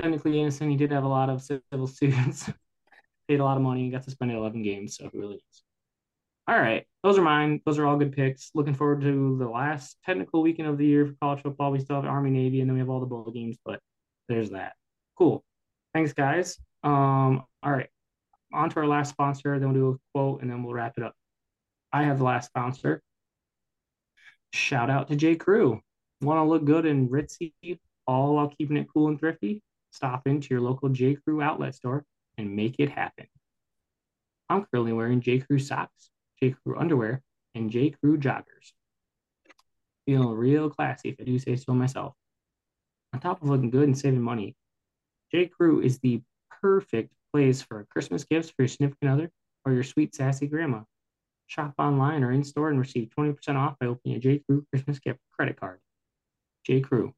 technically 0.00 0.40
innocent. 0.40 0.70
He 0.70 0.76
did 0.76 0.92
have 0.92 1.04
a 1.04 1.08
lot 1.08 1.28
of 1.28 1.42
civil 1.42 1.86
suits, 1.86 2.50
paid 3.28 3.40
a 3.40 3.44
lot 3.44 3.56
of 3.58 3.62
money, 3.62 3.82
and 3.82 3.92
got 3.92 4.04
suspended 4.04 4.36
11 4.38 4.62
games. 4.62 4.96
So 4.96 5.10
who 5.12 5.20
really 5.20 5.34
knows? 5.34 5.62
All 6.48 6.58
right, 6.58 6.86
those 7.02 7.18
are 7.18 7.22
mine. 7.22 7.60
Those 7.66 7.78
are 7.78 7.86
all 7.86 7.96
good 7.96 8.12
picks. 8.12 8.50
Looking 8.54 8.74
forward 8.74 9.00
to 9.00 9.36
the 9.36 9.48
last 9.48 9.96
technical 10.04 10.42
weekend 10.42 10.68
of 10.68 10.78
the 10.78 10.86
year 10.86 11.06
for 11.06 11.14
college 11.20 11.42
football. 11.42 11.72
We 11.72 11.80
still 11.80 11.96
have 11.96 12.04
Army 12.04 12.30
Navy, 12.30 12.60
and 12.60 12.70
then 12.70 12.74
we 12.74 12.80
have 12.80 12.88
all 12.88 13.00
the 13.00 13.06
bowl 13.06 13.30
games. 13.32 13.56
But 13.64 13.80
there's 14.28 14.50
that. 14.50 14.74
Cool. 15.18 15.44
Thanks, 15.92 16.12
guys. 16.12 16.58
Um. 16.84 17.42
All 17.62 17.72
right. 17.72 17.88
On 18.52 18.70
to 18.70 18.76
our 18.80 18.86
last 18.86 19.10
sponsor. 19.10 19.58
Then 19.58 19.72
we'll 19.72 19.80
do 19.80 19.98
a 19.98 20.18
quote, 20.18 20.42
and 20.42 20.50
then 20.50 20.62
we'll 20.62 20.74
wrap 20.74 20.94
it 20.96 21.02
up. 21.02 21.14
I 21.92 22.04
have 22.04 22.18
the 22.18 22.24
last 22.24 22.46
sponsor. 22.46 23.02
Shout 24.52 24.88
out 24.88 25.08
to 25.08 25.16
J. 25.16 25.34
Crew. 25.34 25.80
Want 26.20 26.38
to 26.38 26.44
look 26.44 26.64
good 26.64 26.86
and 26.86 27.10
ritzy, 27.10 27.52
all 28.06 28.36
while 28.36 28.52
keeping 28.56 28.76
it 28.76 28.86
cool 28.92 29.08
and 29.08 29.18
thrifty? 29.18 29.62
Stop 29.90 30.26
into 30.26 30.48
your 30.50 30.60
local 30.60 30.88
J. 30.90 31.16
Crew 31.16 31.42
outlet 31.42 31.74
store 31.74 32.04
and 32.38 32.54
make 32.54 32.76
it 32.78 32.90
happen. 32.90 33.26
I'm 34.48 34.64
currently 34.64 34.92
wearing 34.92 35.20
J. 35.20 35.38
Crew 35.40 35.58
socks, 35.58 36.10
J. 36.40 36.50
Crew 36.50 36.76
underwear, 36.78 37.22
and 37.54 37.70
J. 37.70 37.90
Crew 37.90 38.18
joggers. 38.18 38.72
Feeling 40.06 40.36
real 40.36 40.70
classy, 40.70 41.10
if 41.10 41.16
I 41.20 41.24
do 41.24 41.38
say 41.38 41.56
so 41.56 41.72
myself. 41.72 42.14
On 43.12 43.20
top 43.20 43.42
of 43.42 43.48
looking 43.48 43.70
good 43.70 43.84
and 43.84 43.98
saving 43.98 44.20
money, 44.20 44.54
J. 45.32 45.46
Crew 45.46 45.80
is 45.80 45.98
the 45.98 46.22
perfect 46.60 47.12
place 47.32 47.62
for 47.62 47.86
Christmas 47.90 48.24
gifts 48.24 48.50
for 48.50 48.62
your 48.62 48.68
significant 48.68 49.10
other 49.10 49.30
or 49.64 49.72
your 49.72 49.82
sweet, 49.82 50.14
sassy 50.14 50.46
grandma. 50.46 50.82
Shop 51.48 51.74
online 51.78 52.22
or 52.22 52.32
in 52.32 52.44
store 52.44 52.70
and 52.70 52.78
receive 52.78 53.10
20% 53.16 53.56
off 53.56 53.78
by 53.78 53.86
opening 53.86 54.16
a 54.16 54.20
J. 54.20 54.38
Crew 54.40 54.66
Christmas 54.70 54.98
gift 54.98 55.20
credit 55.32 55.58
card. 55.58 55.80
J. 56.64 56.80
Crew, 56.80 57.14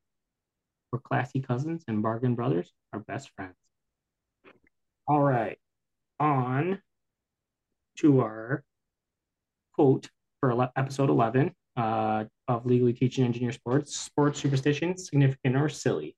where 0.90 1.00
classy 1.00 1.40
cousins 1.40 1.84
and 1.88 2.02
bargain 2.02 2.34
brothers 2.34 2.72
are 2.92 3.00
best 3.00 3.30
friends. 3.34 3.56
All 5.06 5.22
right, 5.22 5.58
on 6.20 6.82
to 7.98 8.20
our 8.20 8.62
quote 9.78 10.08
for 10.40 10.68
episode 10.76 11.08
11 11.08 11.52
uh, 11.76 12.24
of 12.48 12.66
Legally 12.66 12.92
Teaching 12.92 13.24
Engineer 13.24 13.52
Sports 13.52 13.96
Sports 13.96 14.40
Superstitions, 14.40 15.06
Significant 15.06 15.54
or 15.54 15.68
Silly. 15.68 16.16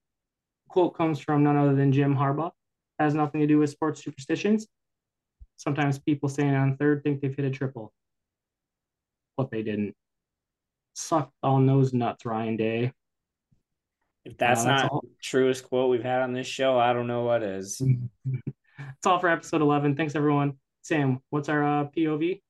Quote 0.69 0.97
comes 0.97 1.19
from 1.21 1.43
none 1.43 1.57
other 1.57 1.75
than 1.75 1.93
Jim 1.93 2.17
Harbaugh. 2.17 2.53
Has 2.99 3.15
nothing 3.15 3.41
to 3.43 3.47
do 3.47 3.59
with 3.59 3.69
sports 3.69 4.03
superstitions. 4.03 4.67
Sometimes 5.57 5.99
people 5.99 6.29
saying 6.31 6.55
on 6.55 6.77
third 6.79 7.03
think 7.03 7.21
they've 7.21 7.35
hit 7.37 7.45
a 7.45 7.51
triple, 7.51 7.93
but 9.37 9.51
they 9.51 9.63
didn't. 9.63 9.95
Suck 10.95 11.31
on 11.43 11.67
those 11.67 11.93
nuts, 11.93 12.25
Ryan 12.25 12.57
Day. 12.57 12.93
If 14.25 14.39
that's 14.39 14.63
Uh, 14.63 14.69
that's 14.69 14.83
not 14.85 14.93
all. 14.93 15.01
the 15.03 15.09
truest 15.23 15.65
quote 15.69 15.91
we've 15.91 16.03
had 16.03 16.23
on 16.23 16.33
this 16.33 16.47
show, 16.47 16.79
I 16.79 16.95
don't 16.95 17.07
know 17.07 17.25
what 17.25 17.43
is. 17.43 17.81
That's 18.79 19.07
all 19.07 19.19
for 19.19 19.29
episode 19.29 19.61
11. 19.61 19.95
Thanks, 19.95 20.15
everyone. 20.17 20.55
Sam, 20.81 21.21
what's 21.29 21.51
our 21.51 21.63
uh, 21.63 21.85
POV? 21.95 22.41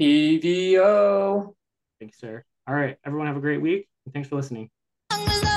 PVO. 0.00 1.54
Thanks, 2.00 2.18
sir. 2.18 2.42
All 2.66 2.74
right, 2.74 2.96
everyone, 3.04 3.26
have 3.26 3.36
a 3.36 3.40
great 3.40 3.60
week. 3.60 3.86
And 4.06 4.14
thanks 4.14 4.30
for 4.30 4.36
listening. 4.36 4.70
Long 5.12 5.28
as 5.28 5.49